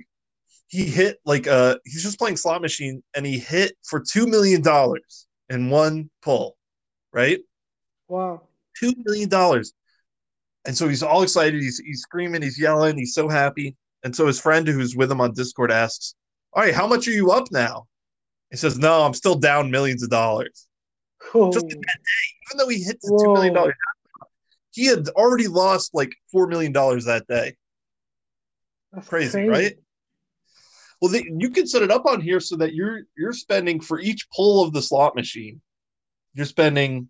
he 0.68 0.86
hit 0.86 1.18
like 1.26 1.48
uh 1.48 1.78
he's 1.84 2.04
just 2.04 2.20
playing 2.20 2.38
slot 2.38 2.62
machine 2.62 3.02
and 3.16 3.26
he 3.26 3.40
hit 3.40 3.76
for 3.84 4.00
two 4.00 4.28
million 4.28 4.62
dollars 4.62 5.28
in 5.50 5.70
one 5.70 6.10
pull, 6.22 6.58
right? 7.12 7.40
Wow. 8.08 8.44
Two 8.78 8.94
million 9.04 9.30
dollars. 9.30 9.74
And 10.66 10.78
so 10.78 10.88
he's 10.88 11.02
all 11.02 11.24
excited. 11.24 11.60
He's 11.60 11.80
he's 11.80 12.02
screaming, 12.02 12.42
he's 12.44 12.60
yelling, 12.60 12.98
he's 12.98 13.16
so 13.16 13.28
happy. 13.28 13.76
And 14.04 14.16
so 14.16 14.28
his 14.28 14.40
friend 14.40 14.68
who's 14.68 14.96
with 14.96 15.12
him 15.12 15.22
on 15.22 15.34
Discord 15.34 15.72
asks, 15.72 16.16
All 16.54 16.64
right, 16.64 16.74
how 16.74 16.88
much 16.88 17.08
are 17.08 17.12
you 17.12 17.32
up 17.32 17.52
now? 17.52 17.88
He 18.52 18.58
says, 18.58 18.78
No, 18.78 19.02
I'm 19.02 19.14
still 19.14 19.36
down 19.36 19.72
millions 19.72 20.04
of 20.04 20.10
dollars. 20.10 20.68
Cool. 21.20 21.52
Just 21.52 21.66
in 21.66 21.80
that 21.82 21.98
day, 21.98 22.48
even 22.48 22.58
though 22.58 22.70
he 22.70 22.84
hit 22.84 23.00
the 23.02 23.20
two 23.22 23.34
million 23.34 23.54
dollars, 23.54 23.74
he 24.80 24.86
had 24.86 25.10
already 25.10 25.48
lost 25.48 25.94
like 25.94 26.16
four 26.32 26.48
million 26.48 26.72
dollars 26.72 27.04
that 27.06 27.28
day. 27.28 27.56
That's 28.94 29.10
Crazy, 29.10 29.46
right? 29.46 29.76
Well, 31.02 31.12
they, 31.12 31.26
you 31.38 31.50
can 31.50 31.68
set 31.68 31.82
it 31.82 31.92
up 31.92 32.06
on 32.06 32.22
here 32.22 32.40
so 32.40 32.56
that 32.58 32.74
you're 32.74 33.02
you're 33.18 33.34
spending 33.34 33.82
for 33.82 34.00
each 34.00 34.26
pull 34.34 34.64
of 34.64 34.72
the 34.72 34.82
slot 34.82 35.16
machine, 35.16 35.60
you're 36.34 36.46
spending 36.46 37.10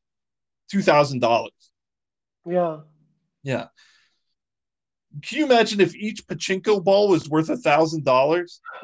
two 0.72 0.82
thousand 0.82 1.20
dollars. 1.20 1.52
Yeah. 2.44 2.80
Yeah. 3.44 3.68
Can 5.22 5.38
you 5.38 5.46
imagine 5.46 5.80
if 5.80 5.96
each 5.96 6.26
pachinko 6.26 6.84
ball 6.84 7.08
was 7.08 7.30
worth 7.30 7.50
a 7.50 7.58
thousand 7.58 8.04
dollars? 8.04 8.62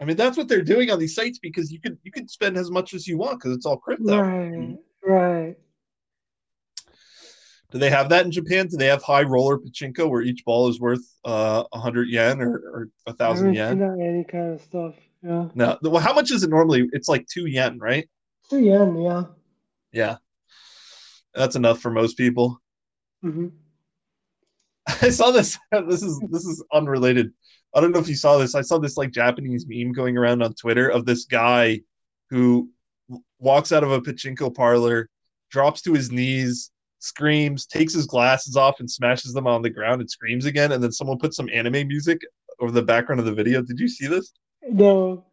I 0.00 0.04
mean, 0.04 0.16
that's 0.16 0.38
what 0.38 0.48
they're 0.48 0.62
doing 0.62 0.90
on 0.90 0.98
these 0.98 1.14
sites 1.14 1.38
because 1.38 1.70
you 1.70 1.80
can 1.80 1.98
you 2.04 2.10
can 2.10 2.26
spend 2.26 2.56
as 2.56 2.70
much 2.70 2.94
as 2.94 3.06
you 3.06 3.18
want 3.18 3.38
because 3.38 3.54
it's 3.54 3.66
all 3.66 3.76
crypto. 3.76 4.18
right. 4.18 4.76
Right. 5.02 5.56
Do 7.70 7.78
they 7.78 7.90
have 7.90 8.08
that 8.08 8.24
in 8.24 8.30
Japan? 8.30 8.66
Do 8.66 8.76
they 8.78 8.86
have 8.86 9.02
high 9.02 9.22
roller 9.22 9.58
pachinko 9.58 10.08
where 10.08 10.22
each 10.22 10.44
ball 10.44 10.68
is 10.68 10.80
worth 10.80 11.04
uh, 11.24 11.64
a 11.72 11.78
hundred 11.78 12.08
yen 12.08 12.40
or, 12.40 12.88
haven't 13.06 13.36
seen 13.36 13.54
yen? 13.54 13.78
that 13.78 13.98
any 14.00 14.24
kind 14.24 14.54
of 14.54 14.62
stuff. 14.62 14.94
Yeah. 15.22 15.48
No. 15.54 15.78
Well, 15.82 16.00
how 16.00 16.14
much 16.14 16.30
is 16.30 16.42
it 16.42 16.50
normally? 16.50 16.88
It's 16.92 17.08
like 17.08 17.26
two 17.26 17.46
yen, 17.46 17.78
right? 17.78 18.08
Two 18.48 18.60
yen. 18.60 18.96
Yeah. 18.96 19.24
Yeah. 19.92 20.16
That's 21.34 21.56
enough 21.56 21.80
for 21.80 21.90
most 21.90 22.16
people. 22.16 22.60
hmm 23.22 23.48
I 25.02 25.10
saw 25.10 25.30
this. 25.30 25.58
This 25.88 26.02
is 26.02 26.18
this 26.30 26.46
is 26.46 26.64
unrelated. 26.72 27.32
I 27.74 27.80
don't 27.82 27.92
know 27.92 28.00
if 28.00 28.08
you 28.08 28.14
saw 28.14 28.38
this. 28.38 28.54
I 28.54 28.62
saw 28.62 28.78
this 28.78 28.96
like 28.96 29.10
Japanese 29.10 29.66
meme 29.68 29.92
going 29.92 30.16
around 30.16 30.42
on 30.42 30.54
Twitter 30.54 30.88
of 30.88 31.04
this 31.04 31.26
guy 31.26 31.80
who 32.30 32.70
walks 33.38 33.72
out 33.72 33.84
of 33.84 33.92
a 33.92 34.00
pachinko 34.00 34.54
parlor, 34.54 35.10
drops 35.50 35.82
to 35.82 35.92
his 35.92 36.10
knees, 36.10 36.70
screams, 36.98 37.66
takes 37.66 37.94
his 37.94 38.06
glasses 38.06 38.56
off 38.56 38.80
and 38.80 38.90
smashes 38.90 39.32
them 39.32 39.46
on 39.46 39.62
the 39.62 39.70
ground 39.70 40.00
and 40.00 40.10
screams 40.10 40.44
again, 40.44 40.72
and 40.72 40.82
then 40.82 40.92
someone 40.92 41.18
puts 41.18 41.36
some 41.36 41.48
anime 41.52 41.88
music 41.88 42.20
over 42.60 42.72
the 42.72 42.82
background 42.82 43.20
of 43.20 43.26
the 43.26 43.32
video. 43.32 43.62
Did 43.62 43.78
you 43.78 43.88
see 43.88 44.06
this? 44.06 44.32
No. 44.62 45.24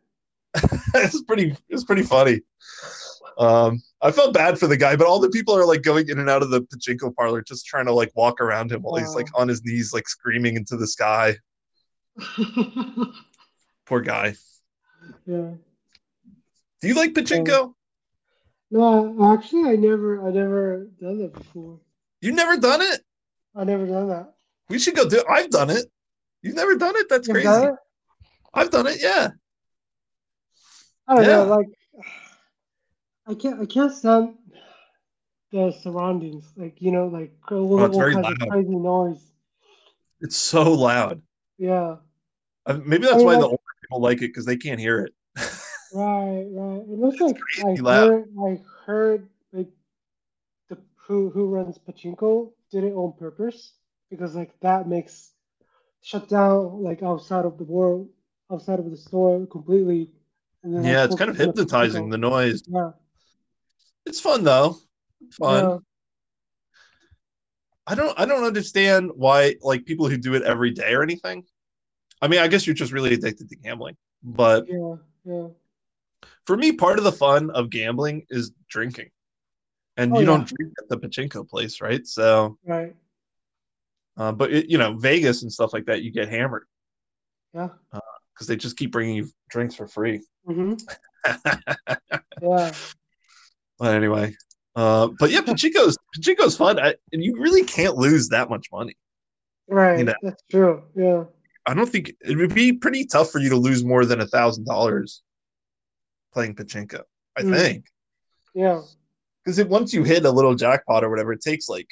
it's 0.94 1.22
pretty 1.24 1.56
it's 1.70 1.84
pretty 1.84 2.04
funny. 2.04 2.42
Um, 3.38 3.82
I 4.02 4.12
felt 4.12 4.34
bad 4.34 4.58
for 4.58 4.68
the 4.68 4.78
guy, 4.78 4.96
but 4.96 5.08
all 5.08 5.20
the 5.20 5.30
people 5.30 5.56
are 5.56 5.66
like 5.66 5.82
going 5.82 6.08
in 6.08 6.20
and 6.20 6.30
out 6.30 6.42
of 6.42 6.50
the 6.50 6.62
pachinko 6.62 7.14
parlor, 7.14 7.42
just 7.42 7.66
trying 7.66 7.86
to 7.86 7.94
like 7.94 8.12
walk 8.16 8.40
around 8.40 8.72
him 8.72 8.82
while 8.82 8.96
he's 8.96 9.14
like 9.14 9.28
on 9.36 9.48
his 9.48 9.62
knees, 9.64 9.94
like 9.94 10.08
screaming 10.08 10.56
into 10.56 10.78
the 10.78 10.88
sky. 10.88 11.36
Poor 13.86 14.02
guy. 14.02 14.36
yeah. 15.26 15.52
Do 16.82 16.88
you 16.88 16.96
like 16.96 17.14
pachinko? 17.14 17.74
No, 18.72 19.34
actually, 19.34 19.70
I 19.70 19.76
never, 19.76 20.28
I 20.28 20.32
never 20.32 20.88
done 21.00 21.20
that 21.20 21.34
before. 21.34 21.80
You 22.22 22.32
never 22.32 22.58
done 22.58 22.82
it? 22.82 23.02
I 23.56 23.64
never 23.64 23.86
done 23.86 24.10
that. 24.10 24.34
We 24.70 24.80
should 24.80 24.96
go 24.96 25.08
do. 25.08 25.24
I've 25.30 25.50
done 25.50 25.70
it. 25.70 25.86
You've 26.42 26.56
never 26.56 26.76
done 26.76 26.96
it? 26.96 27.08
That's 27.10 27.28
You've 27.28 27.36
crazy. 27.36 27.48
done 27.48 27.68
it? 27.70 27.76
I've 28.54 28.72
done 28.72 28.88
it. 28.88 28.98
Yeah. 29.02 29.30
I 31.08 31.16
don't 31.16 31.24
Yeah. 31.26 31.36
know, 31.44 31.46
like 31.46 31.68
I 33.28 33.34
can't 33.36 33.62
I 33.62 33.66
can't 33.66 33.92
stand 33.94 34.36
the 35.52 35.72
surroundings. 35.82 36.52
Like, 36.58 36.82
you 36.82 36.92
know, 36.92 37.08
like 37.08 37.34
all, 37.52 37.80
Oh, 37.80 37.86
it's 37.86 37.96
all 37.96 38.02
very 38.02 38.16
loud. 38.16 38.40
crazy 38.50 38.76
noise. 38.76 39.32
It's 40.22 40.36
so 40.38 40.74
loud. 40.74 41.22
Yeah. 41.58 41.98
Uh, 42.66 42.80
Maybe 42.86 43.06
that's 43.06 43.18
mean, 43.18 43.26
why 43.26 43.34
the 43.34 43.42
like- 43.42 43.46
older 43.52 43.62
people 43.82 44.02
like 44.02 44.18
it 44.18 44.30
because 44.30 44.46
they 44.46 44.58
can't 44.58 44.80
hear 44.80 45.02
it. 45.02 45.14
Right, 45.94 46.46
right. 46.50 46.82
It 46.82 47.00
looks 47.00 47.20
like 47.20 47.38
I 47.64 47.74
loud. 47.82 48.10
heard 48.10 48.30
I 48.44 48.62
heard 48.86 49.30
like 49.54 49.70
the 50.70 50.78
who 50.96 51.30
who 51.30 51.48
runs 51.48 51.78
Pachinko 51.78 52.52
did 52.72 52.84
it 52.84 52.94
on 52.94 53.14
purpose 53.18 53.74
because 54.10 54.36
like 54.36 54.60
that 54.62 54.88
makes 54.88 55.32
shut 56.02 56.28
down 56.28 56.84
like 56.84 57.04
outside 57.04 57.46
of 57.46 57.58
the 57.58 57.64
world 57.64 58.10
outside 58.52 58.80
of 58.80 58.90
the 58.92 58.98
store 58.98 59.46
completely 59.48 60.12
and 60.66 60.74
then 60.74 60.84
like, 60.84 60.92
yeah, 60.92 61.04
it's 61.06 61.16
kind 61.16 61.30
of 61.30 61.38
hypnotizing. 61.38 62.10
The 62.10 62.18
noise. 62.18 62.64
Yeah. 62.68 62.92
It's 64.08 64.20
fun 64.20 64.44
though. 64.44 64.78
Fun. 65.34 65.64
Yeah. 65.64 65.78
I 67.86 67.94
don't. 67.94 68.20
I 68.20 68.26
don't 68.26 68.44
understand 68.44 69.12
why 69.14 69.56
like 69.62 69.86
people 69.86 70.10
who 70.10 70.18
do 70.18 70.34
it 70.34 70.42
every 70.42 70.72
day 70.72 70.96
or 70.96 71.04
anything. 71.04 71.44
I 72.20 72.28
mean, 72.28 72.40
I 72.40 72.48
guess 72.48 72.66
you're 72.66 72.74
just 72.74 72.92
really 72.92 73.14
addicted 73.14 73.48
to 73.50 73.56
gambling. 73.58 73.96
But 74.24 74.66
Yeah. 74.68 74.96
Yeah. 75.24 75.48
For 76.46 76.56
me, 76.58 76.72
part 76.72 76.98
of 76.98 77.04
the 77.04 77.12
fun 77.12 77.50
of 77.52 77.70
gambling 77.70 78.26
is 78.30 78.52
drinking, 78.70 79.10
and 79.98 80.12
Oh, 80.14 80.16
you 80.16 80.22
yeah. 80.22 80.26
don't 80.38 80.48
drink 80.48 80.74
at 80.82 80.90
the 80.90 80.98
pachinko 80.98 81.48
place, 81.48 81.82
right? 81.82 82.06
So, 82.06 82.58
Right. 82.66 82.96
uh, 84.18 84.32
but 84.32 84.52
it, 84.54 84.70
you 84.70 84.78
know, 84.78 84.96
Vegas 84.98 85.42
and 85.44 85.52
stuff 85.52 85.74
like 85.74 85.86
that, 85.86 86.02
you 86.04 86.12
get 86.12 86.30
hammered 86.30 86.66
Yeah. 87.54 87.70
because 88.34 88.48
they 88.48 88.56
just 88.56 88.78
keep 88.78 88.92
bringing 88.92 89.16
you 89.16 89.30
drinks 89.50 89.76
for 89.76 89.88
free. 89.88 90.22
Mm-hmm. 90.48 90.76
Yeah. 92.42 92.72
But 93.80 93.96
anyway, 93.96 94.36
uh, 94.76 95.10
but 95.20 95.32
yeah, 95.32 95.42
Pachinko's 95.42 95.98
Pachinko's 96.18 96.56
fun, 96.56 96.80
I, 96.80 96.96
and 97.12 97.24
you 97.24 97.36
really 97.42 97.64
can't 97.64 97.96
lose 97.98 98.30
that 98.30 98.50
much 98.50 98.68
money. 98.72 98.96
Right. 99.68 99.98
You 100.00 100.04
know. 100.06 100.14
That's 100.22 100.44
true. 100.52 100.84
Yeah. 100.96 101.24
I 101.66 101.74
don't 101.74 101.90
think 101.90 102.14
it 102.22 102.38
would 102.38 102.54
be 102.54 102.74
pretty 102.74 103.06
tough 103.06 103.32
for 103.32 103.40
you 103.40 103.50
to 103.50 103.56
lose 103.58 103.84
more 103.84 104.06
than 104.06 104.22
a 104.22 104.28
thousand 104.28 104.66
dollars 104.66 105.24
playing 106.36 106.54
Pachinko. 106.54 107.02
I 107.38 107.42
Mm. 107.44 107.56
think 107.58 107.86
Yeah. 108.54 108.82
because 109.44 109.58
it 109.58 109.70
once 109.70 109.94
you 109.94 110.04
hit 110.04 110.26
a 110.26 110.32
little 110.32 110.54
jackpot 110.54 111.04
or 111.04 111.10
whatever, 111.10 111.32
it 111.34 111.42
takes 111.42 111.68
like 111.70 111.88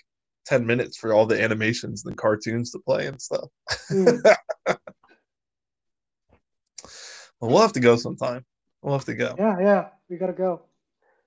ten 0.45 0.65
minutes 0.65 0.97
for 0.97 1.13
all 1.13 1.25
the 1.25 1.41
animations 1.41 2.05
and 2.05 2.17
cartoons 2.17 2.71
to 2.71 2.79
play 2.79 3.07
and 3.07 3.19
stuff. 3.21 3.49
Mm. 3.89 4.21
Well, 7.39 7.51
we'll 7.51 7.61
have 7.61 7.73
to 7.73 7.79
go 7.81 7.95
sometime. 7.97 8.45
We'll 8.81 8.93
have 8.93 9.05
to 9.05 9.15
go. 9.15 9.35
yeah. 9.37 9.59
Yeah. 9.59 9.87
We 10.09 10.17
gotta 10.17 10.33
go. 10.33 10.61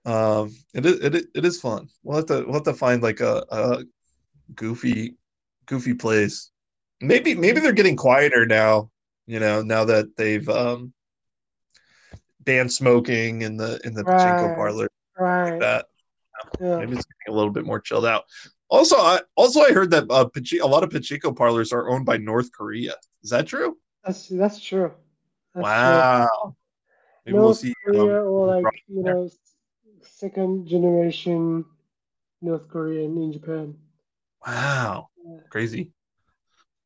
Um, 0.06 0.54
it 0.72 0.86
is 0.86 1.00
it, 1.00 1.14
it 1.34 1.44
is 1.44 1.60
fun. 1.60 1.88
We'll 2.02 2.16
have 2.18 2.26
to 2.26 2.44
we'll 2.44 2.54
have 2.54 2.62
to 2.64 2.74
find 2.74 3.02
like 3.02 3.20
a, 3.20 3.44
a 3.50 3.84
goofy 4.54 5.16
goofy 5.66 5.94
place. 5.94 6.50
Maybe 7.00 7.34
maybe 7.34 7.60
they're 7.60 7.72
getting 7.72 7.96
quieter 7.96 8.46
now. 8.46 8.90
You 9.26 9.40
know, 9.40 9.62
now 9.62 9.84
that 9.86 10.16
they've 10.16 10.48
um 10.48 10.92
banned 12.46 12.72
smoking 12.72 13.42
in 13.42 13.56
the 13.58 13.78
in 13.84 13.92
the 13.92 14.02
pachinko 14.04 14.54
parlor. 14.56 14.88
Right. 15.18 15.60
That 15.60 15.86
Yeah. 16.60 16.78
maybe 16.78 16.92
it's 16.94 17.04
getting 17.04 17.34
a 17.34 17.36
little 17.36 17.52
bit 17.52 17.66
more 17.66 17.80
chilled 17.80 18.06
out. 18.06 18.24
Also, 18.68 18.96
I 18.96 19.20
also 19.36 19.60
I 19.60 19.72
heard 19.72 19.90
that 19.90 20.04
uh, 20.10 20.24
Pachi- 20.34 20.60
a 20.62 20.66
lot 20.66 20.82
of 20.82 20.90
pachinko 20.90 21.36
parlors 21.36 21.72
are 21.72 21.88
owned 21.90 22.06
by 22.06 22.16
North 22.16 22.50
Korea. 22.52 22.94
Is 23.22 23.30
that 23.30 23.46
true? 23.46 23.76
That's 24.04 24.28
that's 24.28 24.60
true. 24.60 24.92
That's 25.54 25.64
wow. 25.64 26.28
True. 26.42 26.56
Maybe 27.26 27.34
we'll 27.34 27.44
North 27.46 27.58
see. 27.58 27.74
Korea 27.84 28.20
um, 28.22 28.26
or 28.28 28.46
like 28.62 28.84
you 28.88 29.02
there. 29.02 29.14
know 29.14 29.30
second 30.02 30.66
generation 30.66 31.64
North 32.40 32.68
Korean 32.68 33.16
in 33.18 33.32
Japan. 33.32 33.74
Wow. 34.46 35.08
Yeah. 35.24 35.38
Crazy. 35.50 35.92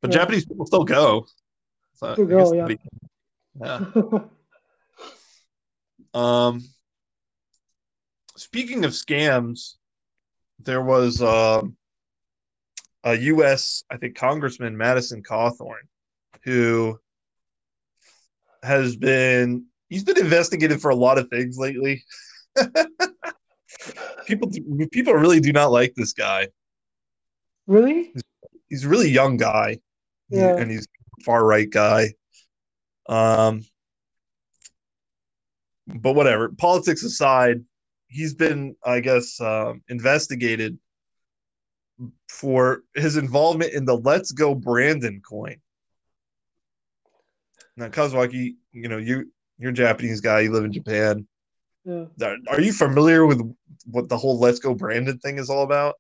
But 0.01 0.11
Yeah. 0.13 0.19
Japanese 0.19 0.47
people 0.47 0.67
still 0.67 0.85
go. 0.85 1.27
So 1.95 2.15
Still 2.15 2.27
go, 2.27 2.53
yeah. 2.55 2.69
yeah. 3.61 3.85
Um, 6.15 6.65
speaking 8.37 8.85
of 8.85 8.93
scams, 8.93 9.75
there 10.59 10.83
was 10.83 11.23
um 11.23 11.77
a 13.05 13.15
U.S. 13.17 13.85
I 13.91 13.97
think 13.97 14.17
Congressman 14.17 14.77
Madison 14.77 15.23
Cawthorn 15.23 15.87
who 16.45 16.99
has 18.63 18.97
been 18.97 19.67
he's 19.89 20.05
been 20.05 20.19
investigated 20.19 20.81
for 20.81 20.91
a 20.91 20.97
lot 20.97 21.19
of 21.19 21.29
things 21.29 21.59
lately. 21.59 22.05
people 24.27 24.51
people 24.93 25.15
really 25.15 25.41
do 25.41 25.53
not 25.53 25.71
like 25.73 25.95
this 25.95 26.13
guy. 26.13 26.49
really? 27.67 28.13
He's 28.69 28.85
a 28.85 28.89
really 28.89 29.11
young 29.11 29.37
guy, 29.37 29.79
Yeah. 30.29 30.57
and 30.57 30.71
he's 30.71 30.87
far 31.25 31.45
right 31.45 31.69
guy. 31.69 32.15
Um, 33.09 33.65
but 35.95 36.15
whatever. 36.15 36.51
Politics 36.51 37.03
aside, 37.03 37.65
he's 38.09 38.35
been, 38.35 38.77
I 38.85 39.01
guess, 39.01 39.41
um, 39.41 39.83
investigated 39.89 40.79
for 42.29 42.83
his 42.95 43.17
involvement 43.17 43.73
in 43.73 43.85
the 43.85 43.97
"Let's 43.97 44.33
Go 44.33 44.55
Brandon" 44.55 45.21
coin. 45.21 45.61
Now, 47.77 47.89
Kazuaki, 47.89 48.57
you 48.73 48.89
know 48.89 48.99
you 48.99 49.31
you're 49.59 49.71
a 49.71 49.75
Japanese 49.75 50.21
guy. 50.21 50.41
You 50.41 50.53
live 50.53 50.65
in 50.65 50.73
Japan. 50.73 51.27
Yeah. 51.85 52.07
Are 52.23 52.37
are 52.49 52.61
you 52.61 52.73
familiar 52.73 53.27
with 53.27 53.41
what 53.87 54.09
the 54.09 54.17
whole 54.17 54.39
"Let's 54.39 54.59
Go 54.59 54.75
Brandon" 54.75 55.19
thing 55.19 55.39
is 55.39 55.51
all 55.51 55.63
about? 55.63 55.97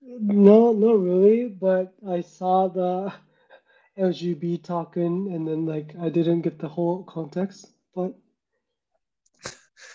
No, 0.00 0.72
not 0.72 1.00
really, 1.00 1.48
but 1.48 1.94
I 2.08 2.20
saw 2.20 2.68
the 2.68 3.12
LGB 3.98 4.62
talking, 4.62 5.32
and 5.32 5.46
then 5.46 5.66
like 5.66 5.94
I 6.00 6.08
didn't 6.08 6.42
get 6.42 6.58
the 6.58 6.68
whole 6.68 7.02
context, 7.04 7.72
but 7.94 8.14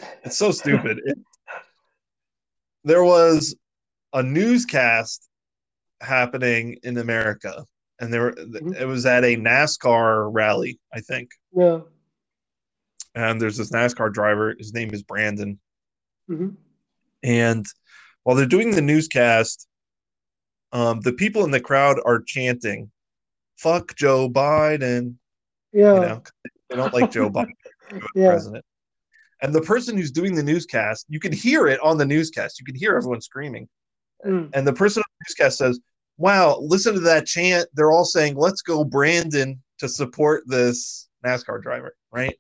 It's 0.24 0.38
so 0.38 0.52
stupid. 0.52 1.02
It, 1.06 1.18
there 2.84 3.04
was 3.04 3.56
a 4.14 4.24
newscast 4.24 5.28
happening 6.02 6.78
in 6.84 6.97
America, 6.97 7.66
and 7.99 8.14
there 8.14 8.30
it 8.30 8.88
was 8.88 9.06
at 9.06 9.24
a 9.24 9.36
NASCAR 9.38 10.30
rally, 10.32 10.80
I 10.93 10.99
think. 11.02 11.30
yeah. 11.56 11.80
And 13.14 13.41
there's 13.41 13.58
this 13.58 13.72
NASCAR 13.72 14.14
driver. 14.14 14.56
His 14.58 14.74
name 14.74 14.93
is 14.93 15.04
Brandon. 15.04 15.60
hmm 16.28 16.49
And 17.24 17.66
while 18.24 18.36
they're 18.38 18.45
doing 18.45 18.72
the 18.72 18.82
newscast, 18.82 19.68
um, 20.72 21.02
the 21.02 21.12
people 21.14 21.43
in 21.43 21.52
the 21.52 21.60
crowd 21.60 21.99
are 22.06 22.22
chanting, 22.22 22.89
"Fuck 23.58 23.95
Joe 23.95 24.30
Biden." 24.30 25.16
Yeah. 25.74 25.93
You 25.95 26.02
know, 26.02 26.24
they 26.70 26.76
don't 26.78 26.93
like 26.93 27.12
Joe 27.12 27.30
Biden. 27.30 27.52
yeah. 28.16 28.30
president. 28.30 28.66
And 29.42 29.54
the 29.54 29.62
person 29.62 29.98
who's 29.98 30.12
doing 30.12 30.36
the 30.36 30.44
newscast, 30.44 31.06
you 31.10 31.20
can 31.20 31.32
hear 31.32 31.68
it 31.68 31.80
on 31.82 31.98
the 31.98 32.06
newscast. 32.06 32.60
You 32.60 32.66
can 32.66 32.76
hear 32.76 32.96
everyone 32.96 33.22
screaming. 33.22 33.68
Mm. 34.26 34.50
And 34.54 34.68
the 34.68 34.74
person 34.74 35.02
on 35.02 35.10
the 35.20 35.26
newscast 35.28 35.58
says, 35.58 35.80
Wow, 36.18 36.60
listen 36.62 36.94
to 36.94 37.00
that 37.00 37.26
chant. 37.26 37.68
They're 37.74 37.92
all 37.92 38.06
saying, 38.06 38.36
Let's 38.36 38.62
go, 38.62 38.84
Brandon, 38.84 39.60
to 39.80 39.89
support 39.89 40.44
this 40.46 41.10
NASCAR 41.26 41.62
driver, 41.62 41.96
right? 42.12 42.36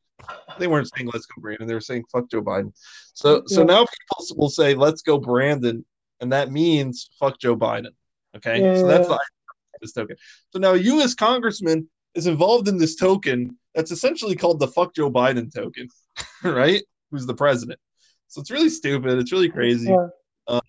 They 0.59 0.67
weren't 0.67 0.89
saying 0.95 1.09
let's 1.11 1.25
go 1.25 1.41
Brandon, 1.41 1.67
they 1.67 1.73
were 1.73 1.81
saying 1.81 2.03
fuck 2.11 2.29
Joe 2.29 2.41
Biden. 2.43 2.71
So 3.13 3.43
so 3.47 3.61
Yeah. 3.61 3.65
now 3.65 3.79
people 3.79 4.37
will 4.37 4.49
say, 4.49 4.75
Let's 4.75 5.01
go, 5.01 5.17
Brandon, 5.17 5.83
and 6.19 6.31
that 6.31 6.51
means 6.51 7.09
fuck 7.19 7.39
Joe 7.39 7.55
Biden. 7.55 7.91
Okay. 8.35 8.61
Yeah, 8.61 8.75
so 8.75 8.87
that's 8.87 9.07
the 9.07 9.13
idea 9.13 9.17
of 9.17 9.81
this 9.81 9.93
token. 9.93 10.15
So 10.51 10.59
now 10.59 10.73
a 10.73 10.77
US 10.77 11.15
congressman 11.15 11.89
is 12.13 12.27
involved 12.27 12.67
in 12.67 12.77
this 12.77 12.95
token 12.95 13.57
that's 13.73 13.91
essentially 13.91 14.35
called 14.35 14.59
the 14.59 14.67
fuck 14.67 14.93
Joe 14.93 15.11
Biden 15.11 15.53
token, 15.53 15.87
right? 16.43 16.83
Who's 17.11 17.25
the 17.25 17.33
president. 17.33 17.79
So 18.27 18.41
it's 18.41 18.51
really 18.51 18.69
stupid. 18.69 19.19
It's 19.19 19.31
really 19.31 19.49
crazy. 19.49 19.89
Yeah. 19.89 20.59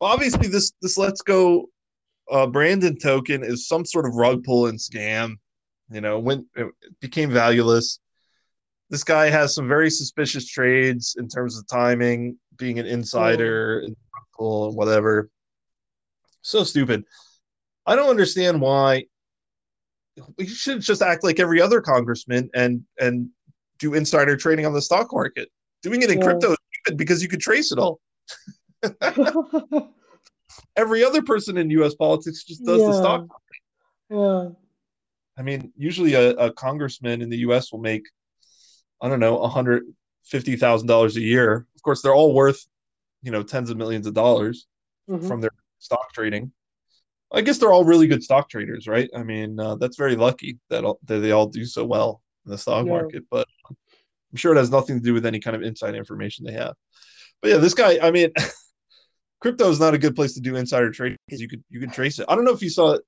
obviously 0.00 0.48
this 0.48 0.72
this 0.80 0.96
let's 0.96 1.22
go 1.22 1.66
uh, 2.30 2.46
Brandon 2.46 2.96
token 2.96 3.42
is 3.42 3.66
some 3.66 3.84
sort 3.84 4.06
of 4.06 4.14
rug 4.14 4.44
pull 4.44 4.66
and 4.66 4.78
scam. 4.78 5.34
You 5.90 6.00
know, 6.00 6.18
when 6.18 6.46
it 6.56 6.68
became 7.00 7.30
valueless. 7.30 7.98
This 8.90 9.02
guy 9.02 9.30
has 9.30 9.54
some 9.54 9.66
very 9.66 9.90
suspicious 9.90 10.46
trades 10.46 11.16
in 11.18 11.26
terms 11.26 11.58
of 11.58 11.66
timing, 11.66 12.38
being 12.58 12.78
an 12.78 12.86
insider, 12.86 13.80
and 13.80 13.96
whatever. 14.36 15.30
So 16.42 16.64
stupid. 16.64 17.04
I 17.86 17.96
don't 17.96 18.10
understand 18.10 18.60
why 18.60 19.04
we 20.36 20.46
should 20.46 20.80
just 20.80 21.02
act 21.02 21.24
like 21.24 21.40
every 21.40 21.60
other 21.60 21.80
congressman 21.80 22.50
and 22.54 22.82
and 22.98 23.28
do 23.78 23.94
insider 23.94 24.36
trading 24.36 24.66
on 24.66 24.72
the 24.72 24.82
stock 24.82 25.12
market. 25.12 25.48
Doing 25.84 26.02
it 26.02 26.10
in 26.10 26.18
yeah. 26.18 26.24
crypto 26.24 26.52
is 26.52 26.58
stupid 26.72 26.98
because 26.98 27.22
you 27.22 27.28
could 27.28 27.40
trace 27.40 27.70
it 27.70 27.78
all. 27.78 28.00
every 30.76 31.04
other 31.04 31.22
person 31.22 31.56
in 31.58 31.70
U.S. 31.70 31.94
politics 31.94 32.44
just 32.44 32.64
does 32.64 32.80
yeah. 32.80 32.86
the 32.86 32.92
stock. 32.94 33.26
Yeah. 34.10 34.48
I 35.36 35.42
mean, 35.42 35.72
usually 35.76 36.14
a, 36.14 36.30
a 36.30 36.52
congressman 36.52 37.20
in 37.20 37.28
the 37.28 37.38
U.S. 37.38 37.70
will 37.70 37.80
make, 37.80 38.02
I 39.00 39.08
don't 39.08 39.20
know, 39.20 39.38
a 39.38 39.48
hundred 39.48 39.84
fifty 40.24 40.56
thousand 40.56 40.88
dollars 40.88 41.16
a 41.16 41.20
year. 41.20 41.66
Of 41.76 41.82
course, 41.82 42.00
they're 42.00 42.14
all 42.14 42.32
worth, 42.32 42.64
you 43.22 43.30
know, 43.30 43.42
tens 43.42 43.68
of 43.68 43.76
millions 43.76 44.06
of 44.06 44.14
dollars 44.14 44.66
mm-hmm. 45.08 45.26
from 45.26 45.42
their 45.42 45.50
stock 45.80 46.12
trading. 46.14 46.50
I 47.30 47.42
guess 47.42 47.58
they're 47.58 47.72
all 47.72 47.84
really 47.84 48.06
good 48.06 48.22
stock 48.22 48.48
traders, 48.48 48.86
right? 48.86 49.10
I 49.14 49.22
mean, 49.22 49.60
uh, 49.60 49.74
that's 49.74 49.96
very 49.96 50.16
lucky 50.16 50.58
that, 50.70 50.84
all, 50.84 50.98
that 51.04 51.18
they 51.18 51.32
all 51.32 51.46
do 51.46 51.64
so 51.64 51.84
well 51.84 52.22
in 52.46 52.52
the 52.52 52.58
stock 52.58 52.86
yeah. 52.86 52.92
market. 52.92 53.24
But 53.28 53.48
I'm 54.34 54.38
sure 54.38 54.52
it 54.52 54.58
has 54.58 54.70
nothing 54.70 54.96
to 54.96 55.02
do 55.02 55.14
with 55.14 55.26
any 55.26 55.38
kind 55.38 55.54
of 55.54 55.62
inside 55.62 55.94
information 55.94 56.44
they 56.44 56.54
have. 56.54 56.74
But 57.40 57.52
yeah, 57.52 57.58
this 57.58 57.72
guy, 57.72 58.00
I 58.02 58.10
mean, 58.10 58.32
crypto 59.40 59.70
is 59.70 59.78
not 59.78 59.94
a 59.94 59.98
good 59.98 60.16
place 60.16 60.34
to 60.34 60.40
do 60.40 60.56
insider 60.56 60.90
trading 60.90 61.18
because 61.28 61.40
you 61.40 61.46
could 61.46 61.62
you 61.70 61.78
could 61.78 61.92
trace 61.92 62.18
it. 62.18 62.26
I 62.28 62.34
don't 62.34 62.44
know 62.44 62.52
if 62.52 62.60
you 62.60 62.68
saw 62.68 62.94
it. 62.94 63.02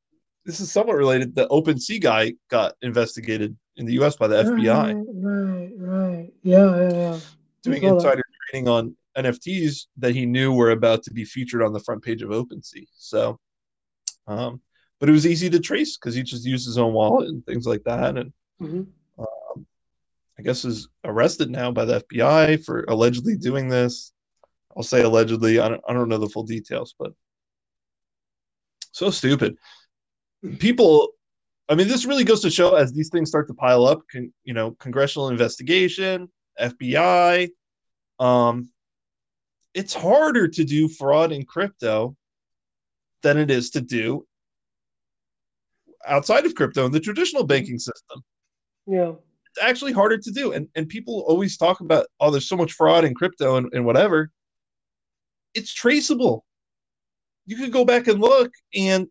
This 0.45 0.61
is 0.61 0.71
somewhat 0.71 0.95
related. 0.95 1.35
The 1.35 1.49
OpenSea 1.49 2.01
guy 2.01 2.35
got 2.49 2.75
investigated 2.81 3.57
in 3.77 3.87
the 3.87 3.95
U.S. 3.95 4.15
by 4.15 4.29
the 4.29 4.45
FBI. 4.45 4.95
Right, 5.13 5.73
right, 5.77 6.33
yeah, 6.45 6.77
yeah, 6.77 6.93
yeah. 6.93 7.21
Doing 7.65 7.83
insider 7.83 8.19
that. 8.19 8.51
trading 8.53 8.69
on 8.69 8.97
NFTs 9.19 9.87
that 9.97 10.15
he 10.15 10.27
knew 10.27 10.53
were 10.53 10.71
about 10.71 11.03
to 11.03 11.13
be 11.13 11.25
featured 11.25 11.61
on 11.61 11.73
the 11.73 11.81
front 11.81 12.05
page 12.05 12.23
of 12.23 12.31
OpenSea. 12.31 12.87
So 12.93 13.41
um, 14.29 14.61
but 14.99 15.09
it 15.09 15.13
was 15.13 15.27
easy 15.27 15.51
to 15.51 15.61
trace 15.61 15.97
because 15.97 16.15
he 16.15 16.23
just 16.23 16.45
used 16.45 16.67
his 16.67 16.79
own 16.79 16.93
wallet 16.93 17.29
and 17.29 17.45
things 17.45 17.67
like 17.67 17.85
that. 17.85 18.17
And 18.17 18.33
mm-hmm. 18.61 18.83
I 20.39 20.43
guess 20.43 20.65
is 20.65 20.89
arrested 21.05 21.51
now 21.51 21.71
by 21.71 21.85
the 21.85 22.01
FBI 22.03 22.65
for 22.65 22.85
allegedly 22.89 23.37
doing 23.37 23.69
this. 23.69 24.13
I'll 24.77 24.83
say 24.83 25.03
allegedly. 25.03 25.59
I 25.59 25.69
don't, 25.69 25.81
I 25.89 25.93
don't 25.95 26.09
know 26.09 26.19
the 26.19 26.29
full 26.29 26.43
details, 26.43 26.95
but 26.99 27.13
so 28.93 29.11
stupid. 29.11 29.57
People, 30.59 31.09
I 31.69 31.75
mean, 31.75 31.89
this 31.89 32.05
really 32.05 32.25
goes 32.25 32.43
to 32.43 32.51
show 32.51 32.75
as 32.75 32.93
these 32.93 33.09
things 33.09 33.31
start 33.31 33.49
to 33.49 33.55
pile 33.55 33.87
up, 33.87 34.03
con, 34.13 34.33
you 34.45 34.53
know, 34.53 34.73
congressional 34.73 35.31
investigation, 35.31 36.31
FBI. 36.61 37.49
Um, 38.19 38.71
it's 39.75 39.95
harder 39.95 40.49
to 40.49 40.65
do 40.65 40.89
fraud 40.89 41.33
in 41.33 41.45
crypto 41.45 42.17
than 43.23 43.39
it 43.39 43.51
is 43.51 43.71
to 43.71 43.81
do 43.81 44.27
outside 46.07 46.47
of 46.47 46.55
crypto 46.55 46.87
in 46.87 46.93
the 46.93 47.01
traditional 47.01 47.45
banking 47.45 47.79
system. 47.79 48.23
Yeah. 48.87 49.13
Actually 49.61 49.93
harder 49.93 50.19
to 50.19 50.31
do. 50.31 50.53
And 50.53 50.69
and 50.75 50.89
people 50.89 51.25
always 51.27 51.57
talk 51.57 51.81
about, 51.81 52.07
oh, 52.21 52.31
there's 52.31 52.49
so 52.49 52.57
much 52.57 52.73
fraud 52.73 53.05
in 53.05 53.15
crypto 53.15 53.57
and, 53.57 53.69
and 53.73 53.85
whatever. 53.85 54.31
It's 55.55 55.73
traceable. 55.73 56.45
You 57.47 57.57
can 57.57 57.71
go 57.71 57.85
back 57.85 58.09
and 58.09 58.21
look. 58.21 58.53
And 58.75 59.07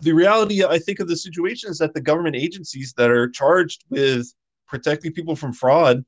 the 0.00 0.12
reality, 0.12 0.64
I 0.64 0.78
think, 0.78 1.00
of 1.00 1.08
the 1.08 1.16
situation 1.16 1.70
is 1.70 1.78
that 1.78 1.94
the 1.94 2.00
government 2.00 2.36
agencies 2.36 2.94
that 2.96 3.10
are 3.10 3.28
charged 3.28 3.84
with 3.90 4.32
protecting 4.68 5.12
people 5.12 5.34
from 5.34 5.52
fraud, 5.52 6.04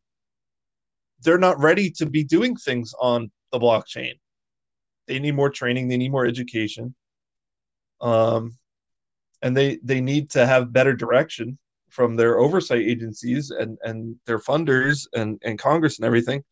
they're 1.22 1.38
not 1.38 1.58
ready 1.58 1.90
to 1.92 2.06
be 2.06 2.22
doing 2.22 2.54
things 2.54 2.94
on 3.00 3.30
the 3.50 3.58
blockchain. 3.58 4.12
They 5.06 5.18
need 5.18 5.34
more 5.34 5.50
training. 5.50 5.88
They 5.88 5.96
need 5.96 6.12
more 6.12 6.26
education. 6.26 6.94
Um, 8.00 8.56
and 9.42 9.56
they 9.56 9.78
they 9.82 10.00
need 10.00 10.30
to 10.30 10.46
have 10.46 10.72
better 10.72 10.94
direction 10.94 11.58
from 11.90 12.16
their 12.16 12.38
oversight 12.38 12.82
agencies 12.82 13.50
and 13.50 13.78
and 13.82 14.16
their 14.26 14.38
funders 14.38 15.06
and 15.14 15.40
and 15.44 15.58
Congress 15.58 15.98
and 15.98 16.06
everything 16.06 16.42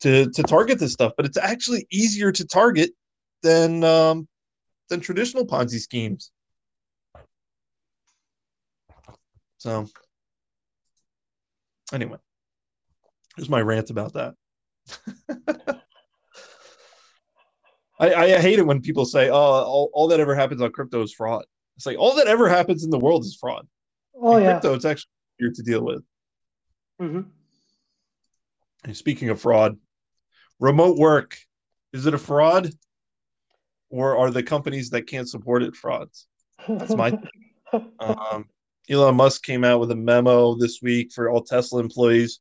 to 0.00 0.30
to 0.30 0.42
target 0.42 0.78
this 0.78 0.92
stuff. 0.92 1.12
But 1.16 1.26
it's 1.26 1.38
actually 1.38 1.86
easier 1.90 2.32
to 2.32 2.46
target 2.46 2.90
than 3.42 3.84
um, 3.84 4.28
than 4.88 5.00
traditional 5.00 5.46
Ponzi 5.46 5.78
schemes. 5.78 6.30
So 9.58 9.86
anyway, 11.92 12.18
here's 13.36 13.48
my 13.48 13.60
rant 13.60 13.90
about 13.90 14.14
that. 14.14 14.34
I, 18.00 18.14
I 18.14 18.38
hate 18.40 18.58
it 18.58 18.66
when 18.66 18.80
people 18.80 19.04
say, 19.04 19.30
"Oh, 19.30 19.36
all, 19.36 19.90
all 19.92 20.08
that 20.08 20.18
ever 20.18 20.34
happens 20.34 20.60
on 20.60 20.72
crypto 20.72 21.02
is 21.02 21.14
fraud." 21.14 21.44
It's 21.76 21.86
like 21.86 21.98
all 21.98 22.16
that 22.16 22.26
ever 22.26 22.48
happens 22.48 22.82
in 22.84 22.90
the 22.90 22.98
world 22.98 23.24
is 23.24 23.36
fraud. 23.40 23.66
Oh 24.22 24.36
in 24.36 24.44
yeah, 24.44 24.52
crypto 24.52 24.74
it's 24.74 24.84
actually 24.84 25.10
easier 25.40 25.52
to 25.52 25.62
deal 25.62 25.84
with. 25.84 26.02
Mm-hmm. 27.00 27.22
And 28.84 28.96
speaking 28.96 29.28
of 29.30 29.40
fraud, 29.40 29.76
remote 30.60 30.96
work 30.96 31.36
is 31.92 32.06
it 32.06 32.14
a 32.14 32.18
fraud, 32.18 32.70
or 33.90 34.16
are 34.16 34.30
the 34.30 34.42
companies 34.42 34.90
that 34.90 35.06
can't 35.06 35.28
support 35.28 35.62
it 35.62 35.76
frauds? 35.76 36.26
That's 36.68 36.94
my. 36.94 37.18
um, 38.00 38.46
Elon 38.88 39.14
Musk 39.14 39.42
came 39.42 39.64
out 39.64 39.80
with 39.80 39.90
a 39.90 39.96
memo 39.96 40.56
this 40.56 40.80
week 40.82 41.12
for 41.12 41.30
all 41.30 41.42
Tesla 41.42 41.80
employees. 41.80 42.40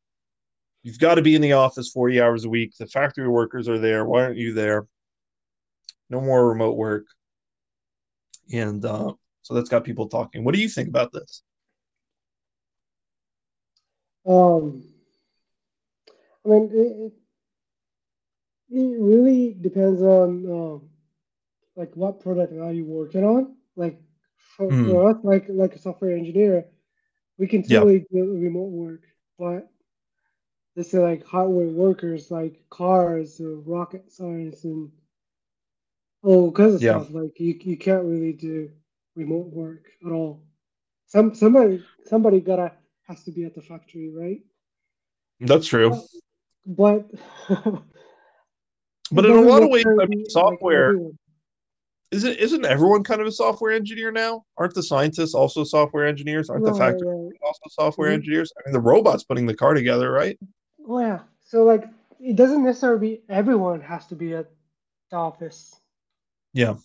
You've 0.83 0.99
got 0.99 1.15
to 1.15 1.21
be 1.21 1.35
in 1.35 1.41
the 1.41 1.53
office 1.53 1.91
40 1.91 2.19
hours 2.21 2.45
a 2.45 2.49
week. 2.49 2.73
The 2.77 2.87
factory 2.87 3.27
workers 3.27 3.69
are 3.69 3.77
there. 3.77 4.05
Why 4.05 4.23
aren't 4.23 4.37
you 4.37 4.53
there? 4.53 4.87
no 6.11 6.21
more 6.21 6.47
remote 6.47 6.75
work. 6.75 7.07
And 8.53 8.83
uh, 8.85 9.13
so 9.41 9.53
that's 9.53 9.69
got 9.69 9.85
people 9.85 10.07
talking. 10.07 10.43
What 10.43 10.53
do 10.53 10.61
you 10.61 10.69
think 10.69 10.89
about 10.89 11.11
this? 11.13 11.41
Um, 14.27 14.83
I 16.45 16.49
mean, 16.49 16.69
it, 16.73 17.13
it 18.73 18.99
really 18.99 19.55
depends 19.59 20.01
on 20.01 20.45
um, 20.45 20.89
like 21.75 21.95
what 21.95 22.21
product 22.21 22.53
are 22.53 22.73
you 22.73 22.85
working 22.85 23.23
on. 23.23 23.55
Like 23.75 24.01
for, 24.57 24.69
mm. 24.69 24.89
for 24.89 25.09
us, 25.09 25.17
like 25.23 25.45
like 25.49 25.75
a 25.75 25.79
software 25.79 26.15
engineer, 26.15 26.65
we 27.37 27.47
can 27.47 27.63
totally 27.63 28.05
yeah. 28.11 28.23
do 28.23 28.37
remote 28.37 28.71
work, 28.71 29.03
but 29.37 29.69
let's 30.75 30.91
say 30.91 30.99
like 30.99 31.25
hardware 31.25 31.67
workers, 31.67 32.31
like 32.31 32.63
cars 32.69 33.39
or 33.39 33.55
rocket 33.61 34.11
science 34.11 34.63
and 34.63 34.91
Oh, 36.23 36.51
because 36.51 36.75
of 36.75 36.81
yeah. 36.81 36.91
stuff 37.01 37.13
like 37.13 37.39
you, 37.39 37.57
you 37.61 37.77
can't 37.77 38.03
really 38.03 38.33
do 38.33 38.69
remote 39.15 39.47
work 39.47 39.85
at 40.05 40.11
all. 40.11 40.43
Some 41.07 41.33
somebody 41.33 41.83
somebody 42.05 42.39
gotta 42.39 42.73
has 43.07 43.23
to 43.23 43.31
be 43.31 43.45
at 43.45 43.55
the 43.55 43.61
factory, 43.61 44.09
right? 44.09 44.41
That's 45.39 45.67
true. 45.67 45.99
But 46.65 47.09
but 49.11 49.25
in 49.25 49.31
a 49.31 49.41
lot 49.41 49.63
of 49.63 49.69
ways, 49.69 49.85
I 49.85 50.05
mean, 50.05 50.29
software 50.29 50.93
like 50.93 51.13
isn't 52.11 52.37
isn't 52.39 52.65
everyone 52.65 53.03
kind 53.03 53.21
of 53.21 53.27
a 53.27 53.31
software 53.31 53.71
engineer 53.71 54.11
now? 54.11 54.43
Aren't 54.57 54.73
the 54.73 54.83
scientists 54.83 55.33
also 55.33 55.63
software 55.63 56.05
engineers? 56.05 56.49
Aren't 56.49 56.65
right, 56.65 56.73
the 56.73 56.79
factory 56.79 57.07
right. 57.07 57.31
also 57.43 57.61
software 57.69 58.09
mm-hmm. 58.09 58.15
engineers? 58.15 58.51
I 58.57 58.67
mean, 58.67 58.73
the 58.73 58.81
robots 58.81 59.23
putting 59.23 59.45
the 59.45 59.55
car 59.55 59.73
together, 59.73 60.11
right? 60.11 60.37
Oh 60.87 60.99
yeah. 60.99 61.19
So 61.39 61.63
like, 61.63 61.85
it 62.19 62.35
doesn't 62.35 62.63
necessarily 62.63 62.99
be 62.99 63.21
everyone 63.29 63.79
has 63.81 64.05
to 64.07 64.15
be 64.15 64.33
at 64.33 64.49
the 65.09 65.17
office. 65.17 65.73
Yeah. 66.53 66.75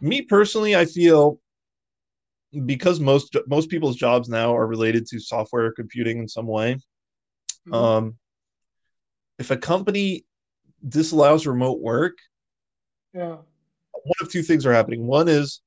Me 0.00 0.22
personally, 0.22 0.74
I 0.74 0.84
feel 0.84 1.40
because 2.64 3.00
most 3.00 3.36
most 3.46 3.68
people's 3.68 3.96
jobs 3.96 4.28
now 4.28 4.56
are 4.56 4.66
related 4.66 5.06
to 5.06 5.20
software 5.20 5.72
computing 5.72 6.18
in 6.18 6.28
some 6.28 6.46
way. 6.46 6.74
Mm-hmm. 7.68 7.74
Um, 7.74 8.14
if 9.38 9.50
a 9.50 9.56
company 9.56 10.24
disallows 10.88 11.46
remote 11.46 11.80
work, 11.80 12.18
yeah, 13.12 13.36
one 13.92 14.14
of 14.20 14.30
two 14.30 14.42
things 14.42 14.64
are 14.64 14.72
happening. 14.72 15.06
One 15.06 15.28
is 15.28 15.60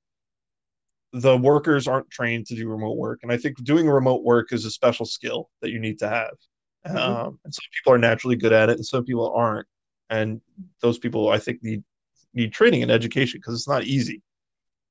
the 1.11 1.37
workers 1.37 1.87
aren't 1.87 2.09
trained 2.09 2.45
to 2.47 2.55
do 2.55 2.69
remote 2.69 2.97
work, 2.97 3.19
and 3.23 3.31
I 3.31 3.37
think 3.37 3.63
doing 3.63 3.87
remote 3.87 4.23
work 4.23 4.53
is 4.53 4.65
a 4.65 4.71
special 4.71 5.05
skill 5.05 5.49
that 5.61 5.71
you 5.71 5.79
need 5.79 5.99
to 5.99 6.09
have. 6.09 6.33
Mm-hmm. 6.87 6.97
Um, 6.97 7.39
and 7.43 7.53
some 7.53 7.65
people 7.77 7.93
are 7.93 7.97
naturally 7.97 8.35
good 8.35 8.53
at 8.53 8.69
it, 8.69 8.77
and 8.77 8.85
some 8.85 9.03
people 9.03 9.33
aren't. 9.35 9.67
And 10.09 10.41
those 10.81 10.97
people, 10.97 11.29
I 11.29 11.37
think, 11.37 11.61
need 11.61 11.83
need 12.33 12.53
training 12.53 12.83
and 12.83 12.91
education 12.91 13.39
because 13.39 13.55
it's 13.55 13.67
not 13.67 13.83
easy. 13.83 14.21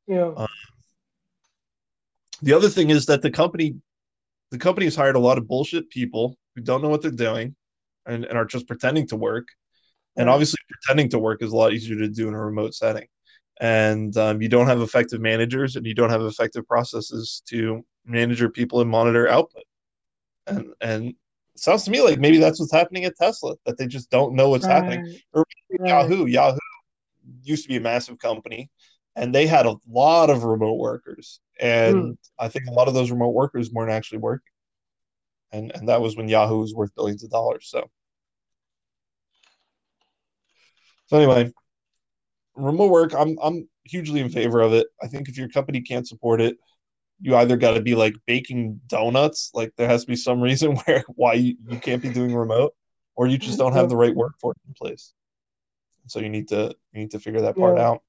Yeah. 0.07 0.33
Um, 0.37 0.49
the 2.43 2.53
other 2.53 2.69
thing 2.69 2.91
is 2.91 3.07
that 3.07 3.23
the 3.23 3.31
company, 3.31 3.77
the 4.51 4.59
company 4.59 4.87
has 4.87 4.97
hired 4.97 5.17
a 5.17 5.21
lot 5.21 5.39
of 5.39 5.49
bullshit 5.49 5.91
people 5.91 6.37
who 6.55 6.63
don't 6.63 6.83
know 6.83 6.89
what 6.89 7.03
they're 7.03 7.11
doing, 7.11 7.55
and, 8.07 8.25
and 8.25 8.39
are 8.39 8.45
just 8.45 8.67
pretending 8.67 9.07
to 9.09 9.17
work. 9.17 9.49
And 10.17 10.29
obviously, 10.29 10.59
pretending 10.69 11.11
to 11.11 11.19
work 11.19 11.43
is 11.43 11.53
a 11.53 11.57
lot 11.57 11.73
easier 11.73 11.97
to 11.99 12.09
do 12.09 12.29
in 12.29 12.35
a 12.35 12.45
remote 12.45 12.75
setting. 12.75 13.07
And 13.61 14.17
um, 14.17 14.41
you 14.41 14.49
don't 14.49 14.67
have 14.67 14.81
effective 14.81 15.21
managers 15.21 15.77
and 15.77 15.85
you 15.85 15.95
don't 15.95 16.11
have 16.11 16.23
effective 16.23 16.67
processes 16.67 17.43
to 17.49 17.85
manage 18.05 18.41
your 18.41 18.51
people 18.51 18.81
and 18.81 18.91
monitor 18.91 19.29
output. 19.29 19.65
And 20.47 20.73
and 20.81 21.09
it 21.09 21.17
sounds 21.57 21.85
to 21.85 21.91
me 21.91 22.01
like 22.01 22.19
maybe 22.19 22.39
that's 22.39 22.61
what's 22.61 22.73
happening 22.73 23.05
at 23.05 23.17
Tesla, 23.17 23.55
that 23.67 23.77
they 23.77 23.87
just 23.87 24.11
don't 24.11 24.35
know 24.35 24.49
what's 24.49 24.67
happening. 24.67 25.19
Or 25.33 25.45
right. 25.71 25.89
Yahoo. 25.89 26.27
Yahoo 26.27 26.59
used 27.43 27.65
to 27.65 27.69
be 27.69 27.77
a 27.77 27.81
massive 27.81 28.19
company, 28.19 28.71
and 29.17 29.35
they 29.35 29.47
had 29.47 29.67
a 29.67 29.77
lot 29.89 30.31
of 30.31 30.45
remote 30.45 30.79
workers. 30.79 31.41
And 31.61 31.97
hmm. 31.97 32.11
I 32.39 32.49
think 32.49 32.67
a 32.67 32.73
lot 32.73 32.89
of 32.89 32.95
those 32.95 33.11
remote 33.11 33.35
workers 33.35 33.71
weren't 33.71 33.91
actually 33.91 34.19
working. 34.19 34.53
And 35.51 35.73
and 35.75 35.89
that 35.89 36.01
was 36.01 36.17
when 36.17 36.29
Yahoo 36.29 36.59
was 36.59 36.75
worth 36.75 36.95
billions 36.95 37.25
of 37.25 37.31
dollars. 37.31 37.69
So 37.71 37.89
so 41.09 41.17
anyway, 41.17 41.53
remote 42.55 42.91
work, 42.91 43.15
I'm 43.15 43.39
I'm 43.43 43.69
hugely 43.85 44.21
in 44.21 44.29
favor 44.29 44.61
of 44.61 44.75
it. 44.75 44.87
I 45.03 45.07
think 45.07 45.29
if 45.29 45.39
your 45.39 45.49
company 45.49 45.81
can't 45.81 46.07
support 46.07 46.41
it, 46.41 46.59
you 47.21 47.35
either 47.35 47.57
got 47.57 47.75
to 47.75 47.81
be 47.81 47.95
like 47.95 48.15
baking 48.27 48.81
donuts, 48.87 49.51
like 49.55 49.73
there 49.77 49.89
has 49.89 50.03
to 50.03 50.07
be 50.07 50.17
some 50.17 50.41
reason 50.43 50.77
where 50.77 51.05
why 51.09 51.35
you, 51.35 51.57
you 51.67 51.79
can't 51.79 52.03
be 52.03 52.11
doing 52.11 52.35
remote, 52.35 52.75
or 53.17 53.27
you 53.27 53.39
just 53.39 53.59
don't 53.59 53.73
have 53.73 53.85
mm-hmm. 53.85 53.91
the 53.91 53.97
right 53.97 54.15
workforce 54.15 54.59
in 54.67 54.75
place. 54.75 55.15
So 56.07 56.21
you 56.21 56.29
need 56.29 56.49
to 56.49 56.75
you 56.93 57.01
need 57.01 57.11
to 57.13 57.19
figure 57.19 57.41
that 57.43 57.57
part 57.57 57.79
Yeah. 57.79 57.89
out. 57.89 58.03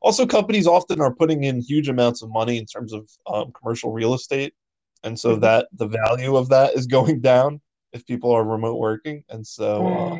Also, 0.00 0.26
companies 0.26 0.66
often 0.66 1.00
are 1.00 1.14
putting 1.14 1.44
in 1.44 1.60
huge 1.60 1.88
amounts 1.88 2.22
of 2.22 2.30
money 2.30 2.56
in 2.58 2.66
terms 2.66 2.92
of 2.92 3.08
um, 3.26 3.52
commercial 3.52 3.92
real 3.92 4.14
estate, 4.14 4.54
and 5.02 5.18
so 5.18 5.36
Mhm. 5.36 5.40
that 5.40 5.68
the 5.72 5.86
value 5.88 6.36
of 6.36 6.48
that 6.50 6.74
is 6.74 6.86
going 6.86 7.20
down 7.32 7.60
if 7.92 8.06
people 8.06 8.30
are 8.30 8.44
remote 8.44 8.78
working, 8.78 9.24
and 9.28 9.46
so 9.46 9.88
uh, 9.88 10.16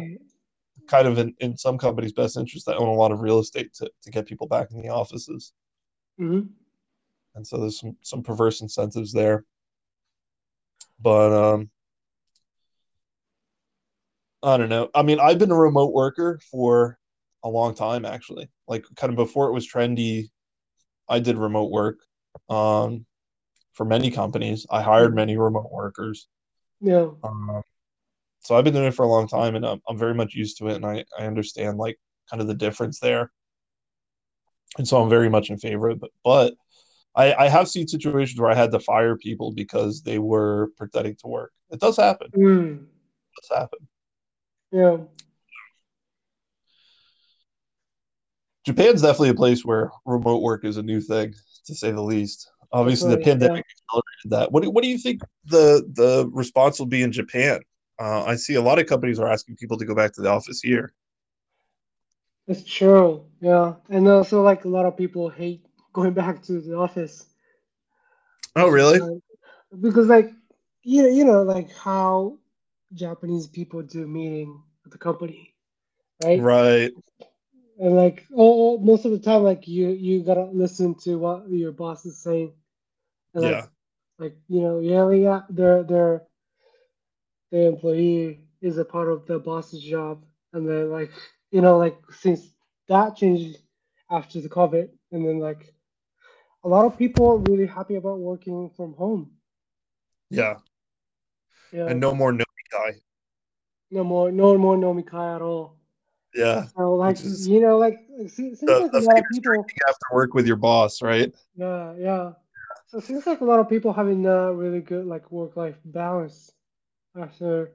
kind 0.89 1.07
of 1.07 1.19
in, 1.19 1.35
in 1.41 1.57
some 1.57 1.79
companies' 1.79 2.13
best 2.13 2.37
interest 2.37 2.67
that 2.67 2.77
own 2.77 2.89
a 2.89 2.93
lot 2.93 3.13
of 3.13 3.21
real 3.21 3.39
estate 3.39 3.73
to, 3.75 3.91
to 4.03 4.11
get 4.11 4.27
people 4.27 4.47
back 4.47 4.71
in 4.73 4.81
the 4.83 4.89
offices. 4.89 5.53
Mhm. 6.19 6.49
And 7.35 7.47
so 7.47 7.59
there's 7.59 7.79
some 7.79 7.97
some 8.03 8.23
perverse 8.23 8.61
incentives 8.63 9.13
there. 9.13 9.45
But 11.01 11.33
um 11.33 11.71
I 14.43 14.57
don't 14.57 14.69
know. 14.69 14.89
I 14.95 15.03
mean, 15.03 15.19
I've 15.21 15.39
been 15.39 15.51
a 15.51 15.57
remote 15.57 15.93
worker 15.93 16.39
for 16.51 16.99
a 17.45 17.49
long 17.49 17.75
time 17.75 18.05
actually. 18.05 18.49
Like 18.67 18.85
kind 18.97 19.11
of 19.11 19.17
before 19.17 19.49
it 19.49 19.53
was 19.53 19.71
trendy, 19.71 20.31
I 21.09 21.19
did 21.21 21.37
remote 21.37 21.71
work 21.71 21.99
um 22.49 23.07
for 23.73 23.85
many 23.85 24.11
companies. 24.11 24.67
I 24.71 24.83
hired 24.83 25.15
many 25.15 25.37
remote 25.37 25.71
workers. 25.71 26.29
Yeah. 26.81 27.09
Um 27.23 27.63
so 28.41 28.57
I've 28.57 28.65
been 28.65 28.75
doing 28.75 28.87
it 28.87 28.95
for 28.95 29.05
a 29.05 29.09
long 29.09 29.27
time 29.29 29.57
and 29.57 29.67
I'm, 29.67 29.81
I'm 29.89 29.99
very 29.99 30.15
much 30.15 30.35
used 30.35 30.59
to 30.59 30.69
it 30.69 30.77
and 30.77 30.87
I, 30.87 31.05
I 31.19 31.27
understand 31.27 31.77
like 31.79 31.99
kind 32.31 32.41
of 32.41 32.47
the 32.47 32.55
difference 32.55 33.01
there. 33.01 33.33
And 34.79 34.87
so 34.87 35.03
I'm 35.03 35.09
very 35.11 35.29
much 35.29 35.51
in 35.51 35.59
favor 35.59 35.89
of 35.89 36.03
it. 36.03 36.11
But 36.25 36.55
I, 37.17 37.35
I 37.35 37.49
have 37.49 37.69
seen 37.69 37.89
situations 37.89 38.41
where 38.41 38.51
I 38.51 38.55
had 38.55 38.71
to 38.73 38.81
fire 38.81 39.17
people 39.17 39.53
because 39.53 40.03
they 40.03 40.19
were 40.19 40.71
pretending 40.77 41.17
to 41.17 41.27
work. 41.27 41.53
It 41.71 41.81
does 41.81 41.97
happen. 41.97 42.29
It 42.33 42.39
Mm. 42.39 42.87
does 43.37 43.59
happen. 43.59 43.89
Yeah. 44.71 44.99
Japan's 48.69 49.01
definitely 49.01 49.31
a 49.31 49.35
place 49.35 49.65
where 49.65 49.91
remote 50.05 50.43
work 50.43 50.63
is 50.63 50.77
a 50.77 50.83
new 50.83 51.01
thing, 51.01 51.35
to 51.65 51.75
say 51.75 51.91
the 51.91 52.03
least. 52.03 52.51
Obviously, 52.71 53.09
the 53.09 53.17
pandemic 53.17 53.65
accelerated 53.65 54.27
that. 54.27 54.53
What 54.53 54.63
do, 54.63 54.71
what 54.71 54.85
do 54.85 54.91
you 54.91 54.99
think 54.99 55.23
the 55.47 55.89
the 55.95 56.29
response 56.35 56.79
will 56.79 56.85
be 56.85 57.03
in 57.03 57.11
Japan? 57.11 57.61
Uh, 57.99 58.25
I 58.25 58.37
see 58.37 58.57
a 58.57 58.61
lot 58.61 58.79
of 58.79 58.85
companies 58.85 59.19
are 59.19 59.27
asking 59.27 59.57
people 59.57 59.79
to 59.79 59.87
go 59.87 59.95
back 59.95 60.13
to 60.13 60.21
the 60.21 60.29
office 60.29 60.61
here. 60.61 60.93
It's 62.47 62.63
true. 62.63 63.25
Yeah. 63.41 63.77
And 63.89 64.07
also, 64.07 64.43
like, 64.43 64.67
a 64.67 64.69
lot 64.69 64.85
of 64.85 64.99
people 64.99 65.31
hate 65.31 65.65
going 65.95 66.13
back 66.23 66.43
to 66.43 66.61
the 66.61 66.77
office. 66.77 67.25
Oh, 68.55 68.69
really? 68.69 68.99
Like, 68.99 69.23
because, 69.81 70.09
like, 70.09 70.31
you, 70.83 71.09
you 71.09 71.25
know, 71.25 71.43
like 71.43 71.75
how 71.75 72.37
Japanese 72.93 73.47
people 73.47 73.81
do 73.81 74.07
meeting 74.07 74.63
at 74.85 74.93
the 74.93 74.99
company, 74.99 75.55
right? 76.23 76.39
Right. 76.39 76.93
And 77.79 77.95
like, 77.97 78.27
oh, 78.35 78.77
oh, 78.77 78.79
most 78.79 79.05
of 79.05 79.13
the 79.13 79.19
time, 79.19 79.43
like 79.45 79.69
you, 79.69 79.89
you 79.91 80.23
gotta 80.25 80.45
listen 80.45 80.95
to 81.05 81.17
what 81.17 81.49
your 81.51 81.73
boss 81.73 82.05
is 82.07 82.19
saying, 82.23 82.53
and 83.35 83.45
Yeah. 83.45 83.67
like 84.19 84.37
you 84.49 84.61
know, 84.63 84.81
yeah, 84.81 85.11
yeah, 85.11 85.43
their 85.51 85.83
their 85.85 86.23
their 87.51 87.69
employee 87.69 88.47
is 88.61 88.79
a 88.79 88.85
part 88.85 89.09
of 89.09 89.27
the 89.27 89.39
boss's 89.39 89.83
job, 89.83 90.25
and 90.53 90.69
then 90.69 90.91
like, 90.91 91.11
you 91.51 91.61
know, 91.61 91.79
like 91.79 91.99
since 92.11 92.53
that 92.89 93.17
changed 93.17 93.59
after 94.11 94.41
the 94.41 94.49
COVID, 94.49 94.89
and 95.13 95.27
then 95.27 95.39
like, 95.39 95.75
a 96.65 96.69
lot 96.69 96.87
of 96.87 96.99
people 96.99 97.27
are 97.29 97.39
really 97.39 97.67
happy 97.67 97.97
about 97.97 98.19
working 98.19 98.71
from 98.71 98.95
home. 98.95 99.31
Yeah. 100.31 100.59
Yeah, 101.73 101.89
And 101.89 102.01
no 102.01 102.15
more 102.15 102.33
no 102.33 102.45
guy. 102.71 103.01
no 103.91 104.05
more, 104.05 104.33
no 104.33 104.59
more 104.59 104.77
nomikai 104.77 105.37
at 105.37 105.43
all. 105.43 105.78
Yeah. 106.35 106.67
So 106.77 106.95
like, 106.95 107.19
you 107.23 107.61
know, 107.61 107.79
like 107.79 108.01
it 108.11 108.31
seems 108.31 108.61
the, 108.61 108.67
like 108.67 108.93
a 108.93 108.99
lot 108.99 109.19
of 109.19 109.25
people. 109.33 109.65
after 109.89 110.07
work 110.13 110.35
with 110.35 110.47
your 110.47 110.57
boss, 110.57 111.03
right? 111.03 111.35
Yeah, 111.57 111.95
yeah. 111.99 112.33
So 112.89 112.99
it 112.99 113.05
seems 113.05 113.27
like 113.27 113.41
a 113.41 113.45
lot 113.45 113.61
of 113.61 113.69
people 113.69 113.93
having 113.93 114.25
a 114.27 114.53
really 114.53 114.81
good 114.81 115.07
like 115.07 115.31
work-life 115.31 115.77
balance 115.85 116.53
after 117.21 117.73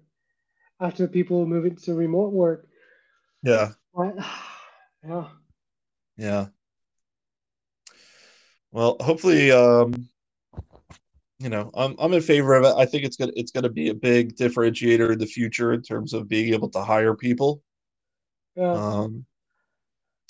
after 0.80 1.08
people 1.08 1.46
moving 1.46 1.76
to 1.76 1.94
remote 1.94 2.34
work. 2.34 2.68
Yeah. 3.42 3.72
But, 3.94 4.16
yeah, 5.08 5.28
Yeah. 6.18 6.48
Well, 8.72 8.98
hopefully, 9.00 9.52
um, 9.52 10.10
you 11.38 11.50
know, 11.50 11.70
I'm 11.76 11.96
I'm 12.00 12.14
in 12.14 12.22
favor 12.22 12.56
of 12.56 12.64
it. 12.64 12.74
I 12.76 12.86
think 12.86 13.04
it's 13.04 13.18
gonna 13.18 13.34
it's 13.36 13.52
gonna 13.52 13.70
be 13.70 13.90
a 13.90 13.94
big 13.94 14.36
differentiator 14.36 15.12
in 15.12 15.20
the 15.20 15.28
future 15.28 15.74
in 15.74 15.82
terms 15.82 16.14
of 16.14 16.28
being 16.28 16.54
able 16.54 16.70
to 16.70 16.82
hire 16.82 17.16
people. 17.16 17.62
Yeah, 18.56 18.76
Um, 18.76 19.26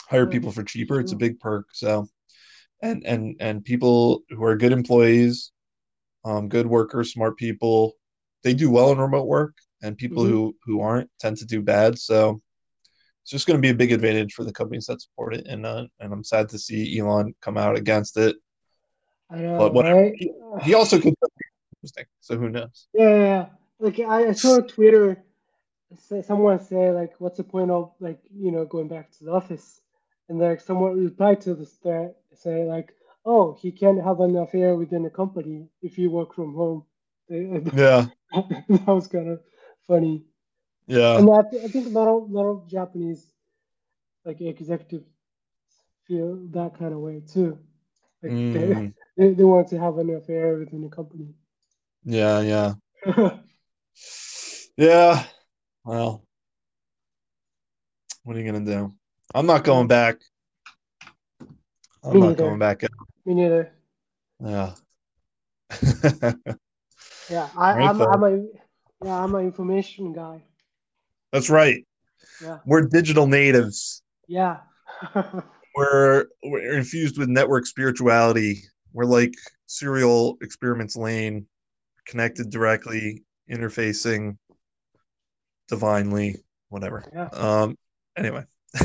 hire 0.09 0.27
people 0.27 0.51
for 0.51 0.63
cheaper. 0.63 0.99
It's 0.99 1.11
a 1.11 1.15
big 1.17 1.39
perk. 1.39 1.67
So, 1.73 2.07
and 2.81 3.03
and 3.05 3.35
and 3.39 3.63
people 3.65 4.23
who 4.29 4.43
are 4.43 4.57
good 4.57 4.71
employees, 4.71 5.51
um, 6.25 6.49
good 6.49 6.67
workers, 6.67 7.13
smart 7.13 7.37
people, 7.37 7.95
they 8.43 8.53
do 8.53 8.69
well 8.71 8.91
in 8.91 8.97
remote 8.99 9.27
work, 9.27 9.55
and 9.81 9.97
people 9.97 10.23
hmm 10.23 10.29
who 10.29 10.55
who 10.65 10.81
aren't 10.81 11.09
tend 11.19 11.37
to 11.37 11.45
do 11.45 11.61
bad. 11.61 11.97
So 11.99 12.41
it's 13.23 13.31
just 13.31 13.47
going 13.47 13.57
to 13.57 13.61
be 13.61 13.69
a 13.69 13.75
big 13.75 13.91
advantage 13.91 14.33
for 14.33 14.43
the 14.43 14.53
companies 14.53 14.85
that 14.87 15.01
support 15.01 15.35
it. 15.35 15.47
And 15.47 15.65
uh, 15.65 15.85
and 15.99 16.13
I'm 16.13 16.23
sad 16.23 16.49
to 16.49 16.59
see 16.59 16.99
Elon 16.99 17.35
come 17.41 17.57
out 17.57 17.77
against 17.77 18.17
it. 18.17 18.35
I 19.29 19.35
don't 19.35 19.45
know, 19.45 19.57
But 19.59 19.73
whatever. 19.73 20.01
right? 20.01 20.13
He, 20.17 20.31
he 20.63 20.73
also 20.73 20.99
could 20.99 21.15
interesting. 21.77 22.05
So 22.21 22.37
who 22.37 22.49
knows? 22.49 22.87
Yeah, 22.93 23.09
yeah, 23.09 23.17
yeah. 23.25 23.45
Like 23.79 23.99
I, 23.99 24.27
I 24.29 24.31
saw 24.33 24.55
on 24.55 24.67
Twitter, 24.67 25.23
say, 25.97 26.21
someone 26.21 26.59
say 26.59 26.91
like, 26.91 27.13
"What's 27.19 27.37
the 27.37 27.43
point 27.43 27.71
of 27.71 27.93
like 27.99 28.19
you 28.35 28.51
know 28.51 28.65
going 28.65 28.87
back 28.87 29.11
to 29.11 29.25
the 29.25 29.31
office?" 29.31 29.81
And 30.29 30.39
like 30.39 30.61
someone 30.61 30.97
replied 31.03 31.41
to 31.41 31.55
this 31.55 31.73
thread, 31.77 32.15
say 32.33 32.65
like, 32.65 32.93
"Oh, 33.25 33.53
he 33.53 33.71
can't 33.71 34.03
have 34.03 34.19
an 34.21 34.35
affair 34.37 34.75
within 34.75 35.03
the 35.03 35.09
company 35.09 35.69
if 35.81 35.97
you 35.97 36.09
work 36.11 36.33
from 36.33 36.53
home." 36.55 36.85
Yeah. 37.73 38.07
that 38.33 38.83
was 38.87 39.07
kind 39.07 39.29
of 39.29 39.41
funny. 39.87 40.23
Yeah. 40.87 41.17
And 41.17 41.29
I, 41.31 41.41
th- 41.49 41.63
I 41.65 41.67
think 41.69 41.87
a 41.87 41.91
lot 41.91 42.07
of, 42.07 42.31
lot 42.31 42.45
of 42.45 42.67
Japanese 42.69 43.33
like 44.25 44.41
executives 44.41 45.05
feel 46.07 46.35
that 46.51 46.77
kind 46.77 46.93
of 46.93 46.99
way 46.99 47.21
too. 47.21 47.57
Like 48.23 48.37
they, 48.51 48.73
Mm, 48.73 48.93
they, 49.17 49.33
they 49.33 49.43
want 49.43 49.67
to 49.69 49.79
have 49.79 49.97
an 49.97 50.09
affair 50.15 50.57
within 50.57 50.81
the 50.81 50.89
company. 50.89 51.33
yeah. 52.05 52.41
Yeah. 52.41 52.73
Yeah. 54.77 55.23
Well, 55.85 56.23
what 58.23 58.35
are 58.35 58.39
you 58.39 58.45
gonna 58.51 58.65
do? 58.65 58.93
I'm 59.35 59.45
not 59.45 59.63
going 59.63 59.87
back. 59.87 60.17
I'm 62.03 62.13
Me 62.13 62.19
not 62.19 62.29
neither. 62.29 62.43
going 62.43 62.59
back. 62.59 62.83
Me 63.25 63.33
neither. 63.33 63.71
Yeah. 64.39 64.73
Yeah, 67.29 67.47
I, 67.57 67.77
Right, 67.77 67.89
I'm 67.89 67.97
Phil. 67.97 68.07
I'm 68.09 68.23
a 68.23 68.45
yeah 69.05 69.23
I'm 69.23 69.33
an 69.35 69.45
information 69.45 70.11
guy. 70.11 70.43
That's 71.31 71.49
right. 71.49 71.85
Yeah, 72.41 72.59
We're 72.65 72.81
digital 72.81 73.27
natives. 73.27 74.03
yeah. 74.27 74.57
We're 75.75 76.25
we're 76.43 76.77
infused 76.77 77.17
with 77.17 77.29
network 77.29 77.65
spirituality. 77.65 78.61
We're 78.91 79.05
like 79.05 79.33
Serial 79.65 80.37
Experiments 80.41 80.95
Lain, 80.95 81.47
connected 82.05 82.51
directly, 82.51 83.23
interfacing 83.49 84.37
divinely, 85.67 86.37
whatever. 86.69 87.03
yeah. 87.13 87.29
Um 87.33 87.77
anyway. 88.17 88.43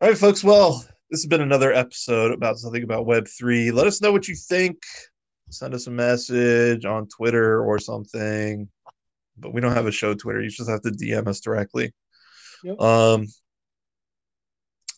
All 0.00 0.08
right, 0.08 0.18
folks. 0.18 0.44
Well, 0.44 0.78
this 1.10 1.22
has 1.22 1.26
been 1.26 1.40
another 1.40 1.72
episode 1.72 2.32
about 2.32 2.58
something 2.58 2.82
about 2.84 3.06
Web3. 3.06 3.72
Let 3.72 3.86
us 3.86 4.00
know 4.00 4.12
what 4.12 4.28
you 4.28 4.34
think. 4.36 4.78
Send 5.50 5.74
us 5.74 5.86
a 5.86 5.90
message 5.90 6.84
on 6.84 7.08
Twitter 7.08 7.64
or 7.64 7.78
something. 7.78 8.68
but 9.36 9.52
we 9.54 9.60
don't 9.60 9.72
have 9.72 9.86
a 9.86 9.92
show 9.92 10.14
Twitter. 10.14 10.40
You 10.42 10.50
just 10.50 10.70
have 10.70 10.82
to 10.82 10.90
DM 10.90 11.26
us 11.26 11.40
directly. 11.40 11.92
Yep. 12.64 12.80
Um, 12.80 13.26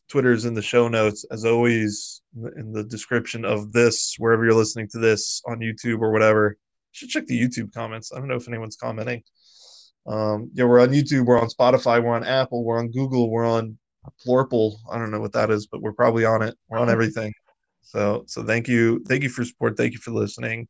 Twitter 0.08 0.32
is 0.32 0.44
in 0.44 0.54
the 0.54 0.62
show 0.62 0.88
notes, 0.88 1.24
as 1.30 1.44
always, 1.44 2.20
in 2.56 2.72
the 2.72 2.82
description 2.82 3.44
of 3.44 3.72
this, 3.72 4.16
wherever 4.18 4.44
you're 4.44 4.54
listening 4.54 4.88
to 4.88 4.98
this 4.98 5.40
on 5.46 5.60
YouTube 5.60 6.00
or 6.00 6.10
whatever. 6.10 6.56
Should 6.92 7.08
check 7.08 7.26
the 7.26 7.40
YouTube 7.40 7.72
comments. 7.72 8.12
I 8.12 8.18
don't 8.18 8.28
know 8.28 8.36
if 8.36 8.48
anyone's 8.48 8.76
commenting. 8.76 9.22
Um, 10.06 10.50
yeah, 10.54 10.64
we're 10.64 10.80
on 10.80 10.88
YouTube, 10.88 11.26
we're 11.26 11.40
on 11.40 11.48
Spotify, 11.48 12.02
we're 12.02 12.14
on 12.14 12.24
Apple, 12.24 12.64
we're 12.64 12.78
on 12.78 12.90
Google, 12.90 13.30
we're 13.30 13.46
on 13.46 13.78
Plorple. 14.26 14.76
I 14.90 14.98
don't 14.98 15.10
know 15.10 15.20
what 15.20 15.32
that 15.32 15.50
is, 15.50 15.66
but 15.66 15.82
we're 15.82 15.92
probably 15.92 16.24
on 16.24 16.42
it. 16.42 16.56
We're 16.68 16.78
on 16.78 16.88
everything. 16.88 17.32
So, 17.82 18.24
so 18.26 18.42
thank 18.42 18.66
you, 18.68 19.04
thank 19.06 19.22
you 19.22 19.28
for 19.28 19.44
support, 19.44 19.76
thank 19.76 19.92
you 19.92 19.98
for 19.98 20.12
listening. 20.12 20.68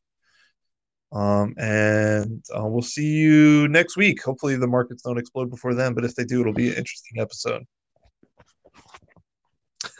Um, 1.11 1.53
and 1.57 2.43
uh, 2.55 2.65
we'll 2.65 2.81
see 2.81 3.05
you 3.05 3.67
next 3.67 3.97
week. 3.97 4.23
Hopefully, 4.23 4.55
the 4.55 4.67
markets 4.67 5.03
don't 5.03 5.17
explode 5.17 5.49
before 5.49 5.73
then, 5.73 5.93
but 5.93 6.05
if 6.05 6.15
they 6.15 6.23
do, 6.23 6.41
it'll 6.41 6.53
be 6.53 6.69
an 6.69 6.75
interesting 6.75 7.19
episode. 7.19 7.63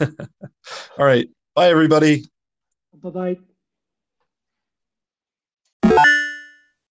All 0.98 1.04
right. 1.04 1.28
Bye, 1.54 1.68
everybody. 1.68 2.24
Bye 2.94 3.10
bye. 3.10 3.51